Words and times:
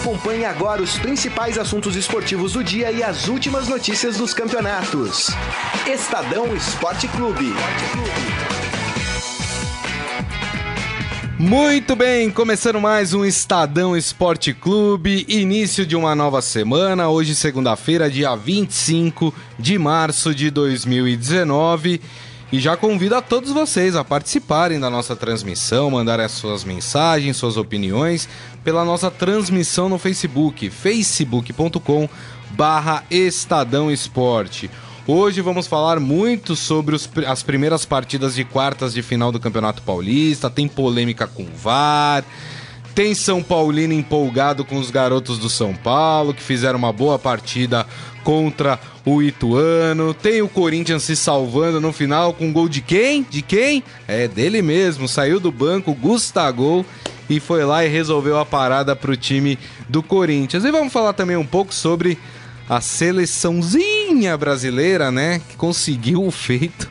Acompanhe 0.00 0.46
agora 0.46 0.80
os 0.80 0.98
principais 0.98 1.58
assuntos 1.58 1.94
esportivos 1.94 2.54
do 2.54 2.64
dia 2.64 2.90
e 2.90 3.02
as 3.02 3.28
últimas 3.28 3.68
notícias 3.68 4.16
dos 4.16 4.32
campeonatos. 4.32 5.26
Estadão 5.86 6.56
Esporte 6.56 7.06
Clube. 7.08 7.52
Muito 11.38 11.94
bem, 11.94 12.30
começando 12.30 12.80
mais 12.80 13.12
um 13.12 13.26
Estadão 13.26 13.94
Esporte 13.94 14.54
Clube, 14.54 15.26
início 15.28 15.84
de 15.84 15.94
uma 15.94 16.14
nova 16.14 16.40
semana, 16.40 17.10
hoje 17.10 17.34
segunda-feira, 17.34 18.10
dia 18.10 18.34
25 18.34 19.34
de 19.58 19.78
março 19.78 20.34
de 20.34 20.50
2019. 20.50 22.00
E 22.52 22.58
já 22.58 22.76
convido 22.76 23.14
a 23.14 23.22
todos 23.22 23.52
vocês 23.52 23.94
a 23.94 24.02
participarem 24.02 24.80
da 24.80 24.90
nossa 24.90 25.14
transmissão, 25.14 25.88
mandarem 25.88 26.24
as 26.24 26.32
suas 26.32 26.64
mensagens, 26.64 27.36
suas 27.36 27.56
opiniões 27.56 28.28
pela 28.64 28.84
nossa 28.84 29.08
transmissão 29.08 29.88
no 29.88 29.98
Facebook, 29.98 30.68
facebook.com 30.68 32.08
barra 32.50 33.04
Estadão 33.08 33.88
Esporte. 33.88 34.68
Hoje 35.06 35.40
vamos 35.40 35.68
falar 35.68 36.00
muito 36.00 36.56
sobre 36.56 36.96
os, 36.96 37.08
as 37.24 37.44
primeiras 37.44 37.84
partidas 37.84 38.34
de 38.34 38.44
quartas 38.44 38.92
de 38.92 39.02
final 39.02 39.30
do 39.30 39.38
Campeonato 39.38 39.82
Paulista, 39.82 40.50
tem 40.50 40.66
polêmica 40.66 41.28
com 41.28 41.46
VAR, 41.54 42.24
tem 42.96 43.14
São 43.14 43.42
Paulino 43.42 43.92
empolgado 43.92 44.64
com 44.64 44.76
os 44.76 44.90
garotos 44.90 45.38
do 45.38 45.48
São 45.48 45.74
Paulo, 45.74 46.34
que 46.34 46.42
fizeram 46.42 46.78
uma 46.78 46.92
boa 46.92 47.18
partida 47.18 47.86
contra 48.22 48.78
o 49.04 49.22
Ituano. 49.22 50.14
Tem 50.14 50.42
o 50.42 50.48
Corinthians 50.48 51.02
se 51.02 51.16
salvando 51.16 51.80
no 51.80 51.92
final 51.92 52.32
com 52.32 52.52
gol 52.52 52.68
de 52.68 52.80
quem? 52.80 53.26
De 53.28 53.42
quem? 53.42 53.82
É 54.06 54.28
dele 54.28 54.62
mesmo. 54.62 55.08
Saiu 55.08 55.40
do 55.40 55.50
banco, 55.50 55.94
Gustavo 55.94 56.84
e 57.28 57.38
foi 57.38 57.64
lá 57.64 57.84
e 57.84 57.88
resolveu 57.88 58.38
a 58.38 58.44
parada 58.44 58.96
para 58.96 59.12
o 59.12 59.16
time 59.16 59.58
do 59.88 60.02
Corinthians. 60.02 60.64
E 60.64 60.70
vamos 60.70 60.92
falar 60.92 61.12
também 61.12 61.36
um 61.36 61.46
pouco 61.46 61.72
sobre 61.72 62.18
a 62.68 62.80
seleçãozinha 62.80 64.36
brasileira, 64.36 65.10
né? 65.10 65.40
Que 65.48 65.56
conseguiu 65.56 66.24
o 66.24 66.30
feito 66.30 66.90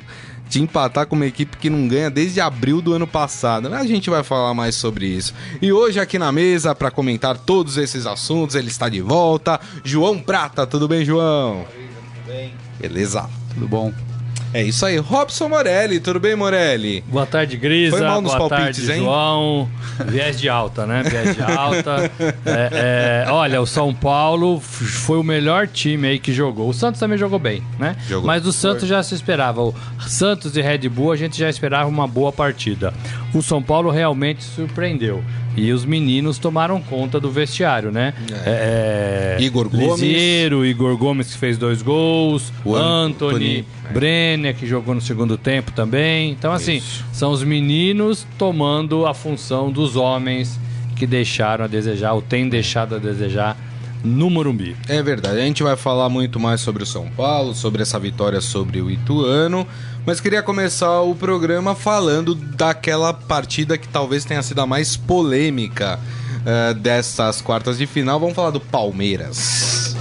de 0.50 0.62
empatar 0.62 1.06
com 1.06 1.16
uma 1.16 1.28
equipe 1.28 1.56
que 1.58 1.70
não 1.70 1.88
ganha 1.88 2.10
desde 2.10 2.42
abril 2.42 2.82
do 2.82 2.94
ano 2.94 3.06
passado. 3.06 3.74
A 3.74 3.86
gente 3.86 4.10
vai 4.10 4.24
falar 4.24 4.54
mais 4.54 4.76
sobre 4.76 5.06
isso. 5.06 5.34
E 5.62 5.72
hoje 5.72 6.00
aqui 6.00 6.18
na 6.18 6.32
mesa 6.32 6.74
para 6.74 6.90
comentar 6.90 7.38
todos 7.38 7.78
esses 7.78 8.08
assuntos, 8.08 8.56
ele 8.56 8.68
está 8.68 8.90
de 8.90 9.00
volta, 9.00 9.60
João 9.84 10.20
Prata. 10.20 10.66
Tudo 10.66 10.88
bem, 10.88 11.06
João? 11.06 11.66
Tudo 11.66 12.28
bem. 12.28 12.54
Beleza. 12.80 13.30
Tudo 13.54 13.68
bom. 13.68 14.09
É 14.54 14.64
isso 14.64 14.86
aí. 14.86 14.98
Robson 14.98 15.48
Morelli, 15.48 16.00
tudo 16.00 16.20
bem, 16.20 16.36
Morelli? 16.36 17.04
Boa 17.08 17.26
tarde, 17.26 17.56
Grisa. 17.56 17.98
Foi 17.98 18.06
mal 18.06 18.20
nos 18.20 18.34
Boa 18.34 18.50
palpites, 18.50 18.88
tarde, 18.88 19.00
hein? 19.00 19.06
João. 19.06 19.70
Viés 20.08 20.40
de 20.40 20.50
alta, 20.50 20.88
né? 20.88 21.04
Viés 21.04 21.36
de 21.36 21.42
alta. 21.44 22.10
É, 22.46 23.26
é, 23.28 23.32
olha, 23.32 23.62
o 23.62 23.66
São 23.66 23.94
Paulo 23.94 24.60
foi 24.60 25.18
o 25.18 25.24
melhor 25.24 25.68
time 25.68 26.08
aí 26.08 26.20
que 26.20 26.34
jogou. 26.34 26.70
O 26.70 26.74
Santos 26.74 27.00
também 27.00 27.18
jogou 27.18 27.38
bem, 27.38 27.64
né? 27.78 27.96
Jogou. 28.08 28.26
Mas 28.26 28.42
do 28.42 28.52
Santos 28.52 28.88
já 28.88 29.04
se 29.04 29.14
esperava. 29.14 29.62
O 29.62 29.74
Santos 30.08 30.56
e 30.56 30.62
Red 30.62 30.90
Bull 30.90 31.12
a 31.12 31.16
gente 31.16 31.38
já 31.38 31.50
esperava 31.50 31.88
uma 31.88 32.08
boa 32.08 32.32
partida. 32.32 32.94
O 33.34 33.42
São 33.42 33.62
Paulo 33.62 33.90
realmente 33.90 34.44
surpreendeu. 34.44 35.24
E 35.56 35.72
os 35.72 35.84
meninos 35.84 36.38
tomaram 36.38 36.82
conta 36.82 37.20
do 37.20 37.30
vestiário, 37.30 37.92
né? 37.92 38.14
É, 38.46 39.38
é, 39.40 39.44
Igor 39.44 39.70
Gomes. 39.70 40.00
Lisieiro, 40.00 40.66
Igor 40.66 40.98
Gomes 40.98 41.34
que 41.34 41.38
fez 41.38 41.58
dois 41.58 41.82
gols, 41.82 42.54
O 42.64 42.76
Anthony, 42.76 43.34
Anthony, 43.34 43.66
é. 43.90 43.94
Brenner 43.94 44.56
que 44.56 44.66
jogou 44.66 44.96
no 44.96 45.02
segundo 45.02 45.38
tempo 45.38 45.72
também. 45.72 46.32
Então, 46.32 46.54
assim, 46.54 46.78
Isso. 46.78 47.06
são 47.12 47.32
os 47.32 47.44
meninos 47.44 48.26
tomando 48.38 49.06
a 49.06 49.14
função 49.14 49.72
dos 49.72 49.96
homens 49.96 50.60
que 50.96 51.06
deixaram 51.06 51.66
a 51.66 51.68
desejar, 51.68 52.14
ou 52.14 52.22
têm 52.22 52.48
deixado 52.48 52.96
a 52.96 52.98
desejar 52.98 53.58
no 54.04 54.30
Morumbi. 54.30 54.76
É 54.88 55.02
verdade, 55.02 55.40
a 55.40 55.44
gente 55.44 55.64
vai 55.64 55.76
falar 55.76 56.10
muito 56.10 56.40
mais 56.40 56.62
sobre 56.62 56.84
o 56.84 56.86
São 56.86 57.10
Paulo, 57.10 57.54
sobre 57.54 57.82
essa 57.82 58.00
vitória 58.00 58.42
sobre 58.42 58.82
o 58.82 58.90
Ituano, 58.90 59.68
mas 60.06 60.20
queria 60.20 60.42
começar 60.42 61.02
o 61.02 61.14
programa 61.14 61.76
falando 61.76 62.34
daquela 62.34 63.14
partida 63.14 63.78
que 63.78 63.88
talvez 63.88 64.26
tenha 64.26 64.42
sido 64.42 64.60
a 64.62 64.68
mais 64.68 64.96
polêmica 64.96 66.00
eh, 66.46 66.74
dessas 66.74 67.42
quartas 67.42 67.78
de 67.78 67.86
final. 67.86 68.20
Vamos 68.20 68.36
falar 68.36 68.52
do 68.52 68.60
Palmeiras. 68.60 69.96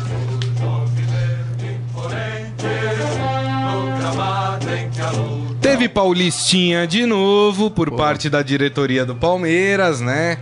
Teve 5.60 5.88
Paulistinha 5.88 6.86
de 6.86 7.04
novo 7.04 7.70
por 7.70 7.90
parte 7.90 8.30
da 8.30 8.42
diretoria 8.42 9.04
do 9.04 9.14
Palmeiras, 9.14 10.00
né? 10.00 10.38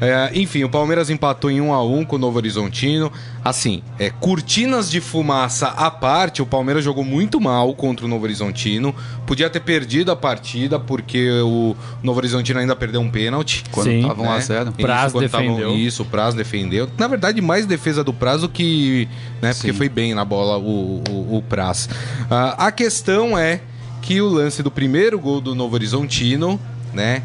É, 0.00 0.30
enfim, 0.34 0.62
o 0.62 0.68
Palmeiras 0.68 1.08
empatou 1.08 1.50
em 1.50 1.60
1 1.60 1.72
a 1.72 1.82
1 1.82 2.04
com 2.04 2.16
o 2.16 2.18
Novo 2.18 2.36
Horizontino. 2.36 3.10
Assim, 3.42 3.82
é, 3.98 4.10
cortinas 4.10 4.90
de 4.90 5.00
fumaça 5.00 5.68
à 5.68 5.90
parte, 5.90 6.42
o 6.42 6.46
Palmeiras 6.46 6.84
jogou 6.84 7.02
muito 7.04 7.40
mal 7.40 7.72
contra 7.74 8.04
o 8.04 8.08
Novo 8.08 8.24
Horizontino. 8.24 8.94
Podia 9.26 9.48
ter 9.48 9.60
perdido 9.60 10.12
a 10.12 10.16
partida 10.16 10.78
porque 10.78 11.30
o 11.40 11.74
Novo 12.02 12.18
Horizontino 12.18 12.60
ainda 12.60 12.76
perdeu 12.76 13.00
um 13.00 13.08
pênalti. 13.10 13.64
Quando 13.70 13.86
Sim. 13.86 14.02
tava 14.06 14.22
1 14.22 14.30
a 14.30 14.34
né? 14.34 14.40
0 14.40 14.68
Isso, 14.70 14.76
Praz 14.82 15.12
quando 15.12 15.28
tavam- 15.30 15.46
defendeu. 15.54 15.76
isso, 15.76 16.02
o 16.02 16.06
Praz 16.06 16.34
defendeu. 16.34 16.88
Na 16.98 17.08
verdade, 17.08 17.40
mais 17.40 17.64
defesa 17.64 18.04
do 18.04 18.12
Prazo 18.12 18.48
que. 18.48 19.08
Né, 19.40 19.54
porque 19.54 19.72
Sim. 19.72 19.78
foi 19.78 19.88
bem 19.88 20.14
na 20.14 20.24
bola 20.24 20.58
o, 20.58 21.02
o, 21.08 21.36
o 21.38 21.42
Praz. 21.42 21.88
Ah, 22.30 22.66
a 22.66 22.72
questão 22.72 23.38
é 23.38 23.60
que 24.02 24.20
o 24.20 24.28
lance 24.28 24.62
do 24.62 24.70
primeiro 24.70 25.18
gol 25.18 25.40
do 25.40 25.54
Novo 25.54 25.74
Horizontino, 25.74 26.60
né? 26.92 27.22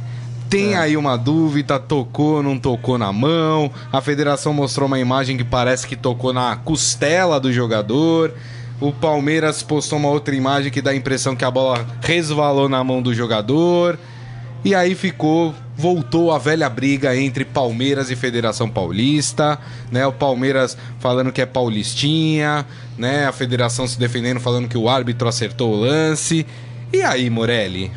Tem 0.52 0.76
aí 0.76 0.98
uma 0.98 1.16
dúvida, 1.16 1.80
tocou, 1.80 2.44
não 2.44 2.60
tocou 2.60 2.98
na 2.98 3.10
mão. 3.14 3.72
A 3.90 4.02
federação 4.02 4.54
mostrou 4.54 4.86
uma 4.86 5.00
imagem 5.00 5.38
que 5.38 5.46
parece 5.46 5.88
que 5.88 5.96
tocou 5.96 6.34
na 6.34 6.58
costela 6.58 7.40
do 7.40 7.54
jogador. 7.54 8.34
O 8.78 8.92
Palmeiras 8.92 9.64
postou 9.64 9.98
uma 9.98 10.10
outra 10.10 10.36
imagem 10.36 10.70
que 10.70 10.82
dá 10.82 10.92
a 10.92 10.96
impressão 10.96 11.38
que 11.38 11.46
a 11.46 11.50
bola 11.50 11.88
resvalou 12.02 12.68
na 12.68 12.84
mão 12.84 13.02
do 13.02 13.14
jogador. 13.14 13.98
E 14.66 14.76
aí 14.76 14.94
ficou, 14.94 15.56
voltou 15.78 16.34
a 16.34 16.38
velha 16.38 16.70
briga 16.70 17.16
entre 17.16 17.46
Palmeiras 17.46 18.12
e 18.12 18.16
Federação 18.18 18.70
Paulista, 18.70 19.58
né? 19.90 20.06
O 20.06 20.12
Palmeiras 20.12 20.78
falando 21.00 21.32
que 21.32 21.42
é 21.42 21.46
paulistinha, 21.46 22.66
né? 22.98 23.26
A 23.26 23.32
federação 23.32 23.88
se 23.88 23.98
defendendo 23.98 24.42
falando 24.42 24.68
que 24.68 24.78
o 24.78 24.90
árbitro 24.90 25.30
acertou 25.30 25.72
o 25.72 25.80
lance. 25.80 26.46
E 26.92 27.02
aí, 27.02 27.30
Morelli? 27.30 27.90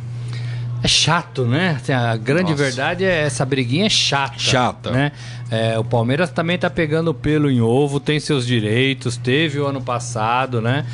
É 0.84 0.88
chato, 0.88 1.46
né? 1.46 1.78
Assim, 1.80 1.94
A 1.94 2.14
grande 2.14 2.50
Nossa. 2.50 2.62
verdade 2.62 3.04
é 3.06 3.22
essa 3.22 3.42
briguinha 3.46 3.86
é 3.86 3.88
chata. 3.88 4.38
Chata. 4.38 4.90
Né? 4.90 5.12
É, 5.50 5.78
o 5.78 5.84
Palmeiras 5.84 6.28
também 6.28 6.58
tá 6.58 6.68
pegando 6.68 7.14
pelo 7.14 7.50
em 7.50 7.62
ovo, 7.62 7.98
tem 7.98 8.20
seus 8.20 8.46
direitos, 8.46 9.16
teve 9.16 9.58
o 9.58 9.66
ano 9.66 9.80
passado, 9.80 10.60
né? 10.60 10.84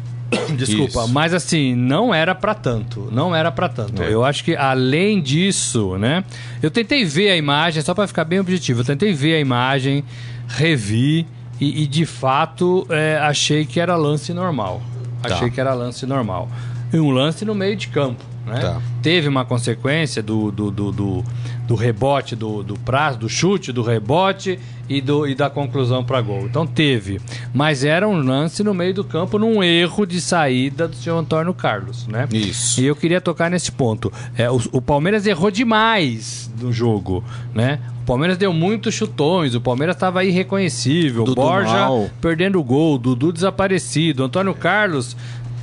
Desculpa, 0.56 1.00
Isso. 1.00 1.08
mas 1.08 1.34
assim, 1.34 1.74
não 1.74 2.14
era 2.14 2.34
pra 2.34 2.54
tanto, 2.54 3.10
não 3.12 3.36
era 3.36 3.52
pra 3.52 3.68
tanto. 3.68 4.02
É. 4.02 4.10
Eu 4.10 4.24
acho 4.24 4.42
que 4.42 4.56
além 4.56 5.20
disso, 5.20 5.98
né? 5.98 6.24
Eu 6.62 6.70
tentei 6.70 7.04
ver 7.04 7.30
a 7.30 7.36
imagem, 7.36 7.82
só 7.82 7.92
pra 7.92 8.06
ficar 8.06 8.24
bem 8.24 8.40
objetivo, 8.40 8.80
eu 8.80 8.84
tentei 8.86 9.12
ver 9.12 9.34
a 9.34 9.40
imagem, 9.40 10.02
revi 10.48 11.26
e, 11.60 11.82
e, 11.82 11.86
de 11.86 12.06
fato 12.06 12.86
é, 12.88 13.18
achei 13.20 13.66
que 13.66 13.78
era 13.78 13.94
lance 13.94 14.32
normal. 14.32 14.82
Tá. 15.22 15.34
Achei 15.34 15.50
que 15.50 15.60
era 15.60 15.74
lance 15.74 16.06
normal. 16.06 16.48
E 16.90 16.98
um 16.98 17.10
lance 17.10 17.44
no 17.44 17.54
meio 17.54 17.76
de 17.76 17.88
campo, 17.88 18.24
né? 18.46 18.60
Tá. 18.60 18.80
Teve 19.02 19.28
uma 19.28 19.44
consequência 19.44 20.22
do, 20.22 20.50
do, 20.50 20.70
do, 20.70 20.92
do, 20.92 21.24
do 21.66 21.74
rebote, 21.74 22.36
do, 22.36 22.62
do 22.62 22.78
prazo, 22.78 23.18
do 23.18 23.28
chute, 23.28 23.72
do 23.72 23.82
rebote 23.82 24.58
e, 24.88 25.00
do, 25.00 25.26
e 25.26 25.34
da 25.34 25.48
conclusão 25.48 26.04
para 26.04 26.20
gol. 26.20 26.42
Então 26.44 26.66
teve. 26.66 27.20
Mas 27.52 27.84
era 27.84 28.06
um 28.06 28.16
lance 28.16 28.62
no 28.62 28.74
meio 28.74 28.94
do 28.94 29.04
campo 29.04 29.38
num 29.38 29.62
erro 29.62 30.06
de 30.06 30.20
saída 30.20 30.86
do 30.86 30.94
senhor 30.94 31.18
Antônio 31.18 31.54
Carlos, 31.54 32.06
né? 32.06 32.28
Isso. 32.32 32.80
E 32.80 32.86
eu 32.86 32.94
queria 32.94 33.20
tocar 33.20 33.50
nesse 33.50 33.72
ponto. 33.72 34.12
É, 34.36 34.50
o, 34.50 34.60
o 34.72 34.82
Palmeiras 34.82 35.26
errou 35.26 35.50
demais 35.50 36.50
no 36.60 36.72
jogo, 36.72 37.24
né? 37.54 37.80
O 38.02 38.06
Palmeiras 38.06 38.36
deu 38.36 38.52
muitos 38.52 38.92
chutões, 38.92 39.54
o 39.54 39.60
Palmeiras 39.60 39.96
estava 39.96 40.22
irreconhecível, 40.24 41.24
Dudu 41.24 41.40
Borja 41.40 41.72
mal. 41.72 42.10
perdendo 42.20 42.60
o 42.60 42.62
gol, 42.62 42.98
Dudu 42.98 43.32
desaparecido, 43.32 44.22
Antônio 44.22 44.54
Carlos 44.54 45.16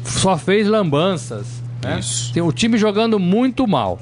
só 0.04 0.36
fez 0.36 0.68
lambanças. 0.68 1.61
Né? 1.84 2.00
Isso. 2.00 2.34
Tem 2.34 2.42
o 2.42 2.52
time 2.52 2.78
jogando 2.78 3.20
muito 3.20 3.68
mal. 3.68 4.00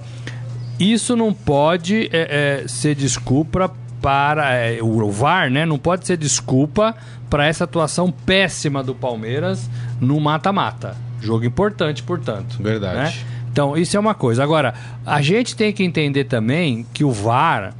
Isso 0.79 1.15
não 1.15 1.33
pode 1.33 2.09
é, 2.11 2.61
é, 2.63 2.67
ser 2.67 2.95
desculpa 2.95 3.71
para 4.01 4.53
é, 4.53 4.79
o 4.81 5.11
VAR, 5.11 5.49
né? 5.49 5.65
Não 5.65 5.77
pode 5.77 6.07
ser 6.07 6.17
desculpa 6.17 6.95
para 7.29 7.45
essa 7.45 7.65
atuação 7.65 8.11
péssima 8.11 8.81
do 8.81 8.95
Palmeiras 8.95 9.69
no 9.99 10.19
mata-mata. 10.19 10.95
Jogo 11.21 11.45
importante, 11.45 12.01
portanto. 12.01 12.61
Verdade. 12.61 12.95
né? 12.95 13.13
Então, 13.51 13.75
isso 13.75 13.97
é 13.97 13.99
uma 13.99 14.13
coisa. 14.13 14.41
Agora, 14.41 14.73
a 15.05 15.21
gente 15.21 15.55
tem 15.55 15.73
que 15.73 15.83
entender 15.83 16.25
também 16.25 16.85
que 16.93 17.03
o 17.03 17.11
VAR, 17.11 17.73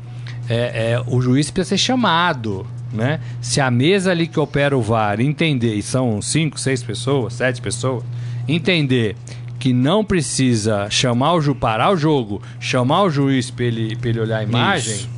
é, 0.50 0.92
é, 0.94 1.04
o 1.08 1.22
juiz 1.22 1.50
precisa 1.50 1.78
ser 1.78 1.78
chamado. 1.78 2.68
Né? 2.92 3.20
Se 3.40 3.62
a 3.62 3.72
mesa 3.72 4.12
ali 4.12 4.28
que 4.28 4.40
opera 4.40 4.78
o 4.78 4.82
VAR 4.82 5.22
entender, 5.22 5.76
e 5.76 5.82
são 5.82 6.22
cinco, 6.22 6.60
seis 6.60 6.84
pessoas, 6.84 7.34
sete 7.34 7.62
pessoas, 7.62 8.04
entender 8.48 9.16
que 9.60 9.74
não 9.74 10.04
precisa 10.06 10.90
chamar 10.90 11.34
o 11.34 11.42
ju 11.42 11.54
parar 11.54 11.92
o 11.92 11.98
jogo, 11.98 12.42
chamar 12.60 13.04
o 13.04 13.10
juiz 13.10 13.52
para 13.52 13.66
ele, 13.66 13.96
pra 13.98 14.10
ele 14.10 14.20
olhar 14.22 14.38
a 14.38 14.44
imagem, 14.44 14.96
Isso. 14.96 15.10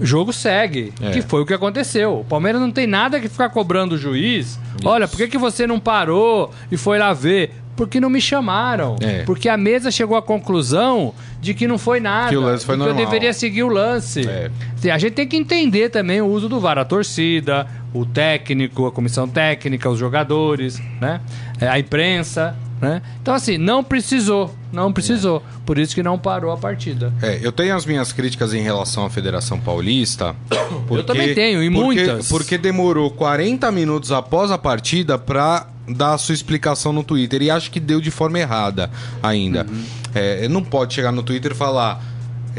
jogo 0.00 0.32
segue. 0.32 0.92
É. 1.00 1.10
Que 1.12 1.22
foi 1.22 1.42
o 1.42 1.46
que 1.46 1.54
aconteceu. 1.54 2.20
O 2.20 2.24
Palmeiras 2.24 2.60
não 2.60 2.70
tem 2.72 2.86
nada 2.86 3.20
que 3.20 3.28
ficar 3.28 3.48
cobrando 3.50 3.94
o 3.94 3.98
juiz. 3.98 4.58
Olha, 4.84 5.06
por 5.06 5.16
que, 5.16 5.28
que 5.28 5.38
você 5.38 5.66
não 5.66 5.78
parou 5.78 6.50
e 6.70 6.76
foi 6.76 6.98
lá 6.98 7.12
ver? 7.12 7.52
Porque 7.76 8.00
não 8.00 8.08
me 8.08 8.22
chamaram. 8.22 8.96
É. 9.00 9.22
Porque 9.24 9.50
a 9.50 9.56
mesa 9.56 9.90
chegou 9.90 10.16
à 10.16 10.22
conclusão 10.22 11.12
de 11.40 11.52
que 11.52 11.68
não 11.68 11.76
foi 11.76 12.00
nada. 12.00 12.30
Que 12.30 12.36
o 12.36 12.40
lance 12.40 12.64
foi 12.64 12.74
que 12.74 12.78
normal. 12.78 12.98
eu 12.98 13.04
deveria 13.04 13.32
seguir 13.34 13.62
o 13.64 13.68
lance. 13.68 14.26
É. 14.26 14.50
A 14.90 14.98
gente 14.98 15.12
tem 15.12 15.28
que 15.28 15.36
entender 15.36 15.90
também 15.90 16.20
o 16.22 16.26
uso 16.26 16.48
do 16.48 16.58
VAR. 16.58 16.78
A 16.78 16.84
torcida, 16.86 17.66
o 17.92 18.06
técnico, 18.06 18.86
a 18.86 18.92
comissão 18.92 19.28
técnica, 19.28 19.90
os 19.90 19.98
jogadores, 19.98 20.80
né? 21.00 21.20
É, 21.60 21.68
A 21.68 21.78
imprensa, 21.78 22.56
né? 22.80 23.00
Então, 23.22 23.32
assim, 23.34 23.56
não 23.58 23.82
precisou. 23.82 24.54
Não 24.72 24.92
precisou. 24.92 25.42
Por 25.64 25.78
isso 25.78 25.94
que 25.94 26.02
não 26.02 26.18
parou 26.18 26.50
a 26.52 26.56
partida. 26.56 27.12
É, 27.22 27.38
eu 27.42 27.50
tenho 27.50 27.74
as 27.74 27.86
minhas 27.86 28.12
críticas 28.12 28.52
em 28.52 28.60
relação 28.60 29.04
à 29.06 29.10
Federação 29.10 29.58
Paulista. 29.58 30.36
porque- 30.86 31.02
também 31.04 31.34
tenho, 31.34 31.62
e 31.62 31.70
porque- 31.70 31.84
muitas. 31.84 32.28
Porque 32.28 32.58
demorou 32.58 33.10
40 33.10 33.70
minutos 33.72 34.12
após 34.12 34.50
a 34.50 34.58
partida 34.58 35.16
pra 35.18 35.66
dar 35.88 36.14
a 36.14 36.18
sua 36.18 36.34
explicação 36.34 36.92
no 36.92 37.02
Twitter. 37.04 37.40
E 37.42 37.50
acho 37.50 37.70
que 37.70 37.80
deu 37.80 38.00
de 38.00 38.10
forma 38.10 38.38
errada 38.38 38.90
ainda. 39.22 39.66
Uhum. 39.68 39.84
É, 40.14 40.48
não 40.48 40.62
pode 40.62 40.94
chegar 40.94 41.12
no 41.12 41.22
Twitter 41.22 41.52
e 41.52 41.54
falar. 41.54 42.02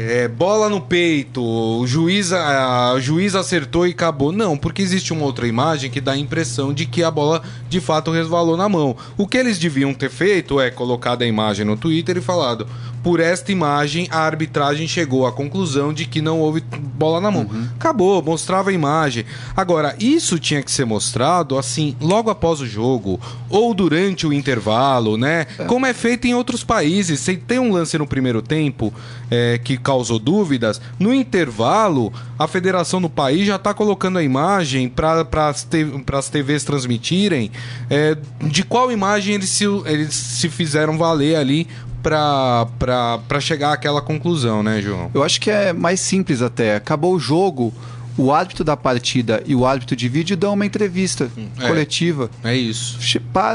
é, 0.00 0.28
bola 0.28 0.68
no 0.68 0.80
peito, 0.80 1.42
o 1.44 1.84
juiz, 1.84 2.32
a, 2.32 2.92
o 2.94 3.00
juiz 3.00 3.34
acertou 3.34 3.84
e 3.86 3.90
acabou. 3.90 4.30
Não, 4.30 4.56
porque 4.56 4.80
existe 4.80 5.12
uma 5.12 5.24
outra 5.24 5.46
imagem 5.46 5.90
que 5.90 6.00
dá 6.00 6.12
a 6.12 6.16
impressão 6.16 6.72
de 6.72 6.86
que 6.86 7.02
a 7.02 7.10
bola 7.10 7.42
de 7.68 7.80
fato 7.80 8.10
resvalou 8.10 8.56
na 8.56 8.68
mão. 8.68 8.96
O 9.16 9.26
que 9.26 9.36
eles 9.36 9.58
deviam 9.58 9.92
ter 9.94 10.10
feito 10.10 10.60
é 10.60 10.70
colocado 10.70 11.22
a 11.22 11.26
imagem 11.26 11.64
no 11.64 11.76
Twitter 11.76 12.16
e 12.16 12.20
falado: 12.20 12.66
por 13.02 13.20
esta 13.20 13.52
imagem, 13.52 14.08
a 14.10 14.18
arbitragem 14.18 14.88
chegou 14.88 15.26
à 15.26 15.32
conclusão 15.32 15.92
de 15.92 16.04
que 16.04 16.20
não 16.20 16.40
houve 16.40 16.60
bola 16.60 17.20
na 17.20 17.30
mão. 17.30 17.48
Acabou, 17.76 18.22
mostrava 18.22 18.70
a 18.70 18.72
imagem. 18.72 19.24
Agora, 19.56 19.94
isso 19.98 20.38
tinha 20.38 20.62
que 20.62 20.70
ser 20.70 20.84
mostrado 20.84 21.56
assim, 21.56 21.96
logo 22.00 22.28
após 22.28 22.60
o 22.60 22.66
jogo, 22.66 23.20
ou 23.48 23.72
durante 23.72 24.26
o 24.26 24.32
intervalo, 24.32 25.16
né? 25.16 25.46
Como 25.66 25.86
é 25.86 25.94
feito 25.94 26.26
em 26.26 26.34
outros 26.34 26.64
países. 26.64 27.20
Se 27.20 27.36
tem 27.36 27.58
um 27.58 27.72
lance 27.72 27.96
no 27.96 28.06
primeiro 28.06 28.42
tempo 28.42 28.92
é, 29.30 29.58
que 29.58 29.76
causou 29.76 30.18
dúvidas, 30.18 30.80
no 30.98 31.14
intervalo, 31.14 32.12
a 32.38 32.46
federação 32.46 33.00
do 33.00 33.08
país 33.08 33.46
já 33.46 33.56
está 33.56 33.72
colocando 33.72 34.18
a 34.18 34.22
imagem 34.22 34.88
para 34.88 35.26
as 35.48 36.28
TVs 36.28 36.64
transmitirem 36.64 37.50
é, 37.90 38.16
de 38.42 38.62
qual 38.62 38.90
imagem 38.92 39.34
eles 39.34 39.50
se, 39.50 39.64
eles 39.86 40.14
se 40.14 40.48
fizeram 40.48 40.98
valer 40.98 41.36
ali 41.36 41.66
para 42.02 43.40
chegar 43.40 43.72
àquela 43.72 44.00
conclusão, 44.00 44.62
né, 44.62 44.80
João? 44.80 45.10
Eu 45.12 45.22
acho 45.22 45.40
que 45.40 45.50
é 45.50 45.72
mais 45.72 46.00
simples 46.00 46.42
até. 46.42 46.76
Acabou 46.76 47.14
o 47.14 47.18
jogo, 47.18 47.72
o 48.16 48.32
árbitro 48.32 48.64
da 48.64 48.76
partida 48.76 49.42
e 49.46 49.54
o 49.54 49.66
árbitro 49.66 49.94
de 49.94 50.08
vídeo 50.08 50.36
dão 50.36 50.54
uma 50.54 50.66
entrevista 50.66 51.30
é. 51.58 51.66
coletiva. 51.66 52.30
É 52.42 52.54
isso. 52.56 52.98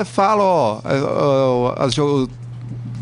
Fala, 0.05 0.43
ó, 0.43 0.81
é, 0.85 1.83
as 1.83 1.95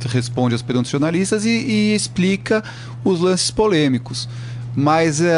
responde 0.07 0.55
às 0.55 0.61
perguntas 0.61 0.87
dos 0.87 0.91
jornalistas 0.91 1.45
e, 1.45 1.49
e 1.49 1.95
explica 1.95 2.63
os 3.03 3.19
lances 3.19 3.51
polêmicos. 3.51 4.27
Mas 4.75 5.19
é, 5.19 5.33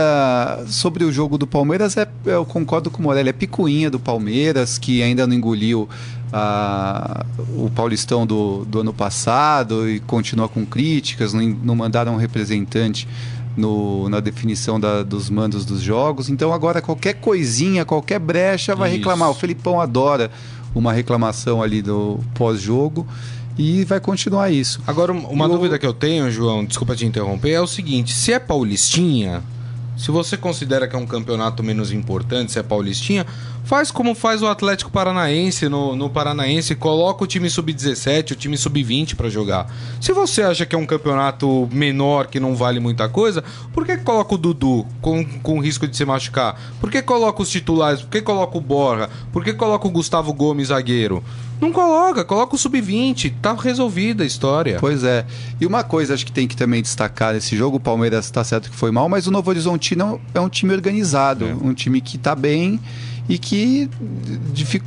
sobre 0.67 1.03
o 1.03 1.11
jogo 1.11 1.37
do 1.39 1.47
Palmeiras, 1.47 1.97
é- 1.97 2.07
eu 2.25 2.45
concordo 2.45 2.91
com 2.91 2.99
o 2.99 3.03
Morelli, 3.03 3.29
é 3.29 3.33
picuinha 3.33 3.89
do 3.89 3.99
Palmeiras, 3.99 4.77
que 4.77 5.01
ainda 5.01 5.25
não 5.25 5.35
engoliu 5.35 5.89
ah, 6.31 7.25
o 7.57 7.69
Paulistão 7.69 8.25
do, 8.25 8.65
do 8.65 8.79
ano 8.81 8.93
passado 8.93 9.89
e 9.89 9.99
continua 10.01 10.47
com 10.49 10.65
críticas, 10.65 11.33
não, 11.33 11.41
não 11.63 11.75
mandaram 11.75 12.13
um 12.13 12.17
representante 12.17 13.07
no- 13.55 14.09
na 14.09 14.19
definição 14.19 14.79
da- 14.79 15.03
dos 15.03 15.29
mandos 15.29 15.63
dos 15.65 15.81
jogos. 15.81 16.29
Então 16.29 16.51
agora 16.53 16.81
qualquer 16.81 17.13
coisinha, 17.15 17.85
qualquer 17.85 18.19
brecha 18.19 18.75
vai 18.75 18.89
Isso. 18.89 18.97
reclamar. 18.99 19.29
O 19.29 19.33
Felipão 19.35 19.79
adora 19.79 20.31
uma 20.75 20.91
reclamação 20.93 21.61
ali 21.61 21.81
do 21.81 22.19
pós-jogo 22.33 23.05
e 23.57 23.83
vai 23.85 23.99
continuar 23.99 24.51
isso. 24.51 24.81
Agora, 24.87 25.11
uma 25.11 25.47
dúvida 25.47 25.77
que 25.77 25.85
eu 25.85 25.93
tenho, 25.93 26.31
João, 26.31 26.65
desculpa 26.65 26.95
te 26.95 27.05
interromper, 27.05 27.51
é 27.51 27.61
o 27.61 27.67
seguinte: 27.67 28.13
se 28.13 28.33
é 28.33 28.39
Paulistinha, 28.39 29.43
se 29.97 30.09
você 30.11 30.35
considera 30.35 30.87
que 30.87 30.95
é 30.95 30.99
um 30.99 31.05
campeonato 31.05 31.63
menos 31.63 31.91
importante, 31.91 32.51
se 32.51 32.59
é 32.59 32.63
Paulistinha, 32.63 33.25
faz 33.63 33.91
como 33.91 34.13
faz 34.13 34.41
o 34.41 34.47
Atlético 34.47 34.91
Paranaense 34.91 35.69
no, 35.69 35.95
no 35.95 36.09
Paranaense, 36.09 36.75
coloca 36.75 37.23
o 37.23 37.27
time 37.27 37.49
sub-17, 37.49 38.31
o 38.31 38.35
time 38.35 38.57
sub-20 38.57 39.15
pra 39.15 39.29
jogar. 39.29 39.67
Se 40.01 40.11
você 40.13 40.41
acha 40.41 40.65
que 40.65 40.75
é 40.75 40.77
um 40.77 40.85
campeonato 40.85 41.67
menor, 41.71 42.27
que 42.27 42.39
não 42.39 42.55
vale 42.55 42.79
muita 42.79 43.07
coisa, 43.07 43.43
por 43.73 43.85
que 43.85 43.97
coloca 43.97 44.35
o 44.35 44.37
Dudu 44.37 44.85
com, 45.01 45.23
com 45.41 45.59
risco 45.59 45.87
de 45.87 45.95
se 45.95 46.05
machucar? 46.05 46.59
Por 46.79 46.91
que 46.91 47.01
coloca 47.01 47.41
os 47.41 47.49
titulares? 47.49 48.01
Por 48.01 48.09
que 48.11 48.21
coloca 48.21 48.57
o 48.57 48.61
Borja? 48.61 49.09
Por 49.31 49.43
que 49.43 49.53
coloca 49.53 49.87
o 49.87 49.91
Gustavo 49.91 50.33
Gomes 50.33 50.67
zagueiro? 50.67 51.23
Não 51.61 51.71
coloca, 51.71 52.25
coloca 52.25 52.55
o 52.55 52.57
sub-20, 52.57 53.33
tá 53.41 53.53
resolvida 53.53 54.23
a 54.23 54.27
história. 54.27 54.77
Pois 54.81 55.03
é. 55.05 55.25
E 55.61 55.65
uma 55.65 55.81
coisa 55.83 56.13
acho 56.13 56.25
que 56.25 56.31
tem 56.31 56.45
que 56.47 56.57
também 56.57 56.81
destacar 56.81 57.33
nesse 57.33 57.55
jogo, 57.55 57.77
o 57.77 57.79
Palmeiras 57.79 58.25
está 58.25 58.43
certo 58.43 58.69
que 58.69 58.75
foi 58.75 58.91
mal, 58.91 59.07
mas 59.07 59.27
o 59.27 59.31
Novo 59.31 59.49
Horizontino 59.49 60.19
é 60.33 60.41
um 60.41 60.49
time 60.49 60.73
organizado, 60.73 61.45
É. 61.45 61.53
um 61.53 61.73
time 61.73 62.01
que 62.01 62.17
está 62.17 62.35
bem 62.35 62.79
e 63.27 63.37
que 63.37 63.89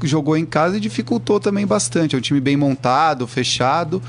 jogou 0.03 0.37
em 0.37 0.45
casa 0.45 0.77
e 0.77 0.81
dificultou 0.81 1.41
também 1.41 1.67
bastante. 1.67 2.15
É 2.15 2.19
um 2.19 2.21
time 2.21 2.41
bem 2.41 2.57
montado, 2.57 3.27
fechado. 3.27 4.03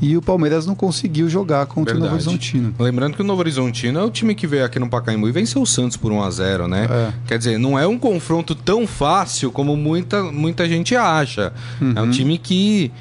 E 0.00 0.16
o 0.16 0.22
Palmeiras 0.22 0.64
não 0.64 0.76
conseguiu 0.76 1.28
jogar 1.28 1.66
contra 1.66 1.94
o 1.94 1.98
Novo 1.98 2.10
Verdade. 2.10 2.28
Horizontino. 2.28 2.74
Lembrando 2.78 3.16
que 3.16 3.20
o 3.20 3.24
Novo 3.24 3.40
Horizontino 3.40 3.98
é 3.98 4.04
o 4.04 4.10
time 4.10 4.32
que 4.32 4.46
veio 4.46 4.64
aqui 4.64 4.78
no 4.78 4.88
Pacaembu 4.88 5.28
e 5.28 5.32
venceu 5.32 5.60
o 5.60 5.66
Santos 5.66 5.96
por 5.96 6.12
1 6.12 6.22
a 6.22 6.30
0 6.30 6.68
né? 6.68 6.86
É. 6.88 7.12
Quer 7.26 7.38
dizer, 7.38 7.58
não 7.58 7.76
é 7.76 7.84
um 7.84 7.98
confronto 7.98 8.54
tão 8.54 8.86
fácil 8.86 9.50
como 9.50 9.76
muita, 9.76 10.22
muita 10.22 10.68
gente 10.68 10.94
acha. 10.94 11.52
É 11.96 12.00
um 12.00 12.10
time 12.10 12.38
que 12.38 12.92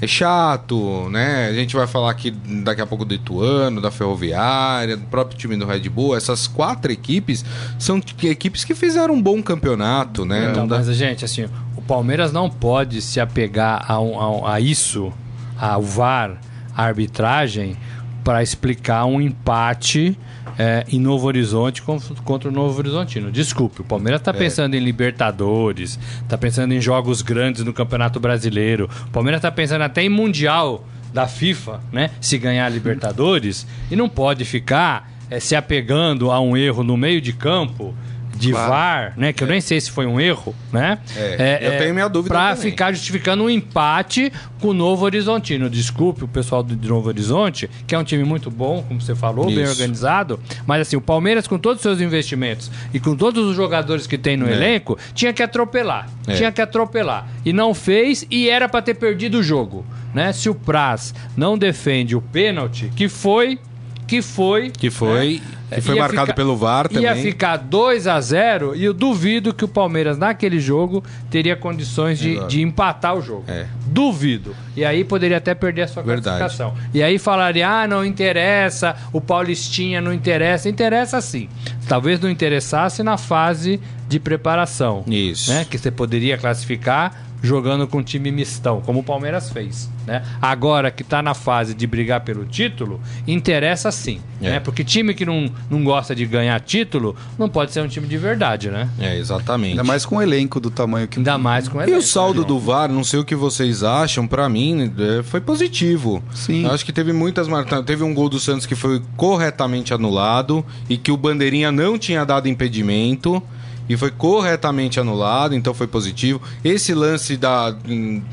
é 0.00 0.06
chato, 0.06 1.08
né? 1.10 1.46
A 1.48 1.52
gente 1.52 1.74
vai 1.76 1.86
falar 1.86 2.10
aqui 2.10 2.30
daqui 2.30 2.80
a 2.80 2.86
pouco 2.86 3.04
do 3.04 3.14
Ituano, 3.14 3.80
da 3.80 3.90
Ferroviária, 3.90 4.96
do 4.96 5.04
próprio 5.06 5.38
time 5.38 5.56
do 5.56 5.64
Red 5.66 5.88
Bull. 5.88 6.16
Essas 6.16 6.46
quatro 6.46 6.92
equipes 6.92 7.44
são 7.78 8.00
equipes 8.22 8.64
que 8.64 8.74
fizeram 8.74 9.14
um 9.14 9.22
bom 9.22 9.42
campeonato, 9.42 10.24
né? 10.24 10.50
Então, 10.50 10.62
Não 10.62 10.68
dá- 10.68 10.76
mas, 10.78 10.88
gente, 10.94 11.24
assim, 11.24 11.46
o 11.76 11.82
Palmeiras 11.82 12.32
não 12.32 12.50
pode 12.50 13.00
se 13.00 13.18
apegar 13.20 13.84
a, 13.90 13.98
um- 14.00 14.44
a 14.44 14.54
a 14.54 14.60
isso, 14.60 15.12
ao 15.58 15.80
VAR, 15.82 16.38
à 16.76 16.82
arbitragem, 16.84 17.76
para 18.22 18.42
explicar 18.42 19.04
um 19.06 19.20
empate 19.20 20.18
é, 20.58 20.84
em 20.90 20.98
Novo 21.00 21.26
Horizonte 21.26 21.82
con- 21.82 22.00
contra 22.24 22.48
o 22.48 22.52
Novo 22.52 22.78
Horizontino. 22.78 23.30
Desculpe, 23.30 23.80
o 23.80 23.84
Palmeiras 23.84 24.20
está 24.20 24.32
pensando 24.32 24.74
em 24.74 24.80
Libertadores, 24.80 25.98
está 26.22 26.36
pensando 26.38 26.72
em 26.72 26.80
jogos 26.80 27.22
grandes 27.22 27.64
no 27.64 27.72
Campeonato 27.72 28.20
Brasileiro, 28.20 28.88
o 29.06 29.10
Palmeiras 29.10 29.38
está 29.38 29.50
pensando 29.50 29.82
até 29.82 30.02
em 30.02 30.08
Mundial 30.08 30.84
da 31.12 31.26
FIFA, 31.28 31.80
né? 31.92 32.10
Se 32.20 32.36
ganhar 32.38 32.68
Libertadores, 32.68 33.66
e 33.90 33.96
não 33.96 34.08
pode 34.08 34.44
ficar 34.44 35.10
é, 35.30 35.38
se 35.40 35.54
apegando 35.56 36.30
a 36.30 36.40
um 36.40 36.56
erro 36.56 36.82
no 36.82 36.96
meio 36.96 37.20
de 37.20 37.32
campo 37.32 37.94
de 38.36 38.50
Claro. 38.50 38.70
VAR, 38.70 39.12
né? 39.16 39.32
Que 39.32 39.42
eu 39.44 39.48
nem 39.48 39.60
sei 39.60 39.80
se 39.80 39.90
foi 39.90 40.06
um 40.06 40.20
erro, 40.20 40.54
né? 40.72 40.98
É, 41.16 41.58
eu 41.62 41.78
tenho 41.78 41.94
minha 41.94 42.08
dúvida 42.08 42.34
também. 42.34 42.56
ficar 42.56 42.92
justificando 42.92 43.44
um 43.44 43.50
empate 43.50 44.32
com 44.60 44.68
o 44.68 44.74
Novo 44.74 45.04
Horizontino. 45.04 45.68
Desculpe 45.70 46.24
o 46.24 46.28
pessoal 46.28 46.62
do 46.62 46.76
Novo 46.88 47.08
Horizonte, 47.08 47.68
que 47.86 47.94
é 47.94 47.98
um 47.98 48.04
time 48.04 48.24
muito 48.24 48.50
bom, 48.50 48.82
como 48.86 49.00
você 49.00 49.14
falou, 49.14 49.46
bem 49.46 49.62
Isso. 49.62 49.72
organizado. 49.72 50.40
Mas 50.66 50.82
assim, 50.82 50.96
o 50.96 51.00
Palmeiras, 51.00 51.46
com 51.46 51.58
todos 51.58 51.76
os 51.78 51.82
seus 51.82 52.00
investimentos 52.00 52.70
e 52.92 52.98
com 53.00 53.14
todos 53.16 53.44
os 53.48 53.54
jogadores 53.56 54.06
que 54.06 54.18
tem 54.18 54.36
no 54.36 54.48
É. 54.48 54.52
elenco, 54.52 54.98
tinha 55.14 55.32
que 55.32 55.42
atropelar. 55.42 56.08
É. 56.26 56.34
Tinha 56.34 56.50
que 56.52 56.60
atropelar. 56.60 57.28
E 57.44 57.52
não 57.52 57.74
fez 57.74 58.26
e 58.30 58.48
era 58.48 58.68
pra 58.68 58.82
ter 58.82 58.94
perdido 58.94 59.38
o 59.38 59.42
jogo. 59.42 59.84
Né? 60.12 60.32
Se 60.32 60.48
o 60.48 60.54
Praz 60.54 61.12
não 61.36 61.58
defende 61.58 62.14
o 62.16 62.20
pênalti, 62.20 62.90
que 62.94 63.08
foi. 63.08 63.58
Que 64.06 64.20
foi. 64.20 64.70
Que 64.70 64.90
foi, 64.90 65.40
né? 65.70 65.76
que 65.76 65.80
foi 65.80 65.94
Ia 65.96 66.00
marcado 66.02 66.26
ficar- 66.26 66.34
pelo 66.34 66.56
VAR 66.56 66.88
também. 66.88 67.04
Ia 67.04 67.16
ficar 67.16 67.56
2 67.56 68.06
a 68.06 68.20
0 68.20 68.76
e 68.76 68.84
eu 68.84 68.92
duvido 68.92 69.52
que 69.54 69.64
o 69.64 69.68
Palmeiras, 69.68 70.18
naquele 70.18 70.60
jogo, 70.60 71.02
teria 71.30 71.56
condições 71.56 72.18
de, 72.18 72.46
de 72.46 72.60
empatar 72.62 73.16
o 73.16 73.22
jogo. 73.22 73.44
É. 73.48 73.66
Duvido. 73.86 74.54
E 74.76 74.84
aí 74.84 75.04
poderia 75.04 75.38
até 75.38 75.54
perder 75.54 75.82
a 75.82 75.88
sua 75.88 76.02
Verdade. 76.02 76.38
classificação. 76.38 76.74
E 76.92 77.02
aí 77.02 77.18
falaria, 77.18 77.68
ah, 77.68 77.86
não 77.88 78.04
interessa, 78.04 78.94
o 79.12 79.20
Paulistinha 79.20 80.00
não 80.00 80.12
interessa. 80.12 80.68
Interessa 80.68 81.20
sim. 81.20 81.48
Talvez 81.88 82.20
não 82.20 82.28
interessasse 82.30 83.02
na 83.02 83.16
fase 83.16 83.80
de 84.08 84.20
preparação. 84.20 85.02
Isso. 85.06 85.50
Né? 85.50 85.64
Que 85.68 85.78
você 85.78 85.90
poderia 85.90 86.36
classificar 86.36 87.24
jogando 87.42 87.86
com 87.86 88.02
time 88.02 88.30
mistão, 88.30 88.80
como 88.80 89.00
o 89.00 89.02
Palmeiras 89.04 89.50
fez. 89.50 89.88
Né? 90.06 90.22
Agora 90.40 90.90
que 90.90 91.02
está 91.02 91.22
na 91.22 91.34
fase 91.34 91.74
de 91.74 91.86
brigar 91.86 92.20
pelo 92.20 92.44
título, 92.44 93.00
interessa 93.26 93.90
sim. 93.90 94.20
É. 94.40 94.50
Né? 94.50 94.60
Porque 94.60 94.84
time 94.84 95.14
que 95.14 95.24
não, 95.24 95.50
não 95.70 95.82
gosta 95.82 96.14
de 96.14 96.26
ganhar 96.26 96.60
título 96.60 97.16
não 97.38 97.48
pode 97.48 97.72
ser 97.72 97.80
um 97.80 97.88
time 97.88 98.06
de 98.06 98.18
verdade, 98.18 98.70
né? 98.70 98.88
É, 98.98 99.16
exatamente. 99.16 99.72
Ainda 99.72 99.84
mais 99.84 100.04
com 100.04 100.16
o 100.16 100.22
elenco 100.22 100.60
do 100.60 100.70
tamanho 100.70 101.08
que 101.08 101.18
Ainda 101.18 101.38
mais 101.38 101.68
com 101.68 101.80
E 101.80 101.84
elenco, 101.84 101.98
o 101.98 102.02
saldo 102.02 102.42
né, 102.42 102.46
do? 102.46 102.58
VAR, 102.58 102.90
não 102.90 103.04
sei 103.04 103.20
o 103.20 103.24
que 103.24 103.34
vocês 103.34 103.82
acham, 103.82 104.26
pra 104.26 104.48
mim 104.48 104.92
é, 104.98 105.22
foi 105.22 105.40
positivo. 105.40 106.22
Sim. 106.34 106.64
Eu 106.64 106.72
Acho 106.72 106.84
que 106.84 106.92
teve 106.92 107.12
muitas 107.12 107.48
marcações. 107.48 107.86
Teve 107.86 108.02
um 108.02 108.12
gol 108.14 108.28
do 108.28 108.38
Santos 108.38 108.66
que 108.66 108.74
foi 108.74 109.02
corretamente 109.16 109.94
anulado 109.94 110.64
e 110.88 110.96
que 110.96 111.10
o 111.10 111.16
Bandeirinha 111.16 111.72
não 111.72 111.98
tinha 111.98 112.24
dado 112.24 112.48
impedimento 112.48 113.42
e 113.88 113.96
foi 113.96 114.10
corretamente 114.10 114.98
anulado, 114.98 115.54
então 115.54 115.74
foi 115.74 115.86
positivo. 115.86 116.40
Esse 116.64 116.94
lance 116.94 117.36
da, 117.36 117.74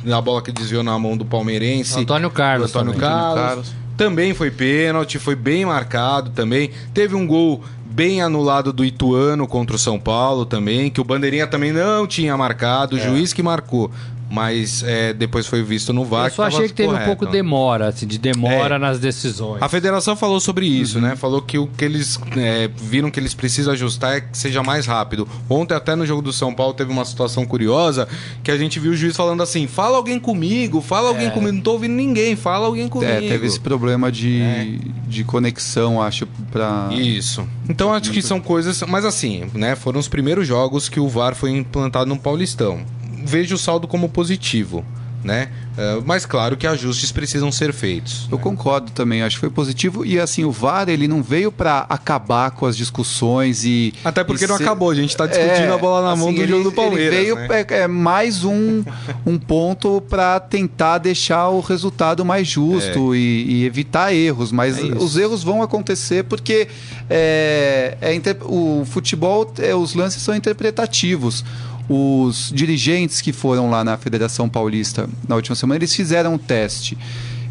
da 0.03 0.21
bola 0.21 0.41
que 0.41 0.51
desviou 0.51 0.83
na 0.83 0.97
mão 0.97 1.17
do 1.17 1.25
palmeirense. 1.25 1.99
Antônio 1.99 2.29
Carlos 2.29 2.71
do 2.71 2.79
Antônio 2.79 2.93
também. 2.93 3.09
Carlos, 3.09 3.31
Antônio 3.31 3.47
Carlos. 3.49 3.73
Também 3.97 4.33
foi 4.33 4.49
pênalti, 4.49 5.19
foi 5.19 5.35
bem 5.35 5.65
marcado 5.65 6.31
também. 6.31 6.71
Teve 6.93 7.15
um 7.15 7.27
gol 7.27 7.61
bem 7.85 8.21
anulado 8.21 8.71
do 8.71 8.85
Ituano 8.85 9.45
contra 9.45 9.75
o 9.75 9.79
São 9.79 9.99
Paulo 9.99 10.45
também, 10.45 10.89
que 10.89 11.01
o 11.01 11.03
Bandeirinha 11.03 11.45
também 11.45 11.71
não 11.73 12.07
tinha 12.07 12.35
marcado, 12.37 12.95
o 12.95 12.99
É. 12.99 13.01
juiz 13.03 13.33
que 13.33 13.43
marcou. 13.43 13.91
Mas 14.31 14.81
é, 14.83 15.11
depois 15.11 15.45
foi 15.45 15.61
visto 15.61 15.91
no 15.91 16.05
VAR. 16.05 16.27
Eu 16.27 16.29
só 16.31 16.43
tava 16.43 16.55
achei 16.55 16.67
que 16.69 16.73
teve 16.73 16.87
um 16.87 16.91
correto. 16.93 17.07
pouco 17.09 17.25
de 17.25 17.33
demora, 17.33 17.89
assim, 17.89 18.07
de 18.07 18.17
demora 18.17 18.75
É. 18.75 18.79
nas 18.79 18.97
decisões. 18.97 19.61
A 19.61 19.67
federação 19.67 20.15
falou 20.15 20.39
sobre 20.39 20.65
isso, 20.65 20.95
Uhum. 20.99 21.01
né? 21.03 21.15
Falou 21.17 21.41
que 21.41 21.57
o 21.57 21.67
que 21.67 21.83
eles 21.83 22.17
é, 22.37 22.69
viram 22.77 23.11
que 23.11 23.19
eles 23.19 23.33
precisam 23.33 23.73
ajustar 23.73 24.15
é 24.15 24.21
que 24.21 24.37
seja 24.37 24.63
mais 24.63 24.85
rápido. 24.85 25.27
Ontem, 25.49 25.73
até 25.75 25.95
no 25.95 26.05
jogo 26.05 26.21
do 26.21 26.31
São 26.31 26.53
Paulo, 26.53 26.73
teve 26.73 26.89
uma 26.91 27.03
situação 27.03 27.45
curiosa 27.45 28.07
que 28.41 28.49
a 28.49 28.57
gente 28.57 28.79
viu 28.79 28.93
o 28.93 28.95
juiz 28.95 29.17
falando 29.17 29.43
assim: 29.43 29.67
fala 29.67 29.97
alguém 29.97 30.17
comigo, 30.17 30.79
fala 30.79 31.09
alguém 31.09 31.27
É. 31.27 31.31
comigo. 31.31 31.51
Não 31.51 31.61
tô 31.61 31.73
ouvindo 31.73 31.91
ninguém, 31.93 32.37
fala 32.37 32.67
alguém 32.67 32.87
comigo. 32.87 33.11
É, 33.11 33.19
teve 33.19 33.45
esse 33.47 33.59
problema 33.59 34.09
de, 34.09 34.79
de 35.07 35.25
conexão, 35.25 36.01
acho, 36.01 36.25
pra. 36.49 36.87
Isso. 36.93 37.45
Então 37.67 37.93
acho 37.93 38.11
que 38.11 38.21
são 38.21 38.39
coisas. 38.39 38.81
Mas 38.83 39.03
assim, 39.03 39.43
né? 39.53 39.75
Foram 39.75 39.99
os 39.99 40.07
primeiros 40.07 40.47
jogos 40.47 40.87
que 40.87 41.01
o 41.01 41.09
VAR 41.09 41.35
foi 41.35 41.51
implantado 41.51 42.05
no 42.05 42.17
Paulistão. 42.17 42.79
Vejo 43.23 43.55
o 43.55 43.57
saldo 43.57 43.87
como 43.87 44.09
positivo, 44.09 44.83
né? 45.23 45.49
É, 45.77 46.01
mas 46.05 46.25
claro 46.25 46.57
que 46.57 46.67
ajustes 46.67 47.13
precisam 47.13 47.49
ser 47.49 47.71
feitos. 47.71 48.27
Eu 48.29 48.37
concordo 48.37 48.91
também, 48.91 49.23
acho 49.23 49.37
que 49.37 49.39
foi 49.39 49.49
positivo. 49.49 50.05
E 50.05 50.19
assim, 50.19 50.43
o 50.43 50.51
VAR 50.51 50.89
ele 50.89 51.07
não 51.07 51.23
veio 51.23 51.49
pra 51.49 51.85
acabar 51.87 52.51
com 52.51 52.65
as 52.65 52.75
discussões 52.75 53.63
e. 53.63 53.93
Até 54.03 54.21
porque 54.21 54.43
e 54.43 54.47
não 54.47 54.57
ser- 54.57 54.63
acabou, 54.63 54.89
a 54.89 54.95
gente 54.95 55.15
tá 55.15 55.25
discutindo 55.25 55.71
a 55.73 55.77
bola 55.77 56.09
na 56.09 56.15
mão 56.17 56.27
assim, 56.27 56.35
do 56.35 56.41
ele- 56.43 56.51
jogo 56.51 56.63
do 56.65 56.71
Palmeiras. 56.73 57.13
Ele 57.13 57.23
veio 57.23 57.35
né? 57.37 57.47
é, 57.69 57.79
é 57.83 57.87
mais 57.87 58.43
um, 58.43 58.83
um 59.25 59.39
ponto 59.39 60.01
pra 60.09 60.41
tentar 60.41 60.97
deixar 60.97 61.47
o 61.47 61.61
resultado 61.61 62.25
mais 62.25 62.45
justo 62.49 63.15
e, 63.15 63.45
e 63.61 63.65
evitar 63.65 64.13
erros. 64.13 64.51
Mas 64.51 64.77
É 64.77 64.81
os 64.81 65.15
erros 65.15 65.41
vão 65.41 65.61
acontecer 65.63 66.25
porque 66.25 66.67
é, 67.09 67.97
é 68.01 68.13
inter- 68.13 68.37
o 68.41 68.83
futebol, 68.85 69.51
é, 69.57 69.73
os 69.73 69.93
lances 69.95 70.21
são 70.21 70.35
interpretativos. 70.35 71.45
Os 71.89 72.51
dirigentes 72.53 73.19
que 73.21 73.33
foram 73.33 73.69
lá 73.69 73.83
na 73.83 73.97
Federação 73.97 74.47
Paulista 74.47 75.09
na 75.27 75.35
última 75.35 75.55
semana, 75.55 75.77
eles 75.79 75.93
fizeram 75.93 76.35
um 76.35 76.37
teste. 76.37 76.97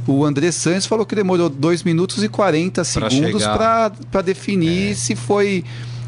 O 0.06 0.24
André 0.24 0.50
Santos 0.50 0.86
falou 0.86 1.04
que 1.04 1.14
demorou 1.14 1.48
2 1.50 1.82
minutos 1.82 2.22
e 2.24 2.28
40 2.28 2.82
segundos 2.84 3.42
para 3.44 4.22
definir 4.24 4.94
se 4.96 5.14
foi 5.14 5.64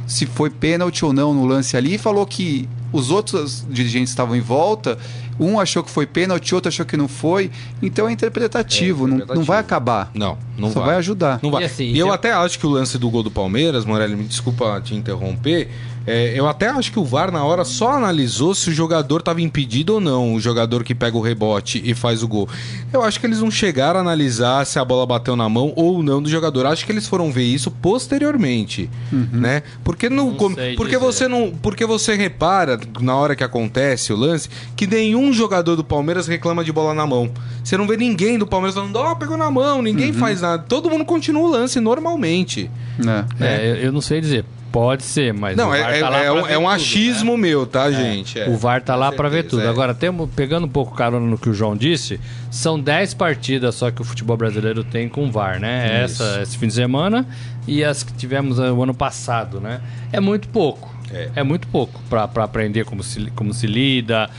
se 0.07 0.26
foi 0.26 0.50
pênalti 0.50 1.05
ou 1.05 1.12
não 1.12 1.33
no 1.33 1.47
lance 1.47 1.76
ali. 1.76 1.95
E 1.95 1.99
falou 1.99 2.26
que 2.26 2.69
os 2.93 3.11
outros 3.11 3.64
dirigentes 3.71 4.11
estavam 4.11 4.35
em 4.37 4.41
volta. 4.41 4.99
Um 5.41 5.59
achou 5.59 5.83
que 5.83 5.91
foi 5.91 6.07
pênalti, 6.07 6.55
outro 6.55 6.69
achou 6.69 6.85
que 6.85 6.97
não 6.97 7.09
foi. 7.09 7.50
Então 7.81 8.09
é 8.09 8.12
interpretativo, 8.12 8.99
É 8.99 9.00
não- 9.02 9.09
Não, 9.09 9.14
interpretativo. 9.17 9.47
vai 9.47 9.59
acabar. 9.59 10.11
Não, 10.12 10.37
não 10.59 10.71
Só 10.71 10.81
vai. 10.81 10.88
vai 10.91 10.97
ajudar. 10.97 11.38
Não 11.43 11.50
vai. 11.50 11.62
E 11.62 11.67
assim, 11.67 11.85
E 11.93 11.99
eu 11.99 12.07
tem- 12.07 12.14
até 12.14 12.33
acho 12.33 12.59
que 12.59 12.67
o 12.67 12.71
lance 12.71 12.99
do 12.99 13.09
gol 13.09 13.23
do 13.23 13.31
Palmeiras, 13.31 13.85
Morelli, 13.87 14.17
me 14.17 14.25
desculpa 14.25 14.81
te 14.85 14.95
interromper, 14.95 15.71
é, 16.06 16.32
eu 16.38 16.47
até 16.49 16.68
acho 16.68 16.90
que 16.92 16.99
o 16.99 17.04
VAR 17.04 17.30
na 17.30 17.44
hora 17.44 17.64
só 17.64 17.92
analisou 17.92 18.54
se 18.54 18.71
o 18.71 18.73
jogador 18.73 19.21
estava 19.21 19.40
impedido 19.40 19.94
ou 19.94 20.00
não, 20.00 20.35
o 20.35 20.40
jogador 20.40 20.82
que 20.85 20.94
pega 20.94 21.16
o 21.16 21.21
rebote 21.21 21.80
e 21.85 21.94
faz 21.94 22.23
o 22.23 22.28
gol. 22.28 22.49
Eu 22.92 23.02
acho 23.02 23.18
que 23.21 23.26
eles 23.26 23.40
não 23.40 23.50
chegaram 23.50 23.99
a 23.99 24.02
analisar 24.02 24.64
se 24.66 24.78
a 24.78 24.85
bola 24.85 25.06
bateu 25.06 25.37
na 25.37 25.49
mão 25.49 25.73
ou 25.76 26.02
não 26.02 26.23
do 26.23 26.28
jogador. 26.28 26.66
Acho 26.66 26.85
que 26.85 26.92
eles 26.92 27.06
foram 27.06 27.30
ver 27.32 27.44
isso 27.44 27.71
posteriormente, 27.71 28.90
né? 29.32 29.62
Porque 29.85 30.09
no 30.09 30.26
Não 30.26 30.35
porque 30.35 30.97
dizer. 30.97 30.99
você 30.99 31.28
não, 31.28 31.50
porque 31.50 31.87
você 31.87 32.14
repara 32.14 32.78
na 33.00 33.14
hora 33.16 33.35
que 33.37 33.44
acontece 33.44 34.12
o 34.12 34.16
lance 34.16 34.49
que 34.76 34.87
nenhum 34.87 35.32
jogador 35.32 35.76
do 35.76 35.85
Palmeiras 35.85 36.26
reclama 36.26 36.62
de 36.64 36.73
bola 36.73 36.94
na 36.94 37.06
mão. 37.06 37.30
Você 37.62 37.76
não 37.76 37.87
vê 37.87 37.97
ninguém 37.97 38.38
do 38.38 38.47
Palmeiras 38.47 38.75
falando, 38.75 38.97
ó, 38.97 39.14
pegou 39.14 39.37
na 39.37 39.50
mão, 39.50 39.80
ninguém 39.82 40.12
faz 40.12 40.40
nada. 40.40 40.62
Todo 40.68 40.90
mundo 40.90 41.04
continua 41.04 41.42
o 41.42 41.50
lance 41.50 41.80
normalmente. 41.80 42.71
né? 42.99 43.25
É, 43.40 43.71
eu, 43.71 43.75
eu 43.76 43.92
não 43.92 44.00
sei 44.00 44.21
dizer. 44.21 44.44
Pode 44.73 45.02
ser, 45.02 45.35
mas 45.35 45.55
Não, 45.57 45.69
o 45.69 45.75
é, 45.75 45.81
é- 45.99 46.00
tá 46.00 46.17
é 46.19 46.23
pra 46.25 46.33
um, 46.33 46.47
é 46.47 46.59
um 46.59 46.67
achismo 46.69 47.33
né? 47.37 47.43
meu, 47.43 47.67
tá, 47.67 47.91
gente? 47.91 48.41
É. 48.41 48.49
O 48.49 48.57
VAR 48.57 48.81
tá 48.83 48.95
Com 48.95 49.00
lá 49.00 49.12
pra 49.12 49.29
ver 49.29 49.43
tudo. 49.43 49.62
é. 49.62 49.69
Agora, 49.69 49.93
temos, 49.95 50.31
pegando 50.35 50.64
um 50.67 50.71
pouco 50.71 50.95
carona 50.97 51.26
no 51.26 51.37
que 51.37 51.50
o 51.50 51.55
João 51.55 51.76
disse, 51.76 52.19
são 52.50 52.81
10 52.81 53.12
partidas 53.12 53.75
só 53.75 53.91
que 53.91 54.00
o 54.00 54.05
futebol 54.05 54.37
brasileiro 54.37 54.83
tem 54.83 55.09
com 55.11 55.31
VAR, 55.31 55.61
né? 55.61 56.05
Isso. 56.05 56.23
Essa, 56.23 56.43
esse 56.43 56.57
fim 56.57 56.69
de 56.69 56.73
semana 56.75 57.26
e 57.69 57.85
as 57.85 58.02
que 58.02 58.12
tivemos 58.14 58.59
eh, 58.59 58.73
o 58.73 58.83
ano 58.83 58.95
passado, 58.95 59.61
né? 59.61 59.81
É 60.11 60.19
muito 60.21 60.49
pouco. 60.49 60.91
É. 61.37 61.43
muito 61.43 61.69
pouco 61.69 62.00
pra 62.09 62.26
pra 62.26 62.45
aprender 62.45 62.87
como 62.87 63.02
se, 63.02 63.31
como 63.33 63.52
se 63.52 63.67
lida, 63.67 64.31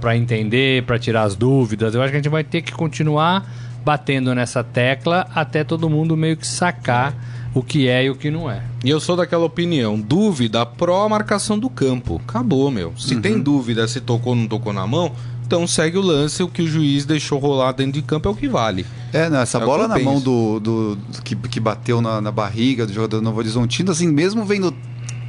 pra 0.00 0.16
entender, 0.16 0.82
pra 0.84 0.98
tirar 0.98 1.24
as 1.24 1.36
dúvidas. 1.36 1.94
Eu 1.94 2.00
acho 2.00 2.10
que 2.10 2.16
a 2.16 2.18
gente 2.20 2.30
vai 2.30 2.42
ter 2.42 2.62
que 2.62 2.72
continuar 2.72 3.44
batendo 3.84 4.34
nessa 4.34 4.64
tecla 4.64 5.26
até 5.34 5.62
todo 5.62 5.90
mundo 5.90 6.16
meio 6.16 6.38
que 6.38 6.46
sacar 6.46 7.12
o 7.54 7.62
que 7.62 7.88
é 7.88 8.04
e 8.04 8.10
o 8.10 8.14
que 8.16 8.30
não 8.30 8.50
é. 8.50 8.62
E 8.84 8.90
eu 8.90 8.98
sou 9.00 9.16
daquela 9.16 9.44
opinião, 9.44 9.98
dúvida 10.00 10.66
pró 10.66 11.08
marcação 11.08 11.58
do 11.58 11.70
campo. 11.70 12.20
Acabou, 12.26 12.70
meu. 12.70 12.92
Se 12.98 13.16
tem 13.16 13.38
dúvida 13.40 13.86
se 13.88 14.00
tocou 14.00 14.32
ou 14.32 14.36
não 14.38 14.46
tocou 14.48 14.72
na 14.72 14.86
mão, 14.86 15.12
então 15.46 15.66
segue 15.66 15.96
o 15.96 16.00
lance, 16.02 16.42
o 16.42 16.48
que 16.48 16.62
o 16.62 16.66
juiz 16.66 17.04
deixou 17.04 17.38
rolar 17.38 17.72
dentro 17.72 17.92
de 17.92 18.02
campo 18.02 18.28
é 18.28 18.32
o 18.32 18.34
que 18.34 18.48
vale. 18.48 18.84
É, 19.12 19.28
não, 19.28 19.38
essa 19.40 19.58
É 19.58 19.64
bola 19.64 19.86
na 19.86 19.98
mão 19.98 20.14
penso. 20.14 20.24
do, 20.24 20.60
do- 20.60 20.96
do- 20.96 21.22
que, 21.22 21.36
que 21.36 21.60
bateu 21.60 22.00
na, 22.00 22.20
na 22.20 22.32
barriga 22.32 22.86
do 22.86 22.92
jogador 22.92 23.18
do 23.18 23.22
Novo 23.22 23.38
Horizontino, 23.38 23.90
assim, 23.92 24.08
mesmo 24.08 24.44
vendo 24.44 24.74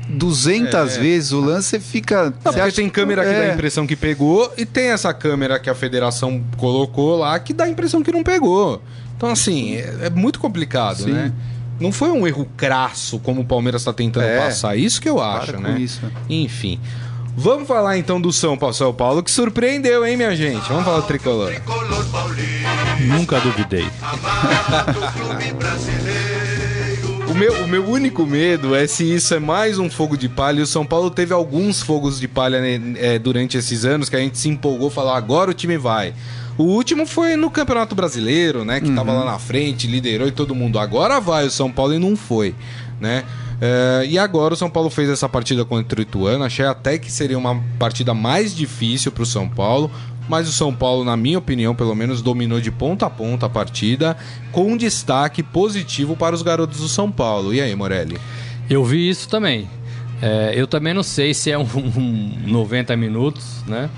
200 0.10 0.74
É. 0.98 1.00
vezes 1.00 1.32
o 1.32 1.39
lance, 1.41 1.70
você 1.70 1.79
fica. 1.79 2.34
Não, 2.44 2.51
você 2.51 2.60
acha 2.60 2.75
tem 2.75 2.89
câmera 2.89 3.24
que 3.24 3.32
dá 3.32 3.39
a 3.39 3.46
é, 3.46 3.53
impressão 3.53 3.86
que 3.88 3.96
pegou 3.96 4.51
e 4.58 4.65
tem 4.65 4.86
essa 4.91 5.13
câmera 5.13 5.60
que 5.60 5.70
a 5.70 5.75
federação 5.75 6.41
colocou 6.58 7.17
lá 7.17 7.38
que 7.39 7.53
dá 7.53 7.63
a 7.65 7.70
impressão 7.70 8.01
que 8.03 8.12
não 8.12 8.24
pegou. 8.24 8.82
Então, 9.17 9.29
assim, 9.29 9.75
é, 9.75 9.98
é 10.03 10.10
muito 10.10 10.39
complicado, 10.39 11.03
Sim. 11.03 11.12
né? 11.12 11.34
Não 11.79 11.91
foi 11.91 12.10
um 12.10 12.25
erro 12.25 12.48
crasso 12.55 13.20
como 13.20 13.41
o 13.41 13.46
Palmeiras 13.46 13.82
está 13.82 13.91
tentando 13.94 14.25
É. 14.25 14.39
passar. 14.39 14.75
Isso 14.77 15.01
que 15.01 15.10
eu 15.10 15.15
para 15.15 15.41
acho, 15.41 15.53
com 15.53 15.62
né? 15.62 15.77
isso. 15.79 16.01
Enfim. 16.29 16.79
Vamos 17.38 17.67
falar 17.67 17.98
então 17.98 18.20
do 18.22 18.32
São 18.32 18.58
Paulo, 18.58 18.74
São 18.74 18.94
Paulo, 18.94 19.22
que 19.22 19.29
surpreendeu, 19.29 20.05
hein, 20.05 20.15
minha 20.15 20.34
gente? 20.34 20.67
Vamos 20.70 20.86
falar 20.86 21.01
do 21.01 21.08
tricolor. 21.08 21.51
Nunca 23.01 23.39
duvidei. 23.41 23.86
O 27.27 27.34
meu, 27.38 27.63
o 27.63 27.67
meu 27.67 27.86
único 27.86 28.25
medo 28.25 28.74
é 28.74 28.88
se 28.88 29.03
isso 29.13 29.34
é 29.34 29.39
mais 29.39 29.77
um 29.77 29.89
fogo 29.89 30.15
de 30.15 30.29
palha. 30.29 30.60
E 30.60 30.63
o 30.63 30.67
São 30.67 30.86
Paulo 30.86 31.10
teve 31.12 31.34
alguns 31.34 31.82
fogos 31.82 32.17
de 32.17 32.29
palha 32.29 32.62
né, 32.62 32.79
é, 32.98 33.20
durante 33.20 33.58
esses 33.58 33.84
anos 33.84 34.08
que 34.08 34.15
a 34.15 34.20
gente 34.20 34.38
se 34.38 34.48
empolgou, 34.48 34.89
falou 34.89 35.12
agora 35.12 35.51
o 35.51 35.53
time 35.53 35.77
vai. 35.77 36.13
O 36.58 36.64
último 36.64 37.06
foi 37.06 37.36
no 37.36 37.50
Campeonato 37.50 37.94
Brasileiro, 37.96 38.64
né? 38.64 38.80
Que 38.80 38.90
tava 38.92 39.12
lá 39.12 39.26
na 39.26 39.38
frente, 39.38 39.88
liderou 39.88 40.28
e 40.28 40.32
todo 40.32 40.56
mundo. 40.56 40.80
Agora 40.80 41.20
vai 41.20 41.46
o 41.46 41.52
São 41.52 41.70
Paulo 41.70 41.94
e 41.94 42.00
não 42.00 42.16
foi, 42.16 42.56
né? 43.00 43.26
É, 43.60 44.06
e 44.08 44.18
agora 44.18 44.54
o 44.54 44.58
São 44.58 44.70
Paulo 44.70 44.90
fez 44.90 45.10
essa 45.10 45.28
partida 45.28 45.66
contra 45.66 46.00
o 46.00 46.02
Ituano. 46.02 46.44
Achei 46.44 46.66
até 46.66 46.98
que 46.98 47.12
seria 47.12 47.38
uma 47.38 47.62
partida 47.78 48.14
mais 48.14 48.56
difícil 48.56 49.12
para 49.12 49.24
o 49.24 49.26
São 49.26 49.50
Paulo. 49.50 49.92
Mas 50.28 50.48
o 50.50 50.52
São 50.52 50.74
Paulo, 50.74 51.04
na 51.04 51.16
minha 51.16 51.38
opinião, 51.38 51.76
pelo 51.76 51.94
menos, 51.94 52.22
dominou 52.22 52.60
de 52.60 52.72
ponta 52.72 53.06
a 53.06 53.10
ponta 53.10 53.46
a 53.46 53.50
partida, 53.50 54.18
com 54.52 54.72
um 54.72 54.78
destaque 54.78 55.44
positivo 55.44 56.16
para 56.16 56.34
os 56.34 56.42
garotos 56.42 56.80
do 56.80 56.88
São 56.88 57.12
Paulo. 57.12 57.54
E 57.54 57.62
aí, 57.62 57.76
Morelli? 57.76 58.18
Eu 58.68 58.84
vi 58.84 59.08
isso 59.08 59.30
também. 59.30 59.70
É, 60.22 60.54
eu 60.56 60.66
também 60.66 60.94
não 60.94 61.04
sei 61.04 61.34
se 61.34 61.52
é 61.52 61.58
um, 61.58 61.68
um 61.96 62.34
90 62.48 62.96
minutos, 62.96 63.64
né? 63.68 63.90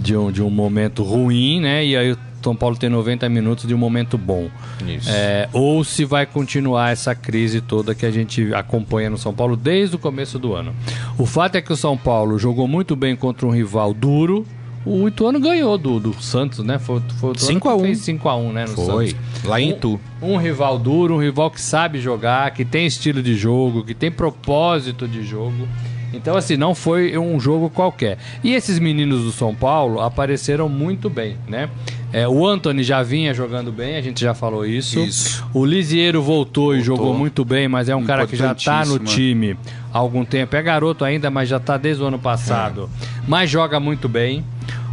De 0.00 0.16
um, 0.16 0.30
de 0.32 0.42
um 0.42 0.50
momento 0.50 1.02
ruim, 1.02 1.60
né? 1.60 1.84
E 1.84 1.96
aí 1.96 2.12
o 2.12 2.18
São 2.42 2.54
Paulo 2.54 2.76
tem 2.76 2.88
90 2.88 3.28
minutos 3.28 3.66
de 3.66 3.74
um 3.74 3.78
momento 3.78 4.16
bom. 4.16 4.48
Isso. 4.86 5.08
É, 5.10 5.48
ou 5.52 5.82
se 5.84 6.04
vai 6.04 6.24
continuar 6.26 6.90
essa 6.92 7.14
crise 7.14 7.60
toda 7.60 7.94
que 7.94 8.06
a 8.06 8.10
gente 8.10 8.52
acompanha 8.54 9.10
no 9.10 9.18
São 9.18 9.34
Paulo 9.34 9.56
desde 9.56 9.96
o 9.96 9.98
começo 9.98 10.38
do 10.38 10.54
ano. 10.54 10.72
O 11.18 11.26
fato 11.26 11.56
é 11.56 11.60
que 11.60 11.72
o 11.72 11.76
São 11.76 11.96
Paulo 11.96 12.38
jogou 12.38 12.66
muito 12.68 12.94
bem 12.96 13.14
contra 13.16 13.46
um 13.46 13.50
rival 13.50 13.92
duro. 13.92 14.46
O 14.86 15.06
Ituano 15.08 15.38
ganhou 15.40 15.76
do, 15.76 15.98
do 16.00 16.14
Santos, 16.22 16.60
né? 16.64 16.78
Foi, 16.78 17.02
foi 17.18 17.30
o 17.30 17.32
Ituano 17.32 17.52
5 17.52 17.68
a 17.68 17.74
1. 17.74 17.76
que 17.78 17.82
fez 17.86 17.98
5x1, 18.06 18.52
né? 18.52 18.66
Foi. 18.68 19.08
Santos. 19.08 19.44
Lá 19.44 19.60
em 19.60 19.72
Um- 19.72 19.76
Itu. 19.76 20.00
Um 20.22 20.36
rival 20.36 20.78
duro, 20.78 21.16
um 21.16 21.20
rival 21.20 21.50
que 21.50 21.60
sabe 21.60 22.00
jogar, 22.00 22.52
que 22.52 22.64
tem 22.64 22.86
estilo 22.86 23.22
de 23.22 23.34
jogo, 23.36 23.84
que 23.84 23.92
tem 23.94 24.10
propósito 24.10 25.06
de 25.06 25.22
jogo. 25.24 25.68
Então, 26.12 26.36
assim, 26.36 26.56
não 26.56 26.74
foi 26.74 27.16
um 27.18 27.38
jogo 27.38 27.68
qualquer. 27.68 28.18
E 28.42 28.54
esses 28.54 28.78
meninos 28.78 29.24
do 29.24 29.32
São 29.32 29.54
Paulo 29.54 30.00
apareceram 30.00 30.68
muito 30.68 31.10
bem, 31.10 31.36
né? 31.46 31.68
É, 32.10 32.26
o 32.26 32.46
Anthony 32.46 32.82
já 32.82 33.02
vinha 33.02 33.34
jogando 33.34 33.70
bem, 33.70 33.96
a 33.96 34.00
gente 34.00 34.20
já 34.20 34.32
falou 34.32 34.64
isso. 34.64 34.98
Isso. 35.00 35.46
O 35.52 35.64
Lisieiro 35.64 36.22
voltou, 36.22 36.74
e 36.74 36.80
jogou 36.80 37.12
muito 37.12 37.44
bem, 37.44 37.68
mas 37.68 37.88
é 37.88 37.94
um 37.94 38.04
cara 38.04 38.26
que 38.26 38.34
já 38.34 38.54
tá 38.54 38.84
no 38.86 38.96
é. 38.96 39.00
time 39.00 39.58
há 39.92 39.98
algum 39.98 40.24
tempo. 40.24 40.56
É 40.56 40.62
garoto 40.62 41.04
ainda, 41.04 41.30
mas 41.30 41.48
já 41.48 41.60
tá 41.60 41.76
desde 41.76 42.02
o 42.02 42.06
ano 42.06 42.18
passado. 42.18 42.88
Mas 43.26 43.50
joga 43.50 43.78
muito 43.78 44.08
bem. 44.08 44.42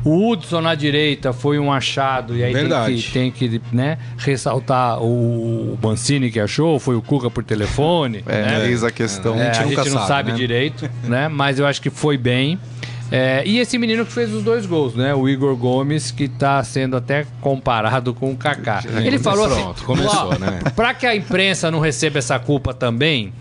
O 0.05 0.29
Hudson 0.29 0.61
na 0.61 0.75
direita 0.75 1.33
foi 1.33 1.57
um 1.57 1.73
achado, 1.73 2.37
e 2.37 2.43
aí 2.43 2.53
tem 2.53 2.61
Verdade. 2.61 2.93
que, 3.01 3.11
tem 3.11 3.31
que 3.31 3.61
né, 3.71 3.97
ressaltar 4.17 5.01
o 5.01 5.79
Mancini 5.81 6.29
que 6.29 6.39
achou, 6.39 6.79
foi 6.79 6.95
o 6.95 7.01
Cuca 7.01 7.27
por 7.31 7.43
telefone. 7.43 8.23
É, 8.27 8.41
né? 8.43 8.69
eis 8.69 8.83
a 8.83 8.91
questão. 8.91 9.33
É, 9.35 9.49
A 9.49 9.53
gente 9.53 9.79
a 9.79 9.83
gente 9.83 9.89
não 9.95 10.05
sabe, 10.05 10.31
né? 10.31 10.37
direito, 10.37 10.87
né? 11.05 11.27
Mas 11.27 11.57
eu 11.57 11.65
acho 11.65 11.81
que 11.81 11.89
foi 11.89 12.17
bem. 12.17 12.59
É, 13.11 13.41
e 13.47 13.57
esse 13.57 13.79
menino 13.79 14.05
que 14.05 14.11
fez 14.11 14.31
os 14.31 14.43
dois 14.43 14.67
gols, 14.67 14.93
né? 14.93 15.15
O 15.15 15.27
Igor 15.27 15.55
Gomes, 15.55 16.11
que 16.11 16.27
tá 16.27 16.63
sendo 16.63 16.95
até 16.95 17.25
comparado 17.41 18.13
com 18.13 18.31
o 18.31 18.37
Kaká. 18.37 18.83
Ele 19.03 19.17
falou 19.17 19.45
assim: 19.45 19.61
Pronto, 19.61 19.83
começou, 19.85 20.29
ó, 20.33 20.37
né? 20.37 20.59
Pra 20.75 20.93
que 20.93 21.07
a 21.07 21.15
imprensa 21.15 21.71
não 21.71 21.79
receba 21.79 22.19
essa 22.19 22.37
culpa 22.37 22.75
também, 22.75 23.33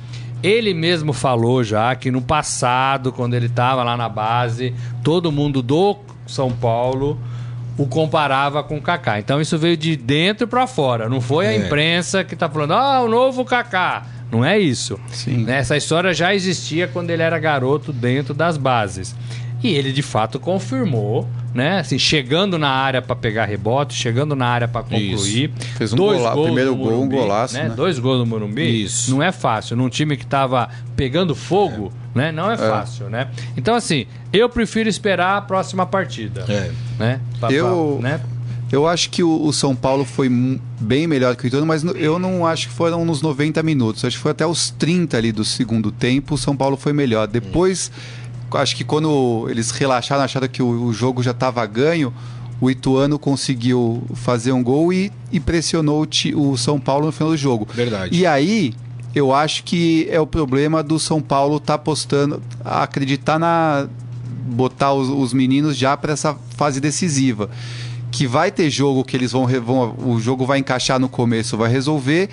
ele 0.43 0.73
mesmo 0.73 1.13
falou 1.13 1.63
já 1.63 1.95
que 1.95 2.11
no 2.11 2.23
passado, 2.23 3.13
quando 3.13 3.35
ele 3.35 3.51
tava 3.51 3.83
lá 3.83 3.99
na 3.99 4.09
base, 4.09 4.75
todo 5.03 5.31
mundo 5.33 5.63
do 5.63 5.99
São 6.27 6.51
Paulo 6.51 7.19
o 7.77 7.87
comparava 7.87 8.63
com 8.63 8.77
o 8.77 8.81
Kaká. 8.83 9.19
Então 9.19 9.41
isso 9.41 9.59
veio 9.59 9.77
de 9.77 9.97
dentro 9.97 10.47
pra 10.47 10.67
fora. 10.67 11.09
Não 11.09 11.21
foi 11.21 11.49
a 11.49 11.53
É. 11.53 11.57
imprensa 11.57 12.23
que 12.23 12.37
tá 12.37 12.49
falando, 12.49 12.73
ah, 12.75 13.01
o 13.03 13.09
novo 13.09 13.45
Kaká. 13.45 14.07
Não 14.31 14.45
é 14.45 14.59
isso. 14.59 14.99
Sim. 15.11 15.39
Né? 15.45 15.59
Essa 15.59 15.77
história 15.77 16.15
já 16.15 16.35
existia 16.35 16.87
quando 16.89 17.11
ele 17.11 17.23
era 17.23 17.39
garoto 17.39 17.93
dentro 17.93 18.33
das 18.33 18.57
bases. 18.57 19.15
E 19.63 19.75
ele 19.75 19.93
de 19.93 20.03
fato 20.03 20.39
confirmou, 20.39 21.27
né? 21.55 21.79
Assim, 21.81 21.99
chegando 21.99 22.59
na 22.59 22.69
área 22.69 23.01
para 23.01 23.17
pegar 23.17 23.45
rebote, 23.47 23.95
chegando 23.95 24.37
na 24.37 24.47
área 24.47 24.69
para 24.69 24.83
concluir. 24.83 25.51
Fez 25.77 25.93
um 25.93 25.97
Dois 25.97 26.19
gola- 26.19 26.35
gols 26.35 26.47
primeiro 26.47 26.77
gol, 26.77 27.03
um 27.03 27.09
golaço, 27.09 27.55
né? 27.55 27.71
Dois 27.75 27.99
gols 27.99 28.19
no 28.19 28.27
Morumbi. 28.27 28.85
Isso. 28.85 29.11
Não 29.11 29.23
é 29.23 29.33
fácil. 29.33 29.75
Num 29.77 29.89
time 29.89 30.17
que 30.17 30.27
tava 30.27 30.69
pegando 30.95 31.35
fogo, 31.35 31.91
né? 32.15 32.31
Não 32.33 32.51
é 32.51 32.57
fácil, 32.57 33.09
né? 33.11 33.29
Então, 33.57 33.75
assim, 33.75 34.07
eu 34.33 34.49
prefiro 34.49 34.89
esperar 34.89 35.37
a 35.37 35.41
próxima 35.41 35.85
partida. 35.87 36.45
É. 36.49 36.71
Né? 36.99 37.21
Pra- 37.41 37.51
Eu- 37.53 37.99
pra- 38.01 38.11
né? 38.11 38.21
Eu 38.73 38.89
acho 38.89 39.11
que 39.11 39.23
o, 39.23 39.45
o 39.47 39.53
São 39.53 39.77
Paulo 39.77 40.05
foi 40.05 40.29
bem 40.81 41.07
melhor 41.07 41.37
que 41.37 41.45
o 41.45 41.47
Ituano, 41.47 41.67
mas 41.67 41.85
eu 41.85 42.19
não 42.19 42.45
acho 42.45 42.69
que 42.69 42.75
foram 42.75 43.05
nos 43.05 43.23
90 43.23 43.63
minutos. 43.63 44.05
Acho 44.05 44.17
que 44.17 44.23
foi 44.23 44.33
até 44.33 44.45
os 44.45 44.71
30 44.71 45.17
ali 45.17 45.31
do 45.31 45.45
segundo 45.45 45.93
tempo, 45.93 46.35
o 46.35 46.39
São 46.39 46.57
Paulo 46.57 46.77
foi 46.77 46.93
melhor. 46.93 47.29
Depois, 47.29 47.93
acho 48.53 48.75
que 48.75 48.83
quando 48.83 49.47
eles 49.49 49.71
relaxaram, 49.71 50.25
acharam 50.25 50.49
que 50.49 50.63
o, 50.63 50.87
o 50.87 50.93
jogo 50.93 51.23
já 51.23 51.31
estava 51.31 51.65
ganho, 51.67 52.13
o 52.61 52.69
Ituano 52.69 53.17
conseguiu 53.19 54.03
fazer 54.15 54.51
um 54.51 54.63
gol 54.63 54.93
e, 54.93 55.13
e 55.31 55.39
pressionou 55.39 56.05
o, 56.35 56.51
o 56.51 56.57
São 56.59 56.81
Paulo 56.81 57.07
no 57.07 57.13
final 57.13 57.31
do 57.31 57.37
jogo. 57.37 57.69
Verdade. 57.73 58.17
E 58.19 58.27
aí, 58.27 58.75
eu 59.15 59.33
acho 59.33 59.63
que 59.65 60.07
é 60.11 60.21
o 60.21 60.27
problema 60.27 60.83
do 60.83 60.99
São 60.99 61.21
Paulo 61.21 61.57
estar 61.59 61.75
apostando, 61.75 62.43
acreditar 62.65 63.39
na. 63.39 63.87
botar 64.47 64.93
os, 64.93 65.09
os 65.09 65.33
meninos 65.33 65.77
já 65.77 65.97
para 65.97 66.13
essa 66.13 66.37
fase 66.57 66.81
decisiva. 66.81 67.49
Que 68.11 68.27
vai 68.27 68.51
ter 68.51 68.71
jogo 68.71 69.03
que 69.05 69.17
eles 69.17 69.33
vão, 69.33 69.47
vão. 69.47 69.95
O 70.05 70.21
jogo 70.21 70.47
vai 70.47 70.59
encaixar 70.59 70.99
no 71.01 71.09
começo, 71.09 71.57
vai 71.57 71.71
resolver. 71.71 72.29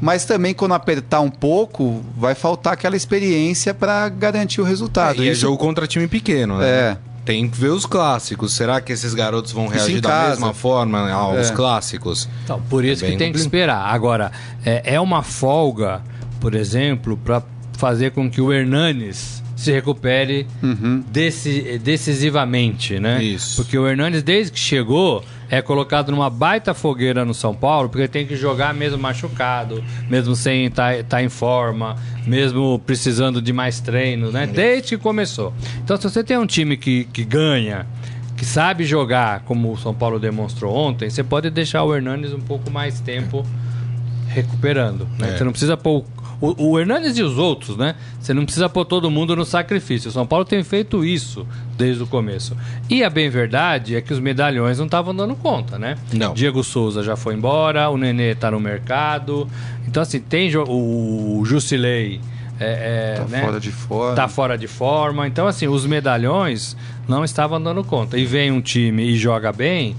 Mas 0.00 0.26
também, 0.26 0.52
quando 0.52 0.74
apertar 0.74 1.20
um 1.20 1.30
pouco, 1.30 2.02
vai 2.16 2.34
faltar 2.34 2.74
aquela 2.74 2.96
experiência 2.96 3.72
para 3.72 4.08
garantir 4.10 4.60
o 4.60 4.64
resultado. 4.64 5.24
e 5.24 5.28
é 5.28 5.32
Isso- 5.32 5.40
jogo 5.42 5.56
contra 5.56 5.86
time 5.86 6.06
pequeno, 6.06 6.58
né? 6.58 6.68
É. 6.68 6.98
Tem 7.26 7.46
que 7.48 7.58
ver 7.60 7.68
os 7.70 7.84
clássicos. 7.84 8.54
Será 8.54 8.80
que 8.80 8.92
esses 8.92 9.12
garotos 9.12 9.52
vão 9.52 9.66
reagir 9.66 10.00
da 10.00 10.28
mesma 10.30 10.54
forma 10.54 11.10
aos 11.10 11.50
É. 11.50 11.52
clássicos? 11.52 12.26
Então, 12.44 12.62
por 12.70 12.84
isso 12.84 13.04
É 13.04 13.10
que 13.10 13.16
tem 13.18 13.30
que 13.32 13.38
esperar. 13.38 13.92
Agora, 13.92 14.32
é, 14.64 14.94
é 14.94 15.00
uma 15.00 15.22
folga, 15.22 16.00
por 16.40 16.54
exemplo, 16.54 17.16
para 17.18 17.42
fazer 17.76 18.12
com 18.12 18.30
que 18.30 18.40
o 18.40 18.50
Hernanes 18.52 19.42
se 19.56 19.72
recupere 19.72 20.46
Uhum. 20.62 21.02
deci- 21.10 21.78
decisivamente, 21.82 22.98
né? 23.00 23.22
Isso. 23.22 23.56
Porque 23.56 23.76
o 23.76 23.86
Hernanes, 23.86 24.22
desde 24.22 24.52
que 24.52 24.58
chegou, 24.60 25.24
é 25.50 25.62
colocado 25.62 26.10
numa 26.10 26.28
baita 26.28 26.74
fogueira 26.74 27.24
no 27.24 27.34
São 27.34 27.54
Paulo, 27.54 27.88
porque 27.88 28.08
tem 28.08 28.26
que 28.26 28.36
jogar 28.36 28.74
mesmo 28.74 28.98
machucado, 28.98 29.82
mesmo 30.08 30.34
sem 30.34 30.66
estar 30.66 31.22
em 31.22 31.28
forma, 31.28 31.96
mesmo 32.26 32.80
precisando 32.84 33.40
de 33.40 33.52
mais 33.52 33.80
treino, 33.80 34.30
né? 34.30 34.46
Desde 34.46 34.96
que 34.96 35.02
começou. 35.02 35.52
Então, 35.82 35.96
se 35.96 36.02
você 36.02 36.24
tem 36.24 36.36
um 36.36 36.46
time 36.46 36.76
que, 36.76 37.04
que 37.04 37.24
ganha, 37.24 37.86
que 38.36 38.44
sabe 38.44 38.84
jogar, 38.84 39.40
como 39.40 39.72
o 39.72 39.76
São 39.78 39.94
Paulo 39.94 40.18
demonstrou 40.18 40.74
ontem, 40.74 41.08
você 41.08 41.24
pode 41.24 41.48
deixar 41.50 41.82
o 41.84 41.94
Hernanes 41.94 42.32
um 42.32 42.40
pouco 42.40 42.70
mais 42.70 43.00
tempo 43.00 43.44
recuperando. 44.28 45.08
Né? 45.18 45.30
É. 45.30 45.36
Você 45.36 45.44
não 45.44 45.52
precisa 45.52 45.76
pôr. 45.76 46.04
O, 46.40 46.70
o 46.70 46.78
Hernanes 46.78 47.16
e 47.16 47.22
os 47.22 47.38
outros, 47.38 47.76
né? 47.76 47.94
Você 48.20 48.34
não 48.34 48.44
precisa 48.44 48.68
pôr 48.68 48.84
todo 48.84 49.10
mundo 49.10 49.34
no 49.34 49.44
sacrifício. 49.44 50.10
O 50.10 50.12
São 50.12 50.26
Paulo 50.26 50.44
tem 50.44 50.62
feito 50.62 51.04
isso 51.04 51.46
desde 51.76 52.02
o 52.02 52.06
começo. 52.06 52.56
E 52.90 53.02
a 53.02 53.08
bem 53.08 53.30
verdade 53.30 53.96
é 53.96 54.00
que 54.00 54.12
os 54.12 54.20
medalhões 54.20 54.78
não 54.78 54.84
estavam 54.84 55.14
dando 55.14 55.34
conta, 55.34 55.78
né? 55.78 55.96
Não. 56.12 56.34
Diego 56.34 56.62
Souza 56.62 57.02
já 57.02 57.16
foi 57.16 57.34
embora, 57.34 57.88
o 57.88 57.96
Nenê 57.96 58.34
tá 58.34 58.50
no 58.50 58.60
mercado. 58.60 59.48
Então, 59.86 60.02
assim, 60.02 60.20
tem 60.20 60.50
o 60.56 61.42
Jusilei. 61.44 62.20
É, 62.58 63.14
é, 63.16 63.20
Tá 63.20 63.24
né? 63.24 63.42
fora 63.42 63.60
de 63.60 63.70
forma. 63.72 64.14
Tá 64.16 64.28
fora 64.28 64.58
de 64.58 64.66
forma. 64.66 65.26
Então, 65.26 65.46
assim, 65.46 65.68
os 65.68 65.84
medalhões 65.86 66.76
não 67.08 67.24
estavam 67.24 67.62
dando 67.62 67.84
conta. 67.84 68.18
E 68.18 68.24
vem 68.24 68.50
um 68.50 68.60
time 68.60 69.04
e 69.04 69.16
joga 69.16 69.52
bem, 69.52 69.96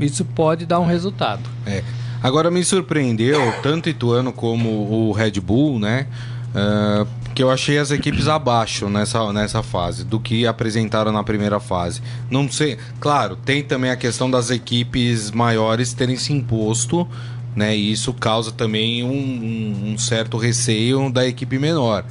isso 0.00 0.24
pode 0.24 0.66
dar 0.66 0.80
um 0.80 0.86
resultado. 0.86 1.42
É. 1.66 1.82
Agora 2.22 2.50
me 2.50 2.62
surpreendeu 2.64 3.40
tanto 3.62 3.88
Ituano 3.88 4.32
como 4.32 4.68
o 4.68 5.12
Red 5.12 5.40
Bull, 5.40 5.78
né? 5.78 6.06
Ah, 6.54 7.06
que 7.34 7.42
eu 7.42 7.50
achei 7.50 7.78
as 7.78 7.90
equipes 7.90 8.26
abaixo 8.28 8.88
nessa, 8.88 9.32
nessa 9.32 9.62
fase 9.62 10.04
do 10.04 10.18
que 10.18 10.46
apresentaram 10.46 11.12
na 11.12 11.22
primeira 11.22 11.60
fase. 11.60 12.02
Não 12.28 12.50
sei, 12.50 12.76
claro, 12.98 13.36
tem 13.36 13.62
também 13.62 13.90
a 13.90 13.96
questão 13.96 14.30
das 14.30 14.50
equipes 14.50 15.30
maiores 15.30 15.94
terem 15.94 16.16
se 16.16 16.32
imposto, 16.32 17.06
né? 17.54 17.76
E 17.76 17.92
isso 17.92 18.12
causa 18.12 18.50
também 18.52 19.02
um, 19.04 19.92
um- 19.92 19.98
certo 19.98 20.36
receio 20.36 21.08
da 21.10 21.26
equipe 21.26 21.58
menor. 21.58 22.04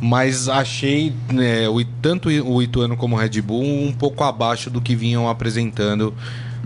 Mas 0.00 0.48
achei 0.48 1.12
né, 1.32 1.68
o, 1.68 1.84
tanto 2.00 2.28
o 2.28 2.62
Ituano 2.62 2.96
como 2.96 3.16
o 3.16 3.18
Red 3.18 3.40
Bull 3.42 3.64
um 3.64 3.92
pouco 3.92 4.22
abaixo 4.22 4.70
do 4.70 4.80
que 4.80 4.94
vinham 4.94 5.28
apresentando 5.28 6.14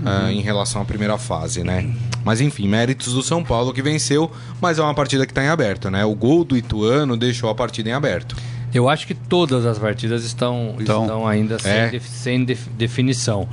ah, 0.04 0.30
em 0.30 0.40
relação 0.42 0.82
à 0.82 0.84
primeira 0.84 1.16
fase, 1.16 1.62
né? 1.64 1.88
Mas 2.24 2.40
enfim, 2.40 2.68
méritos 2.68 3.12
do 3.14 3.22
São 3.22 3.42
Paulo 3.42 3.72
que 3.72 3.82
venceu, 3.82 4.30
mas 4.60 4.78
é 4.78 4.82
uma 4.82 4.94
partida 4.94 5.26
que 5.26 5.32
está 5.32 5.42
em 5.42 5.48
aberto, 5.48 5.90
né? 5.90 6.04
O 6.04 6.14
gol 6.14 6.44
do 6.44 6.56
Ituano 6.56 7.16
deixou 7.16 7.50
a 7.50 7.54
partida 7.54 7.88
em 7.88 7.92
aberto. 7.92 8.36
Eu 8.72 8.88
acho 8.88 9.06
que 9.06 9.14
todas 9.14 9.66
as 9.66 9.78
partidas 9.78 10.24
estão, 10.24 10.76
Então, 10.78 11.02
estão 11.02 11.26
ainda 11.28 11.58
sem, 11.58 11.70
é. 11.72 11.88
def- 11.90 12.08
sem 12.08 12.44
def- 12.44 12.68
definição. 12.76 13.46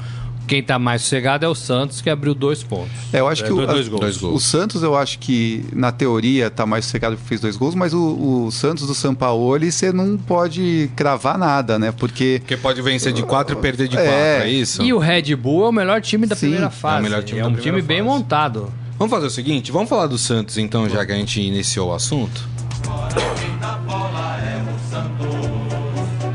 Quem 0.50 0.62
está 0.62 0.80
mais 0.80 1.04
sossegado 1.04 1.46
é 1.46 1.48
o 1.48 1.54
Santos, 1.54 2.02
que 2.02 2.10
abriu 2.10 2.34
dois 2.34 2.64
pontos. 2.64 2.90
É, 3.14 3.20
eu 3.20 3.28
acho 3.28 3.44
É, 3.44 3.46
que 3.48 3.54
o, 3.54 3.58
dois, 3.58 3.68
dois 3.68 3.86
a- 3.86 3.90
gols. 3.92 4.02
dois 4.02 4.18
gols. 4.18 4.36
o 4.36 4.40
Santos, 4.46 4.82
eu 4.82 4.98
acho 4.98 5.20
que 5.20 5.64
na 5.72 5.92
teoria 5.92 6.50
tá 6.50 6.66
mais 6.66 6.86
sossegado 6.86 7.16
porque 7.16 7.28
fez 7.30 7.40
dois 7.40 7.56
gols, 7.56 7.76
mas 7.76 7.94
o, 7.94 8.46
o 8.48 8.52
Santos 8.52 8.88
do 8.88 8.96
Sampaoli 8.96 9.72
você 9.72 9.92
não 9.94 10.18
pode 10.18 10.90
cravar 10.96 11.38
nada, 11.38 11.78
né? 11.78 11.92
Porque 11.92 12.38
Porque 12.40 12.58
pode 12.58 12.82
vencer 12.82 13.14
de 13.14 13.22
4 13.22 13.56
e 13.58 13.62
perder 13.62 13.88
de 13.88 13.96
É. 13.96 14.04
4, 14.04 14.14
é, 14.18 14.50
isso? 14.50 14.82
E 14.82 14.92
o 14.92 14.98
Red 14.98 15.36
Bull 15.36 15.66
é 15.66 15.70
o 15.70 15.72
melhor 15.72 16.02
time 16.02 16.26
da 16.26 16.36
Sim, 16.36 16.40
primeira 16.48 16.66
é 16.66 16.68
o 16.68 16.72
fase. 16.72 17.04
melhor 17.04 17.22
time 17.24 17.40
é 17.40 17.46
um 17.46 17.54
time 17.56 17.80
bem 17.82 18.02
montado. 18.02 18.74
Vamos 18.98 19.14
fazer 19.14 19.28
o 19.28 19.30
seguinte, 19.30 19.72
vamos 19.72 19.88
falar 19.88 20.08
do 20.08 20.18
Santos 20.18 20.58
então, 20.58 20.90
já 20.90 21.06
que 21.06 21.12
a 21.12 21.16
gente 21.16 21.40
iniciou 21.40 21.92
o 21.92 21.94
assunto. 21.94 22.50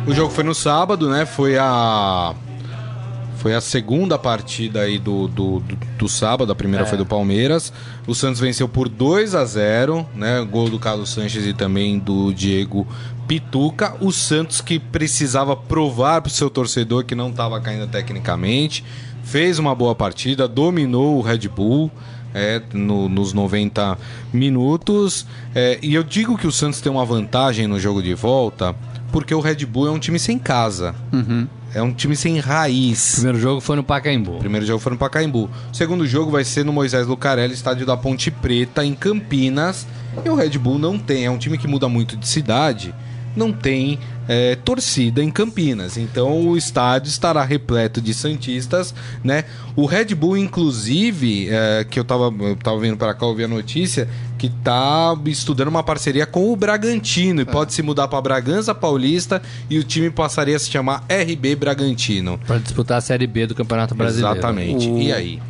O 0.07 0.13
jogo 0.15 0.31
foi 0.31 0.45
no 0.45 0.55
sábado, 0.55 1.09
né? 1.11 1.25
Foi 1.27 1.57
a 1.59 2.35
foi 3.45 3.55
a 3.55 3.61
segunda 3.61 4.19
partida 4.19 4.81
aí 4.81 4.99
do, 4.99 5.29
do, 5.29 5.61
do, 5.61 5.77
do 5.99 6.09
sábado, 6.09 6.51
a 6.51 6.55
primeira 6.55 6.87
É. 6.87 6.89
foi 6.89 6.97
do 6.97 7.05
Palmeiras. 7.05 7.71
O 8.07 8.15
Santos 8.15 8.41
venceu 8.41 8.67
por 8.67 8.89
2 8.89 9.35
a 9.35 9.45
0 9.45 10.07
né? 10.15 10.43
Gol 10.51 10.71
do 10.71 10.79
Carlos 10.79 11.11
Sanches 11.11 11.45
e 11.47 11.53
também 11.53 11.99
do 11.99 12.33
Diego 12.33 12.87
Pituca. 13.29 13.97
O 14.01 14.11
Santos 14.11 14.63
que 14.63 14.79
precisava 14.79 15.55
provar 15.55 16.23
pro 16.23 16.31
seu 16.31 16.49
torcedor 16.49 17.05
que 17.05 17.15
não 17.15 17.29
estava 17.29 17.61
caindo 17.61 17.87
tecnicamente. 17.87 18.83
Fez 19.23 19.59
uma 19.59 19.75
boa 19.75 19.95
partida, 19.95 20.49
dominou 20.49 21.19
o 21.19 21.21
Red 21.21 21.47
Bull 21.49 21.91
é, 22.33 22.63
no- 22.73 23.11
nos 23.11 23.35
90 23.35 23.99
minutos. 24.33 25.27
É, 25.55 25.79
e 25.83 25.95
eu 25.95 26.03
digo 26.03 26.39
que 26.39 26.47
o 26.47 26.53
Santos 26.53 26.81
tem 26.81 26.91
uma 26.91 27.05
vantagem 27.05 27.67
no 27.67 27.79
jogo 27.79 28.03
de 28.03 28.15
volta, 28.15 28.75
porque 29.13 29.35
o 29.35 29.41
Red 29.41 29.67
Bull 29.67 29.87
é 29.89 29.91
um 29.91 29.99
time 29.99 30.19
sem 30.19 30.39
casa. 30.39 30.95
É 31.75 31.83
um 31.83 31.93
time 31.93 32.15
sem 32.15 32.39
O 32.39 32.43
raiz. 32.43 33.15
primeiro 33.17 33.39
jogo 33.39 33.61
foi 33.61 33.75
no 33.77 33.83
O 33.83 33.85
Pacaembu. 33.85 34.39
primeiro 34.39 34.65
jogo 34.65 34.79
foi 34.79 34.93
no 34.93 34.99
Pacaembu. 34.99 35.51
O 35.73 35.75
segundo 35.77 36.07
jogo 36.07 36.31
vai 36.31 36.45
ser 36.45 36.65
no 36.65 36.73
Moisés 36.73 37.07
Lucarelli, 37.07 37.53
estádio 37.53 37.85
da 37.85 37.97
Ponte 37.97 38.31
Preta, 38.31 38.85
em 38.85 38.95
Campinas. 38.95 39.87
E 40.25 40.29
o 40.29 40.35
Red 40.37 40.51
Bull 40.59 40.79
não 40.79 40.97
tem. 40.99 41.25
É 41.25 41.31
um 41.31 41.39
time 41.39 41.59
que 41.59 41.67
muda 41.67 41.89
muito 41.89 42.17
de 42.17 42.29
cidade. 42.29 42.95
não 43.37 43.53
tem 43.53 43.99
é, 44.29 44.55
torcida 44.55 45.21
em 45.21 45.29
Campinas. 45.29 45.97
Então 45.97 46.47
o 46.47 46.57
estádio 46.57 47.09
estará 47.09 47.43
repleto 47.43 48.01
de 48.01 48.15
Santistas, 48.15 48.95
né? 49.25 49.43
O 49.75 49.87
Red 49.87 50.15
Bull, 50.15 50.37
inclusive, 50.37 51.49
é, 51.51 51.85
que 51.89 51.99
eu 51.99 52.05
tava, 52.05 52.33
eu 52.39 52.55
tava 52.55 52.79
vindo 52.79 52.97
para 52.97 53.13
cá 53.13 53.27
ouvir 53.27 53.45
a 53.45 53.49
notícia, 53.49 54.09
que 54.49 54.55
tá 54.63 55.17
estudando 55.27 55.69
uma 55.69 55.83
parceria 55.83 56.27
com 56.27 56.53
o 56.53 56.57
Bragantino 56.57 57.41
e 57.41 57.45
pode 57.45 57.73
se 57.73 57.83
mudar 57.83 58.09
para 58.09 58.21
Bragança 58.21 58.75
Paulista 58.75 59.41
e 59.71 59.79
o 59.79 59.85
time 59.85 60.11
passaria 60.11 60.55
a 60.57 60.59
se 60.59 60.71
chamar 60.71 61.05
RB 61.09 61.57
Bragantino. 61.57 62.39
Para 62.47 62.59
disputar 62.59 62.99
a 62.99 63.01
Série 63.01 63.27
B 63.27 63.47
do 63.47 63.55
Campeonato 63.55 63.95
Brasileiro. 63.95 64.37
Exatamente. 64.37 64.89
O- 64.89 64.99
E 64.99 65.13
aí? 65.13 65.41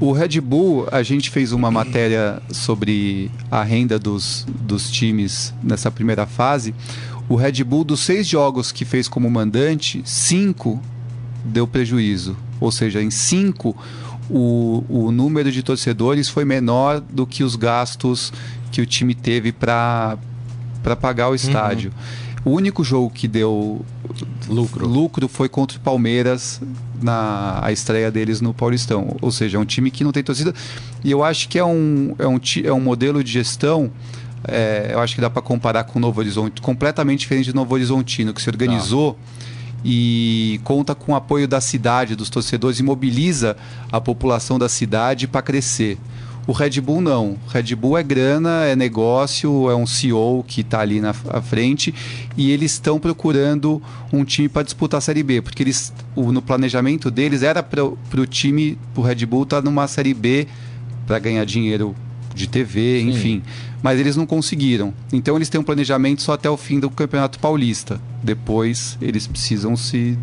O 0.00 0.10
Red 0.10 0.40
Bull, 0.40 0.88
a 0.90 1.02
gente 1.04 1.30
fez 1.30 1.52
uma 1.52 1.70
matéria 1.70 2.42
sobre 2.50 3.30
a 3.50 3.62
renda 3.62 3.98
dos, 3.98 4.44
dos 4.48 4.90
times 4.90 5.54
nessa 5.62 5.90
primeira 5.90 6.26
fase. 6.26 6.74
O 7.28 7.36
Red 7.36 7.62
Bull, 7.62 7.84
dos 7.84 8.00
seis 8.00 8.26
jogos 8.26 8.72
que 8.72 8.84
fez 8.84 9.06
como 9.06 9.30
mandante, 9.30 10.02
cinco 10.04 10.82
deu 11.44 11.66
prejuízo. 11.68 12.36
Ou 12.60 12.72
seja, 12.72 13.00
em 13.00 13.10
cinco, 13.10 13.76
o, 14.30 14.84
o 14.88 15.10
número 15.10 15.50
de 15.52 15.62
torcedores 15.62 16.28
foi 16.28 16.44
menor 16.44 17.00
do 17.00 17.26
que 17.26 17.42
os 17.42 17.56
gastos 17.56 18.32
que 18.70 18.80
o 18.80 18.86
time 18.86 19.14
teve 19.14 19.52
para 19.52 20.18
pagar 21.00 21.28
o 21.28 21.34
estádio. 21.34 21.92
O 22.44 22.50
único 22.50 22.84
jogo 22.84 23.08
que 23.10 23.26
deu 23.26 23.84
Lucro. 24.48 24.86
lucro 24.86 25.28
foi 25.28 25.48
contra 25.48 25.78
o 25.78 25.80
Palmeiras 25.80 26.60
na 27.00 27.58
a 27.62 27.72
estreia 27.72 28.10
deles 28.10 28.40
no 28.40 28.52
Paulistão. 28.52 29.16
Ou 29.22 29.30
seja, 29.30 29.56
é 29.56 29.60
um 29.60 29.64
time 29.64 29.90
que 29.90 30.04
não 30.04 30.12
tem 30.12 30.22
torcida. 30.22 30.52
E 31.02 31.10
eu 31.10 31.24
acho 31.24 31.48
que 31.48 31.58
é 31.58 31.64
um, 31.64 32.14
é 32.18 32.26
um, 32.26 32.38
é 32.64 32.72
um 32.72 32.80
modelo 32.80 33.24
de 33.24 33.32
gestão. 33.32 33.90
é, 34.46 34.90
eu 34.92 35.00
acho 35.00 35.14
que 35.14 35.20
dá 35.22 35.30
para 35.30 35.40
comparar 35.40 35.84
com 35.84 35.98
o 35.98 36.02
Novo 36.02 36.20
Horizonte, 36.20 36.60
completamente 36.60 37.20
diferente 37.20 37.50
do 37.50 37.56
Novo 37.56 37.72
Horizontino, 37.74 38.34
que 38.34 38.42
se 38.42 38.50
organizou 38.50 39.18
e 39.84 40.60
conta 40.64 40.94
com 40.94 41.12
o 41.12 41.14
apoio 41.14 41.46
da 41.46 41.60
cidade, 41.60 42.16
dos 42.16 42.30
torcedores, 42.30 42.78
e 42.78 42.82
mobiliza 42.82 43.56
a 43.92 44.00
população 44.00 44.58
da 44.58 44.68
cidade 44.68 45.28
para 45.28 45.42
crescer. 45.42 45.98
O 46.46 46.52
Red 46.52 46.78
Bull 46.80 47.00
não. 47.00 47.38
O 47.46 47.50
Red 47.50 47.74
Bull 47.74 47.96
é 47.96 48.02
grana, 48.02 48.64
é 48.66 48.76
negócio, 48.76 49.70
é 49.70 49.74
um 49.74 49.86
CEO 49.86 50.44
que 50.46 50.60
está 50.60 50.80
ali 50.80 51.00
na 51.00 51.14
frente 51.14 51.94
e 52.36 52.50
eles 52.50 52.72
estão 52.72 52.98
procurando 53.00 53.82
um 54.12 54.24
time 54.24 54.46
para 54.48 54.62
disputar 54.62 54.98
a 54.98 55.00
Série 55.00 55.22
B, 55.22 55.40
porque 55.40 55.62
eles 55.62 55.90
o- 56.14 56.32
no 56.32 56.42
planejamento 56.42 57.10
deles 57.10 57.42
era 57.42 57.62
para 57.62 57.82
o 57.82 58.26
time, 58.26 58.76
o 58.94 59.00
Red 59.00 59.24
Bull 59.24 59.44
estar 59.44 59.62
numa 59.62 59.88
Série 59.88 60.12
B 60.12 60.46
para 61.06 61.18
ganhar 61.18 61.44
dinheiro 61.46 61.94
de 62.34 62.46
TV, 62.46 63.00
Sim. 63.00 63.08
enfim. 63.10 63.42
Mas 63.84 64.00
eles 64.00 64.16
não 64.16 64.24
conseguiram. 64.24 64.94
Então 65.12 65.36
eles 65.36 65.50
têm 65.50 65.60
um 65.60 65.64
planejamento 65.64 66.22
só 66.22 66.32
até 66.32 66.48
o 66.48 66.56
fim 66.56 66.80
do 66.80 66.88
Campeonato 66.88 67.38
Paulista. 67.38 68.00
Depois 68.22 68.96
eles 68.98 69.26
precisam 69.26 69.76
se 69.76 70.18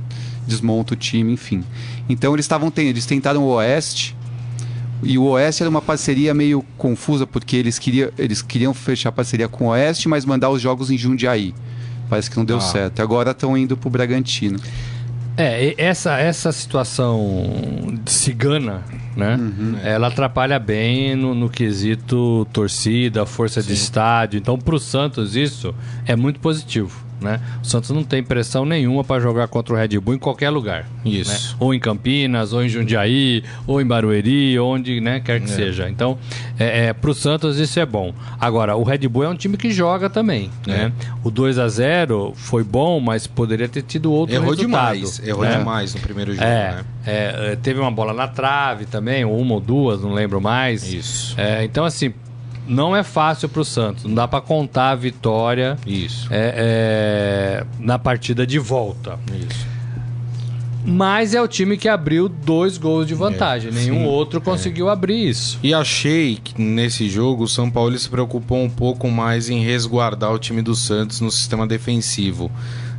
desmonta 0.47 0.95
o 0.95 0.97
time, 0.97 1.31
enfim. 1.31 1.63
Então 2.09 2.33
eles 2.33 2.43
estavam 2.45 2.73
eles 2.75 3.05
tentaram 3.05 3.43
o 3.43 3.49
Oeste 3.49 4.15
e 5.03 5.15
o 5.15 5.25
Oeste 5.25 5.61
era 5.61 5.69
uma 5.69 5.79
parceria 5.79 6.33
meio 6.33 6.65
confusa 6.75 7.27
porque 7.27 7.55
eles 7.55 7.77
queriam 7.77 8.09
eles 8.17 8.41
queriam 8.41 8.73
fechar 8.73 9.11
parceria 9.11 9.47
com 9.47 9.65
o 9.65 9.67
Oeste, 9.69 10.09
mas 10.09 10.25
mandar 10.25 10.49
os 10.49 10.59
jogos 10.59 10.89
em 10.89 10.97
Jundiaí. 10.97 11.53
Parece 12.09 12.31
que 12.31 12.37
não 12.37 12.45
deu 12.45 12.57
Ah. 12.57 12.61
certo. 12.61 12.99
Agora 12.99 13.29
estão 13.29 13.55
indo 13.55 13.77
pro 13.77 13.91
Bragantino. 13.91 14.59
É, 15.37 15.73
essa, 15.77 16.17
essa 16.19 16.51
situação 16.51 17.99
cigana, 18.05 18.83
né? 19.15 19.37
Ela 19.83 20.07
atrapalha 20.07 20.59
bem 20.59 21.15
no, 21.15 21.33
no 21.33 21.49
quesito 21.49 22.45
torcida, 22.51 23.25
força 23.25 23.61
de 23.61 23.73
estádio. 23.73 24.37
Então, 24.37 24.57
pro 24.57 24.79
Santos, 24.79 25.35
isso 25.35 25.73
é 26.05 26.15
muito 26.15 26.39
positivo. 26.39 27.10
Né? 27.21 27.39
O 27.61 27.65
Santos 27.67 27.91
não 27.91 28.03
tem 28.03 28.23
pressão 28.23 28.65
nenhuma 28.65 29.03
para 29.03 29.21
jogar 29.21 29.47
contra 29.47 29.73
o 29.73 29.77
Red 29.77 29.99
Bull 29.99 30.15
em 30.15 30.19
qualquer 30.19 30.49
lugar. 30.49 30.85
Isso. 31.05 31.31
né? 31.31 31.55
Ou 31.59 31.73
em 31.73 31.79
Campinas, 31.79 32.51
ou 32.51 32.63
em 32.63 32.67
Jundiaí, 32.69 33.43
ou 33.67 33.79
em 33.79 33.85
Barueri, 33.85 34.59
onde 34.59 34.99
né, 34.99 35.19
quer 35.19 35.39
que 35.39 35.49
seja. 35.49 35.87
Então, 35.87 36.17
é, 36.59 36.87
é, 36.87 36.93
pro 36.93 37.13
Santos 37.13 37.57
isso 37.59 37.79
é 37.79 37.85
bom. 37.85 38.11
Agora, 38.39 38.75
o 38.75 38.83
Red 38.83 39.07
Bull 39.07 39.23
é 39.23 39.29
um 39.29 39.35
time 39.35 39.55
que 39.55 39.71
joga 39.71 40.09
também. 40.09 40.49
Né? 40.65 40.91
O 41.23 41.29
2 41.29 41.59
a 41.59 41.67
0 41.67 42.33
foi 42.35 42.63
bom, 42.63 42.99
mas 42.99 43.27
poderia 43.27 43.69
ter 43.69 43.83
tido 43.83 44.11
outro 44.11 44.35
Errou 44.35 44.49
resultado. 44.49 44.95
demais. 44.95 45.21
Errou 45.23 45.43
né? 45.43 45.57
demais 45.57 45.93
no 45.93 46.01
primeiro 46.01 46.31
jogo, 46.33 46.43
É, 46.43 46.71
né? 46.75 46.85
é, 47.05 47.51
é, 47.51 47.55
teve 47.55 47.79
uma 47.79 47.91
bola 47.91 48.13
na 48.13 48.27
trave 48.27 48.85
também, 48.85 49.23
ou 49.23 49.37
uma 49.39 49.53
ou 49.55 49.59
duas, 49.59 50.01
não 50.01 50.13
lembro 50.13 50.41
mais. 50.41 50.91
Isso. 50.91 51.35
É, 51.39 51.63
então, 51.63 51.85
assim, 51.85 52.13
não 52.71 52.95
é 52.95 53.03
fácil 53.03 53.49
pro 53.49 53.65
Santos. 53.65 54.05
Não 54.05 54.15
dá 54.15 54.27
para 54.27 54.39
contar 54.39 54.91
a 54.91 54.95
vitória 54.95 55.77
Isso. 55.85 56.27
é, 56.31 57.63
é, 57.63 57.65
na 57.77 57.99
partida 57.99 58.47
de 58.47 58.57
volta. 58.57 59.19
Isso. 59.37 59.67
Mas 60.83 61.35
é 61.35 61.41
o 61.41 61.47
time 61.47 61.77
que 61.77 61.87
abriu 61.87 62.27
dois 62.27 62.77
gols 62.77 63.05
de 63.05 63.13
vantagem. 63.13 63.69
É, 63.69 63.73
Nenhum 63.73 63.99
sim, 63.99 64.05
outro 64.05 64.41
conseguiu 64.41 64.89
abrir 64.89 65.29
isso. 65.29 65.59
E 65.61 65.73
achei 65.73 66.39
que 66.41 66.59
nesse 66.59 67.07
jogo 67.07 67.43
o 67.43 67.47
São 67.47 67.69
Paulo 67.69 67.95
se 67.99 68.09
preocupou 68.09 68.63
um 68.63 68.69
pouco 68.69 69.07
mais 69.09 69.49
em 69.49 69.63
resguardar 69.63 70.31
o 70.31 70.39
time 70.39 70.61
do 70.61 70.73
Santos 70.73 71.21
no 71.21 71.29
sistema 71.29 71.67
defensivo. 71.67 72.49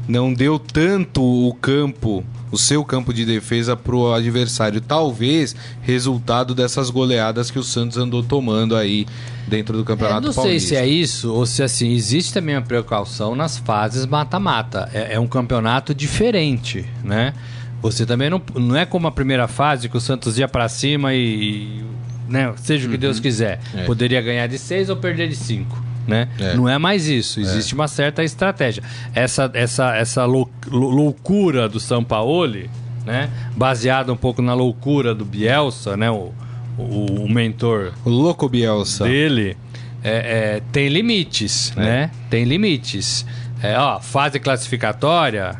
Não 0.09 0.35
deu 0.35 0.59
tanto 0.59 1.23
o 1.23 1.55
campo, 1.55 2.25
o 2.51 2.59
seu 2.59 2.85
campo 2.85 3.15
de 3.15 3.25
defesa 3.25 3.77
para 3.77 3.95
o 3.95 4.13
adversário. 4.13 4.81
Talvez 4.81 5.55
resultado 5.81 6.55
dessas 6.55 6.91
goleadas 6.91 7.51
que 7.51 7.59
o 7.59 7.63
Santos 7.63 7.97
andou 7.97 8.23
tomando 8.23 8.75
aí 8.77 9.07
dentro 9.47 9.77
do 9.77 9.83
É, 9.83 9.87
Campeonato 9.87 10.27
não 10.27 10.33
sei 10.33 10.43
Paulista. 10.43 10.69
se 10.71 10.77
é 10.77 10.87
isso 10.87 11.33
ou 11.33 11.47
se 11.47 11.63
assim 11.63 11.93
existe 11.93 12.33
também 12.35 12.57
a 12.57 12.61
precaução 12.63 13.37
nas 13.37 13.59
fases 13.59 14.05
mata-mata. 14.05 14.91
É, 14.93 15.15
é 15.15 15.21
um 15.21 15.27
campeonato 15.29 15.95
diferente, 15.95 16.85
né? 17.05 17.33
Você 17.81 18.05
também 18.07 18.29
não, 18.31 18.41
não 18.57 18.77
é 18.77 18.85
como 18.87 19.07
a 19.07 19.11
primeira 19.13 19.47
fase 19.49 19.89
que 19.89 19.97
o 19.97 20.01
Santos 20.01 20.39
ia 20.39 20.47
pra 20.47 20.69
cima 20.69 21.15
e, 21.15 21.83
né, 22.29 22.53
seja 22.57 22.87
o 22.87 22.91
que 22.91 22.97
Deus 22.97 23.19
quiser, 23.19 23.61
É. 23.75 23.85
poderia 23.85 24.21
ganhar 24.21 24.47
de 24.47 24.57
seis 24.59 24.89
ou 24.89 24.97
perder 24.97 25.29
de 25.29 25.35
cinco. 25.37 25.82
Né? 26.07 26.29
É. 26.39 26.55
Não 26.55 26.69
é 26.69 26.79
mais 26.79 27.07
isso, 27.07 27.39
existe 27.41 27.75
uma 27.75 27.87
certa 27.87 28.25
estratégia. 28.25 28.83
Essa, 29.15 29.51
essa, 29.55 29.95
essa 29.95 30.25
lou- 30.25 30.51
lou- 30.67 30.91
loucura 30.91 31.69
do 31.69 31.79
Sampaoli, 31.79 32.69
né? 33.07 33.31
baseada 33.57 34.13
um 34.13 34.17
pouco 34.17 34.43
na 34.43 34.53
loucura 34.55 35.15
do 35.15 35.25
Bielsa, 35.25 35.97
né? 35.97 36.11
o, 36.11 36.33
o, 36.77 37.25
o 37.25 37.29
mentor 37.31 37.93
O 38.05 38.11
louco 38.11 38.49
Bielsa. 38.49 39.05
dele 39.05 39.57
é, 40.03 40.57
é, 40.57 40.63
tem 40.73 40.89
limites, 40.89 41.73
né? 41.77 42.11
Tem 42.29 42.43
limites. 42.45 43.25
É, 43.63 43.79
ó, 43.79 44.01
fase 44.01 44.41
classificatória, 44.41 45.55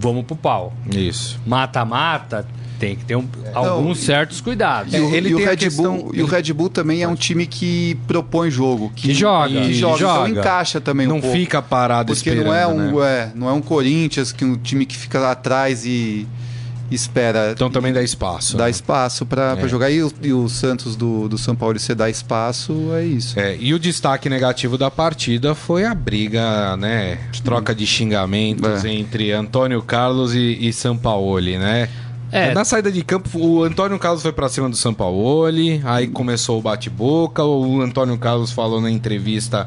vamos 0.00 0.24
pro 0.24 0.34
pau. 0.34 0.72
Isso. 0.92 1.38
Mata-mata, 1.46 2.44
tem 2.78 2.96
que 2.96 3.04
ter 3.04 3.16
um- 3.16 3.26
alguns 3.54 3.98
certos 4.00 4.40
cuidados. 4.40 4.94
E 4.94 5.00
o, 5.00 5.14
ele 5.14 5.30
e 5.30 5.34
o 5.34 5.38
Red 5.38 5.56
questão- 5.56 5.96
Bull, 5.98 6.10
e 6.14 6.22
o 6.22 6.26
Red 6.26 6.52
Bull 6.52 6.68
também 6.68 7.02
é 7.02 7.08
um 7.08 7.14
time 7.14 7.46
que 7.46 7.96
propõe 8.06 8.50
jogo, 8.50 8.92
que, 8.94 9.08
Que 9.08 9.14
joga, 9.14 9.48
que 9.60 9.66
que 9.68 9.74
joga, 9.74 9.98
joga. 9.98 10.28
então 10.28 10.40
encaixa 10.40 10.80
também 10.80 11.06
um 11.06 11.10
Não 11.14 11.20
pouco. 11.20 11.36
fica 11.36 11.60
parado 11.60 12.14
Porque 12.14 12.30
esperando, 12.30 12.46
não 12.46 12.54
é 12.54 12.66
um, 12.66 12.98
né? 13.00 13.06
é, 13.06 13.32
não 13.34 13.48
é 13.48 13.52
um 13.52 13.60
Corinthians 13.60 14.30
que 14.32 14.44
um 14.44 14.56
time 14.56 14.86
que 14.86 14.96
fica 14.96 15.18
lá 15.18 15.32
atrás 15.32 15.84
e 15.84 16.26
espera 16.90 17.50
Então 17.52 17.70
também 17.70 17.92
dá 17.92 18.02
espaço. 18.02 18.56
dá 18.56 18.64
né? 18.64 18.70
espaço 18.70 19.26
para 19.26 19.58
É. 19.60 19.68
jogar 19.68 19.90
e 19.90 20.02
o, 20.02 20.10
e 20.22 20.32
o 20.32 20.48
Santos 20.48 20.96
do, 20.96 21.28
do 21.28 21.36
São 21.36 21.54
Paulo 21.54 21.78
você 21.78 21.94
dá 21.94 22.08
espaço 22.08 22.72
é 22.94 23.04
isso. 23.04 23.38
É, 23.38 23.54
e 23.60 23.74
o 23.74 23.78
destaque 23.78 24.28
negativo 24.30 24.78
da 24.78 24.90
partida 24.90 25.54
foi 25.54 25.84
a 25.84 25.94
briga, 25.94 26.76
né? 26.78 27.18
Troca 27.44 27.74
de 27.74 27.86
xingamentos 27.86 28.84
É. 28.86 28.88
entre 28.90 29.32
Antônio 29.32 29.82
Carlos 29.82 30.34
e, 30.34 30.56
e 30.66 30.72
Sampaoli, 30.72 31.58
né? 31.58 31.90
É. 32.30 32.52
Na 32.54 32.64
saída 32.64 32.90
de 32.92 33.02
campo, 33.02 33.28
o 33.38 33.62
Antônio 33.64 33.98
Carlos 33.98 34.22
foi 34.22 34.32
pra 34.32 34.48
cima 34.48 34.68
do 34.68 34.76
Sampaoli, 34.76 35.80
aí 35.84 36.06
começou 36.08 36.58
o 36.58 36.62
bate-boca. 36.62 37.42
O 37.44 37.80
Antônio 37.80 38.18
Carlos 38.18 38.50
falou 38.52 38.80
na 38.80 38.90
entrevista 38.90 39.66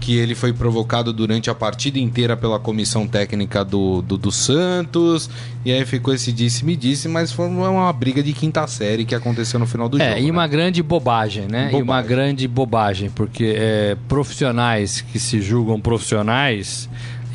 que 0.00 0.16
ele 0.16 0.34
foi 0.36 0.52
provocado 0.52 1.12
durante 1.12 1.50
a 1.50 1.54
partida 1.54 1.98
inteira 1.98 2.36
pela 2.36 2.58
comissão 2.60 3.04
técnica 3.06 3.64
do, 3.64 4.00
do, 4.00 4.16
do 4.16 4.30
Santos. 4.30 5.28
E 5.64 5.72
aí 5.72 5.84
ficou 5.84 6.14
esse 6.14 6.30
disse-me-disse, 6.32 7.08
mas 7.08 7.32
foi 7.32 7.46
uma 7.48 7.92
briga 7.92 8.22
de 8.22 8.32
quinta 8.32 8.64
série 8.68 9.04
que 9.04 9.14
aconteceu 9.14 9.58
no 9.58 9.66
final 9.66 9.88
do 9.88 10.00
É, 10.00 10.10
jogo. 10.10 10.20
e 10.20 10.24
né? 10.26 10.30
uma 10.30 10.46
grande 10.46 10.82
bobagem, 10.84 11.46
né? 11.48 11.64
E 11.72 11.74
uma 11.74 11.80
Bobagem. 11.80 12.08
grande 12.08 12.48
bobagem, 12.48 13.10
porque 13.10 13.52
é, 13.56 13.96
profissionais 14.08 15.00
que 15.00 15.18
se 15.18 15.42
julgam 15.42 15.80
profissionais, 15.80 16.88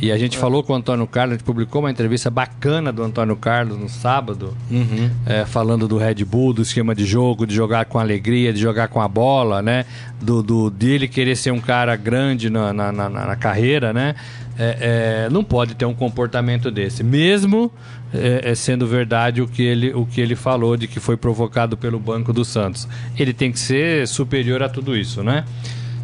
e 0.07 0.11
a 0.11 0.17
gente 0.17 0.37
falou 0.37 0.63
com 0.63 0.73
o 0.73 0.75
Antônio 0.75 1.05
Carlos, 1.07 1.33
a 1.35 1.37
gente 1.37 1.45
publicou 1.45 1.81
uma 1.81 1.91
entrevista 1.91 2.29
bacana 2.29 2.91
do 2.91 3.03
Antônio 3.03 3.35
Carlos 3.35 3.77
no 3.77 3.87
sábado, 3.89 4.55
Uhum. 4.69 5.09
é, 5.25 5.45
falando 5.45 5.87
do 5.87 5.97
Red 5.97 6.23
Bull, 6.25 6.53
do 6.53 6.61
esquema 6.61 6.93
de 6.93 7.05
jogo, 7.05 7.45
de 7.47 7.53
jogar 7.55 7.85
com 7.85 7.97
alegria, 7.99 8.51
de 8.53 8.59
jogar 8.59 8.87
com 8.87 9.01
a 9.01 9.07
bola, 9.07 9.61
né? 9.61 9.85
Do, 10.21 10.41
do 10.43 10.69
dele 10.69 11.07
querer 11.07 11.35
ser 11.35 11.51
um 11.51 11.59
cara 11.59 11.95
grande 11.95 12.49
na, 12.49 12.71
na, 12.73 12.91
na- 12.91 13.09
na 13.09 13.35
carreira, 13.35 13.91
né? 13.93 14.15
É, 14.57 15.25
é, 15.25 15.29
não 15.31 15.43
pode 15.43 15.73
ter 15.73 15.85
um 15.85 15.95
comportamento 15.95 16.69
desse, 16.69 17.03
mesmo 17.03 17.71
é, 18.13 18.51
é, 18.51 18.55
sendo 18.55 18.85
verdade 18.85 19.41
o 19.41 19.47
que, 19.47 19.63
ele, 19.63 19.91
o 19.93 20.05
que 20.05 20.21
ele 20.21 20.35
falou 20.35 20.77
de 20.77 20.87
que 20.87 20.99
foi 20.99 21.17
provocado 21.17 21.75
pelo 21.75 21.99
Banco 21.99 22.31
do 22.31 22.45
Santos. 22.45 22.87
Ele 23.17 23.33
tem 23.33 23.51
que 23.51 23.57
ser 23.59 24.07
superior 24.07 24.61
a 24.61 24.69
tudo 24.69 24.95
isso, 24.95 25.23
né? 25.23 25.43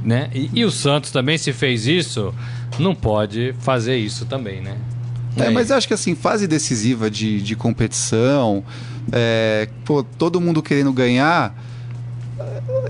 Né? 0.04 0.30
E, 0.34 0.50
e 0.54 0.66
o 0.66 0.72
Santos 0.72 1.12
também, 1.12 1.38
se 1.38 1.52
fez 1.54 1.86
isso, 1.88 2.34
não 2.78 2.94
pode 2.96 3.54
fazer 3.60 3.98
isso 3.98 4.26
também, 4.26 4.62
né? 4.62 4.76
É, 5.38 5.50
mas 5.50 5.70
eu 5.70 5.78
acho 5.78 5.88
que 5.88 5.94
assim, 5.94 6.16
fase 6.16 6.48
decisiva 6.48 7.10
de, 7.10 7.42
de 7.42 7.56
competição, 7.56 8.64
é, 9.12 9.70
pô, 9.86 10.04
todo 10.04 10.42
mundo 10.42 10.62
querendo 10.62 10.92
ganhar. 10.92 11.56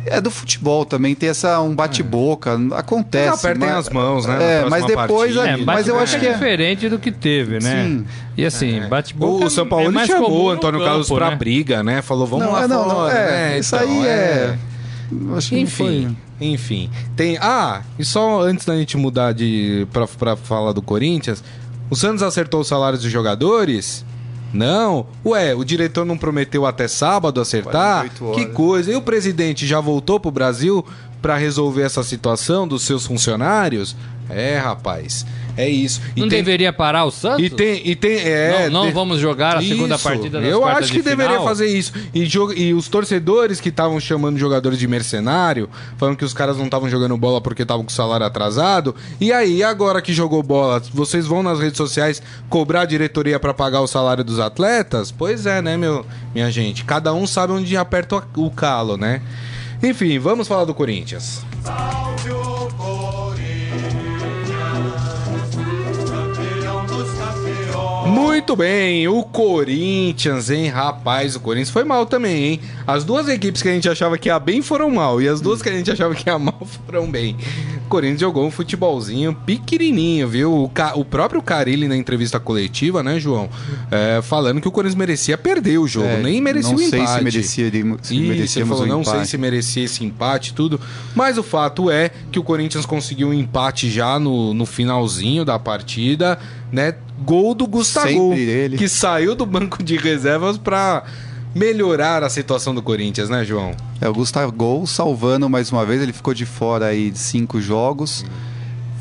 É 0.06 0.22
do 0.22 0.30
futebol 0.30 0.86
também, 0.86 1.16
tem 1.16 1.30
essa 1.30 1.60
um 1.60 1.76
bate-boca, 1.76 2.58
acontece. 2.76 3.48
Apertem 3.48 3.68
mas- 3.70 3.88
as 3.88 3.90
mãos, 3.90 4.26
né? 4.26 4.62
É, 4.62 4.70
mas 4.70 4.86
depois, 4.86 5.36
partida. 5.36 5.48
é, 5.50 5.58
mas 5.66 5.88
eu 5.88 6.00
acho 6.00 6.20
que 6.20 6.28
é- 6.28 6.34
diferente 6.34 6.88
do 6.88 7.00
que 7.00 7.12
teve, 7.12 7.60
né? 7.60 7.84
Sim. 7.86 8.06
E 8.38 8.46
assim, 8.46 8.82
bate-boca 8.88 9.46
O 9.46 9.50
São 9.50 9.68
Paulo 9.68 9.88
é 9.88 9.92
mais 9.92 10.08
chamou 10.08 10.30
comum 10.30 10.44
o 10.44 10.50
Antônio 10.50 10.80
campo, 10.80 10.90
Carlos 10.90 11.10
pra 11.10 11.30
né? 11.32 11.36
briga, 11.36 11.84
né? 11.84 12.02
Falou, 12.04 12.28
vamos 12.28 12.46
Não, 12.46 12.54
lá 12.54 12.64
é, 12.64 12.68
não, 12.68 12.88
não, 12.88 12.96
fora, 12.96 13.14
é, 13.14 13.32
né? 13.52 13.60
isso 13.60 13.76
Então, 13.76 13.88
aí 13.90 14.08
é. 14.08 14.58
Acho 15.36 15.50
que 15.50 15.60
Enfim, 15.60 16.16
foi- 16.40 16.48
enfim. 16.48 16.90
Tem, 17.16 17.38
ah, 17.40 17.82
e 17.98 18.06
só 18.06 18.42
antes 18.42 18.66
da 18.66 18.76
gente 18.78 18.96
mudar 18.98 19.34
de 19.34 19.88
pra, 19.92 20.08
pra 20.08 20.36
falar 20.36 20.72
do 20.74 20.82
Corinthians, 20.82 21.44
o 21.90 21.96
Santos 21.96 22.22
acertou 22.24 22.62
os 22.62 22.68
salários 22.68 23.02
dos 23.02 23.12
jogadores? 23.12 24.06
Não. 24.54 25.06
Ué, 25.26 25.54
o 25.54 25.64
diretor 25.64 26.06
não 26.06 26.18
prometeu 26.18 26.66
até 26.66 26.88
sábado 26.88 27.40
acertar? 27.40 28.02
48 28.10 28.26
horas. 28.26 28.36
Que 28.38 28.46
coisa. 28.52 28.92
E 28.92 28.96
o 28.96 29.02
presidente 29.02 29.68
já 29.68 29.80
voltou 29.80 30.20
pro 30.20 30.32
Brasil 30.32 30.84
pra 31.22 31.38
resolver 31.38 31.84
essa 31.84 32.04
situação 32.04 32.68
dos 32.68 32.84
seus 32.84 33.06
funcionários? 33.06 33.96
É, 34.30 34.58
rapaz. 34.58 35.26
É 35.60 35.68
isso. 35.68 36.00
E 36.16 36.22
Não 36.22 36.30
tem- 36.30 36.40
deveria 36.40 36.72
parar 36.72 37.04
o 37.04 37.12
Santos? 37.12 37.44
e 37.46 37.50
tem, 37.50 37.82
e 37.86 37.94
tem, 37.96 38.18
é, 38.20 38.70
não, 38.70 38.80
não 38.82 38.88
de- 38.88 38.94
vamos 38.94 39.20
jogar 39.20 39.58
a 39.58 39.62
segunda 39.62 39.96
Isso. 39.96 40.04
partida 40.06 40.40
das 40.40 40.50
Eu 40.50 40.64
acho 40.66 40.92
que 40.92 41.00
de 41.00 41.04
deveria 41.04 41.34
final? 41.34 41.44
fazer 41.46 41.68
isso. 41.68 41.92
E, 42.14 42.26
jo- 42.26 42.54
e 42.54 42.74
os 42.74 42.88
torcedores 42.88 43.60
que 43.60 43.68
estavam 43.68 44.00
chamando 44.00 44.38
jogadores 44.38 44.80
de 44.80 44.88
mercenário, 44.88 45.70
falando 45.98 46.16
que 46.16 46.24
os 46.24 46.34
caras 46.34 46.56
não 46.58 46.66
estavam 46.66 46.90
jogando 46.90 47.18
bola 47.18 47.42
porque 47.42 47.64
estavam 47.64 47.84
com 47.84 47.90
o 47.92 47.94
salário 47.94 48.26
atrasado. 48.26 48.96
E 49.20 49.34
aí, 49.34 49.62
agora 49.62 50.02
que 50.02 50.14
jogou 50.14 50.42
bola, 50.42 50.82
vocês 50.94 51.26
vão 51.28 51.44
nas 51.44 51.60
redes 51.60 51.76
sociais 51.78 52.22
cobrar 52.48 52.82
a 52.82 52.86
diretoria 52.86 53.38
pra 53.40 53.54
pagar 53.54 53.82
o 53.82 53.88
salário 53.88 54.24
dos 54.24 54.40
atletas? 54.40 55.12
Pois 55.12 55.46
é, 55.46 55.62
né, 55.62 55.76
meu, 55.76 56.06
minha 56.34 56.50
gente? 56.50 56.86
Cada 56.86 57.14
um 57.14 57.28
sabe 57.28 57.52
onde 57.52 57.76
aperta 57.76 58.16
o 58.36 58.46
o 58.46 58.50
calo, 58.52 58.96
né? 58.96 59.22
Enfim, 59.84 60.20
vamos 60.20 60.48
falar 60.48 60.64
do 60.66 60.74
Corinthians. 60.74 61.42
Muito 68.10 68.56
bem, 68.56 69.08
o 69.08 69.24
Corinthians, 69.24 70.50
hein, 70.50 70.68
rapaz, 70.68 71.36
o 71.36 71.40
Corinthians 71.40 71.70
foi 71.70 71.84
mal 71.84 72.06
também, 72.06 72.44
hein? 72.46 72.60
As 72.88 73.04
duas 73.04 73.28
equipes 73.28 73.62
que 73.62 73.70
a 73.70 73.72
gente 73.74 73.88
achava 73.88 74.18
que 74.18 74.30
ia 74.30 74.40
bem 74.40 74.62
foram 74.62 74.90
mal, 74.90 75.22
e 75.22 75.28
as 75.28 75.40
duas 75.42 75.62
que 75.62 75.70
a 75.70 75.72
gente 75.72 75.92
achava 75.92 76.16
que 76.16 76.28
ia 76.30 76.40
mal 76.40 76.60
foram 76.86 77.10
bem. 77.10 77.36
O 77.86 77.90
Corinthians 77.90 78.22
jogou 78.22 78.46
um 78.46 78.52
futebolzinho 78.52 79.34
pequenininho, 79.34 80.28
viu? 80.28 80.54
O, 80.64 80.70
Ca- 80.70 80.94
o 80.96 81.04
próprio 81.04 81.42
Carilli 81.42 81.88
na 81.88 81.96
entrevista 81.98 82.40
coletiva, 82.40 83.02
né, 83.04 83.20
João? 83.20 83.50
É, 83.92 84.22
falando 84.22 84.62
que 84.62 84.68
o 84.68 84.72
Corinthians 84.72 84.96
merecia 84.98 85.38
perder 85.38 85.78
o 85.80 85.88
jogo, 85.88 86.08
É, 86.08 86.22
nem 86.22 86.40
merecia 86.42 86.70
não 86.70 86.76
o 86.76 86.80
sei 86.90 87.00
empate. 87.02 87.18
se 87.18 87.24
merecia, 87.24 87.72
se 87.72 87.78
Isso, 87.80 88.14
ele 88.14 88.28
merecíamos 88.30 88.70
falou, 88.78 88.88
não 88.88 89.02
empate. 89.02 89.18
sei 89.18 89.26
se 89.26 89.38
merecia 89.38 89.84
esse 89.86 90.04
empate 90.06 90.52
e 90.52 90.54
tudo, 90.54 90.80
mas 91.16 91.38
o 91.38 91.44
fato 91.44 91.90
é 91.90 92.10
que 92.32 92.38
o 92.40 92.44
Corinthians 92.44 92.86
conseguiu 92.86 93.30
um 93.30 93.34
empate 93.34 93.90
já 93.90 94.20
no, 94.20 94.54
no 94.54 94.66
finalzinho 94.66 95.44
da 95.44 95.58
partida, 95.58 96.38
né? 96.72 96.94
Gol 97.24 97.54
do 97.54 97.68
Gustavo, 97.68 98.32
que 98.78 98.88
saiu 98.88 99.36
do 99.36 99.46
banco 99.46 99.84
de 99.84 99.98
reservas 99.98 100.58
pra 100.58 101.04
melhorar 101.54 102.24
a 102.24 102.30
situação 102.30 102.74
do 102.74 102.82
Corinthians, 102.82 103.30
né, 103.30 103.44
João? 103.44 103.72
É, 104.00 104.08
o 104.08 104.14
Gustavo 104.14 104.52
Gol 104.52 104.86
salvando 104.86 105.50
mais 105.50 105.72
uma 105.72 105.86
vez, 105.86 106.02
ele 106.02 106.14
ficou 106.14 106.34
de 106.34 106.46
fora 106.46 106.88
aí 106.88 107.12
de 107.12 107.20
cinco 107.20 107.60
jogos, 107.60 108.26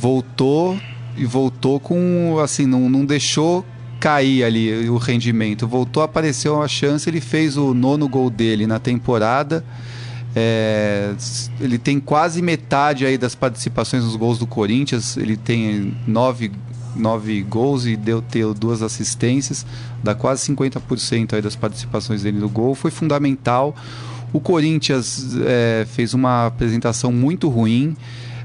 voltou 0.01 0.79
e 1.17 1.25
voltou 1.25 1.79
com, 1.79 2.39
assim, 2.43 2.67
não, 2.67 2.89
não 2.89 3.05
deixou 3.05 3.65
cair 4.01 4.45
ali 4.45 4.89
o 4.89 4.97
rendimento, 4.97 5.67
voltou, 5.67 6.03
apareceu 6.03 6.55
uma 6.55 6.69
chance, 6.69 7.09
ele 7.09 7.21
fez 7.21 7.57
o 7.57 7.75
nono 7.75 8.09
gol 8.09 8.31
dele 8.31 8.67
na 8.67 8.79
temporada, 8.79 9.65
É, 10.37 11.15
ele 11.59 11.79
tem 11.79 11.99
quase 11.99 12.41
metade 12.43 13.05
aí 13.05 13.17
das 13.19 13.35
participações 13.35 14.05
nos 14.05 14.15
gols 14.15 14.39
do 14.39 14.47
Corinthians, 14.47 15.17
ele 15.17 15.37
tem 15.37 15.97
nove, 16.07 16.53
nove 16.99 17.41
gols 17.43 17.87
e 17.87 17.97
deu, 17.97 18.21
deu 18.21 18.53
duas 18.53 18.83
assistências, 18.83 19.65
dá 20.03 20.15
quase 20.15 20.47
50% 20.53 21.35
aí 21.35 21.41
das 21.43 21.57
participações 21.57 22.23
dele 22.23 22.39
no 22.39 22.49
gol, 22.49 22.75
foi 22.75 22.91
fundamental. 22.91 23.75
O 24.33 24.41
Corinthians 24.41 25.37
é, 25.47 25.87
fez 25.91 26.13
uma 26.13 26.47
apresentação 26.47 27.11
muito 27.11 27.49
ruim. 27.49 27.97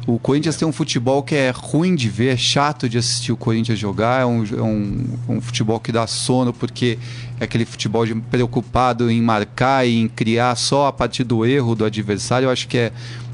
O 0.06 0.20
Corinthians 0.20 0.58
tem 0.58 0.68
um 0.68 0.72
futebol 0.72 1.24
que 1.24 1.34
é 1.34 1.50
ruim 1.50 1.96
de 1.96 2.10
ver, 2.10 2.34
é 2.34 2.38
chato 2.38 2.90
de 2.90 2.98
assistir 2.98 3.32
o 3.32 3.38
Corinthians 3.38 3.80
jogar. 3.80 4.22
É 4.22 4.26
um, 4.26 4.44
é 4.46 4.62
um, 4.62 5.06
um 5.30 5.42
futebol 5.42 5.80
que 5.80 5.92
dá 5.92 6.06
sono, 6.08 6.52
porque 6.54 6.98
é 7.40 7.44
aquele 7.46 7.66
futebol 7.66 8.06
de- 8.06 8.16
preocupado 8.16 9.10
em 9.10 9.22
marcar 9.22 9.86
e 9.88 10.00
em 10.02 10.08
criar 10.10 10.56
só 10.56 10.88
a 10.88 10.94
partir 10.94 11.24
do 11.24 11.46
erro 11.46 11.74
do 11.76 11.86
adversário. 11.86 12.48
Eu 12.48 12.50
acho 12.52 12.68
que 12.68 12.78
é 12.78 12.92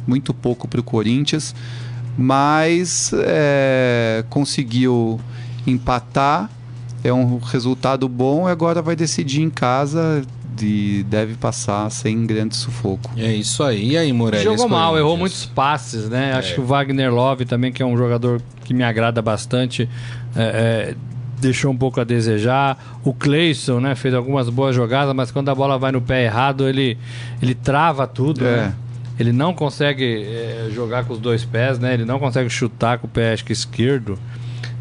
muito 0.07 0.31
pouco 0.33 0.67
para 0.67 0.79
o 0.79 0.83
Corinthians, 0.83 1.55
mas 2.19 3.11
é, 3.13 4.25
conseguiu 4.29 5.19
empatar. 5.65 6.49
É 7.01 7.13
um 7.13 7.37
resultado 7.39 8.09
bom 8.09 8.49
e 8.49 8.51
agora 8.51 8.81
vai 8.81 8.93
decidir 8.93 9.41
em 9.41 9.49
casa 9.49 10.21
e 10.61 11.05
deve 11.09 11.35
passar 11.35 11.89
sem 11.89 12.25
grande 12.25 12.57
sufoco. 12.57 13.09
É 13.15 13.33
isso 13.33 13.63
aí. 13.63 13.91
E 13.91 13.97
aí, 13.97 14.11
Moreira? 14.11 14.43
Jogou 14.43 14.67
mal, 14.67 14.97
errou 14.97 15.15
muitos 15.15 15.45
passes, 15.45 16.09
né? 16.09 16.33
Acho 16.33 16.51
É. 16.51 16.55
que 16.55 16.59
o 16.59 16.65
Wagner 16.65 17.13
Love 17.13 17.45
também, 17.45 17.71
que 17.71 17.81
é 17.81 17.85
um 17.85 17.95
jogador 17.95 18.41
que 18.65 18.73
me 18.73 18.83
agrada 18.83 19.21
bastante, 19.21 19.87
é, 20.35 20.41
é, 20.91 20.95
deixou 21.39 21.71
um 21.71 21.77
pouco 21.77 22.01
a 22.01 22.03
desejar. 22.03 22.99
O 23.05 23.13
Cleison, 23.13 23.79
né? 23.79 23.95
Fez 23.95 24.13
algumas 24.13 24.49
boas 24.49 24.75
jogadas, 24.75 25.15
mas 25.15 25.31
quando 25.31 25.47
a 25.47 25.55
bola 25.55 25.77
vai 25.77 25.93
no 25.93 26.01
pé 26.01 26.25
errado, 26.25 26.67
ele, 26.67 26.97
ele 27.41 27.55
trava 27.55 28.05
tudo, 28.05 28.45
É. 28.45 28.57
né? 28.57 28.73
Ele 29.19 29.33
não 29.33 29.53
consegue 29.53 30.23
é, 30.23 30.69
jogar 30.71 31.03
com 31.03 31.13
os 31.13 31.19
dois 31.19 31.43
pés, 31.43 31.77
né? 31.77 31.93
Ele 31.93 32.05
não 32.05 32.19
consegue 32.19 32.49
chutar 32.49 32.97
com 32.99 33.07
o 33.07 33.09
pé 33.09 33.33
acho 33.33 33.43
que 33.43 33.51
esquerdo. 33.51 34.17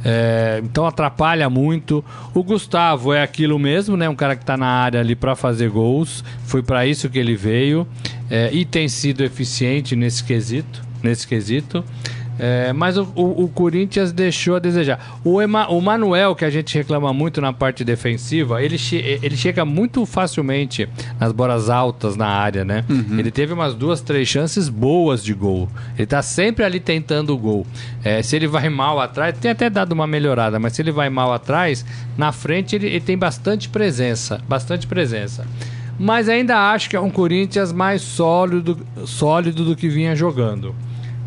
É, 0.05 0.61
então 0.63 0.87
atrapalha 0.87 1.51
muito. 1.51 2.05
O 2.33 2.43
Gustavo 2.43 3.13
é 3.13 3.23
aquilo 3.23 3.59
mesmo, 3.59 3.97
né? 3.97 4.09
Um 4.09 4.15
cara 4.15 4.37
que 4.37 4.45
tá 4.45 4.57
na 4.57 4.69
área 4.69 5.01
ali 5.01 5.17
para 5.17 5.35
fazer 5.35 5.69
gols. 5.71 6.25
Foi 6.45 6.63
para 6.63 6.87
isso 6.87 7.09
que 7.11 7.19
ele 7.19 7.35
veio 7.35 7.87
é, 8.31 8.51
e 8.53 8.65
tem 8.65 8.89
sido 8.89 9.25
eficiente 9.25 9.97
nesse 9.97 10.23
quesito, 10.23 10.83
nesse 11.03 11.27
quesito. 11.27 11.85
É, 12.39 12.73
mas 12.73 12.97
o, 12.97 13.03
o- 13.17 13.45
o 13.45 13.49
Corinthians 13.49 14.13
deixou 14.13 14.57
a 14.57 14.59
desejar. 14.59 15.19
O, 15.25 15.43
Ema- 15.43 15.69
o 15.69 15.81
Manuel, 15.81 16.35
que 16.37 16.45
a 16.45 16.51
gente 16.51 16.73
reclama 16.77 17.13
muito 17.13 17.41
na 17.41 17.53
parte 17.53 17.85
defensiva, 17.85 18.63
ele, 18.63 18.79
che- 18.79 19.19
ele 19.23 19.37
chega 19.37 19.65
muito 19.65 20.07
facilmente 20.07 20.89
nas 21.19 21.33
bolas 21.33 21.69
altas 21.69 22.15
na 22.17 22.27
área, 22.29 22.65
né? 22.65 22.85
Ele 23.19 23.31
teve 23.31 23.53
umas 23.53 23.75
duas, 23.75 24.01
três 24.01 24.29
chances 24.29 24.69
boas 24.69 25.23
de 25.25 25.35
gol. 25.35 25.69
Ele 25.97 26.07
tá 26.07 26.23
sempre 26.23 26.65
ali 26.65 26.79
tentando 26.79 27.35
o 27.35 27.39
gol. 27.39 27.67
É, 28.05 28.23
se 28.23 28.37
ele 28.37 28.47
vai 28.47 28.69
mal 28.69 29.01
atrás, 29.01 29.37
tem 29.39 29.51
até 29.51 29.69
dado 29.69 29.93
uma 29.93 30.07
melhorada, 30.07 30.59
mas 30.59 30.75
se 30.75 30.83
ele 30.83 30.93
vai 30.93 31.11
mal 31.11 31.33
atrás, 31.33 31.85
na 32.17 32.31
frente 32.31 32.77
ele, 32.77 32.87
ele 32.87 33.01
tem 33.01 33.19
bastante 33.19 33.69
presença. 33.69 34.41
Bastante 34.49 34.87
presença. 34.87 35.45
Mas 35.99 36.29
ainda 36.29 36.71
acho 36.73 36.89
que 36.89 36.95
é 36.95 37.01
um 37.01 37.11
Corinthians 37.11 37.73
mais 37.73 38.01
sólido, 38.03 38.79
sólido 39.05 39.65
do 39.65 39.75
que 39.75 39.89
vinha 39.89 40.15
jogando. 40.15 40.73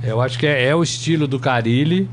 Eu 0.03 0.19
acho 0.21 0.39
que 0.39 0.47
é, 0.47 0.65
é 0.67 0.75
o 0.75 0.81
estilo 0.81 1.27
do 1.27 1.39
Carilli, 1.39 2.09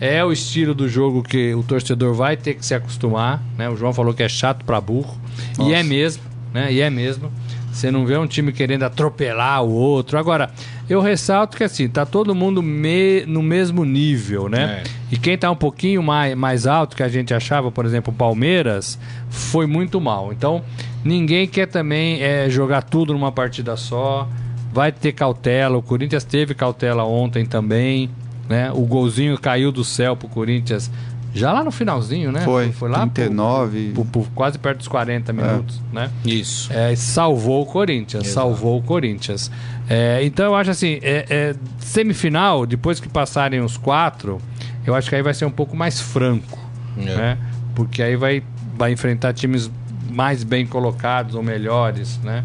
é 0.00 0.24
o 0.24 0.32
estilo 0.32 0.74
do 0.74 0.88
jogo 0.88 1.22
que 1.22 1.54
o 1.54 1.62
torcedor 1.62 2.12
vai 2.14 2.36
ter 2.36 2.54
que 2.54 2.66
se 2.66 2.74
acostumar. 2.74 3.42
Né? 3.56 3.68
O 3.68 3.76
João 3.76 3.92
falou 3.92 4.12
que 4.12 4.22
é 4.22 4.28
chato 4.28 4.64
pra 4.64 4.80
burro. 4.80 5.16
E 5.60 5.72
é 5.72 5.82
mesmo, 5.82 6.22
né? 6.52 6.72
E 6.72 6.80
é 6.80 6.90
mesmo. 6.90 7.30
Você 7.72 7.92
não 7.92 8.04
vê 8.04 8.16
um 8.16 8.26
time 8.26 8.50
querendo 8.50 8.82
atropelar 8.82 9.62
o 9.62 9.70
outro. 9.70 10.18
Agora, 10.18 10.50
eu 10.90 11.00
ressalto 11.00 11.56
que 11.56 11.62
assim, 11.62 11.88
tá 11.88 12.04
todo 12.04 12.34
mundo 12.34 12.60
me- 12.60 13.24
no 13.26 13.40
mesmo 13.40 13.84
nível, 13.84 14.48
né? 14.48 14.82
É. 14.84 14.90
E 15.12 15.16
quem 15.16 15.38
tá 15.38 15.48
um 15.48 15.54
pouquinho 15.56 16.02
mais, 16.02 16.34
mais 16.34 16.66
alto 16.66 16.96
que 16.96 17.02
a 17.04 17.08
gente 17.08 17.32
achava, 17.32 17.70
por 17.70 17.86
exemplo, 17.86 18.12
o 18.12 18.16
Palmeiras, 18.16 18.98
foi 19.30 19.64
muito 19.66 20.00
mal. 20.00 20.32
Então, 20.32 20.62
ninguém 21.04 21.46
quer 21.46 21.66
também 21.66 22.20
é, 22.20 22.50
jogar 22.50 22.82
tudo 22.82 23.12
numa 23.12 23.30
partida 23.30 23.76
só. 23.76 24.28
Vai 24.72 24.92
ter 24.92 25.12
cautela. 25.12 25.76
O 25.78 25.82
Corinthians 25.82 26.24
teve 26.24 26.54
cautela 26.54 27.04
ontem 27.04 27.44
também. 27.46 28.10
Né? 28.48 28.70
O 28.72 28.82
golzinho 28.86 29.38
caiu 29.38 29.70
do 29.70 29.84
céu 29.84 30.16
pro 30.16 30.26
Corinthians 30.28 30.90
já 31.34 31.52
lá 31.52 31.62
no 31.62 31.70
finalzinho, 31.70 32.32
né? 32.32 32.40
Foi, 32.40 32.72
foi 32.72 32.88
lá 32.88 33.00
pro- 33.00 33.10
39. 33.10 33.90
pro- 33.92 34.04
pro- 34.06 34.26
quase 34.34 34.58
perto 34.58 34.78
dos 34.78 34.88
40 34.88 35.30
minutos, 35.34 35.80
né? 35.92 36.10
Isso. 36.24 36.72
É, 36.72 36.96
salvou 36.96 37.62
o 37.62 37.66
Corinthians, 37.66 38.24
Exato. 38.24 38.34
salvou 38.48 38.78
o 38.78 38.82
Corinthians. 38.82 39.50
É, 39.88 40.20
então 40.24 40.46
eu 40.46 40.54
acho 40.54 40.70
assim, 40.70 40.98
é, 41.02 41.26
é, 41.28 41.54
semifinal, 41.78 42.64
depois 42.64 42.98
que 42.98 43.08
passarem 43.08 43.60
os 43.60 43.76
quatro, 43.76 44.38
eu 44.86 44.94
acho 44.94 45.10
que 45.10 45.14
aí 45.14 45.22
vai 45.22 45.34
ser 45.34 45.44
um 45.44 45.50
pouco 45.50 45.76
mais 45.76 46.00
franco, 46.00 46.58
É. 46.96 47.02
né? 47.02 47.38
Porque 47.74 48.02
aí 48.02 48.16
vai, 48.16 48.42
vai 48.76 48.92
enfrentar 48.92 49.34
times 49.34 49.70
mais 50.10 50.42
bem 50.42 50.66
colocados 50.66 51.34
ou 51.34 51.42
melhores, 51.42 52.18
né? 52.24 52.42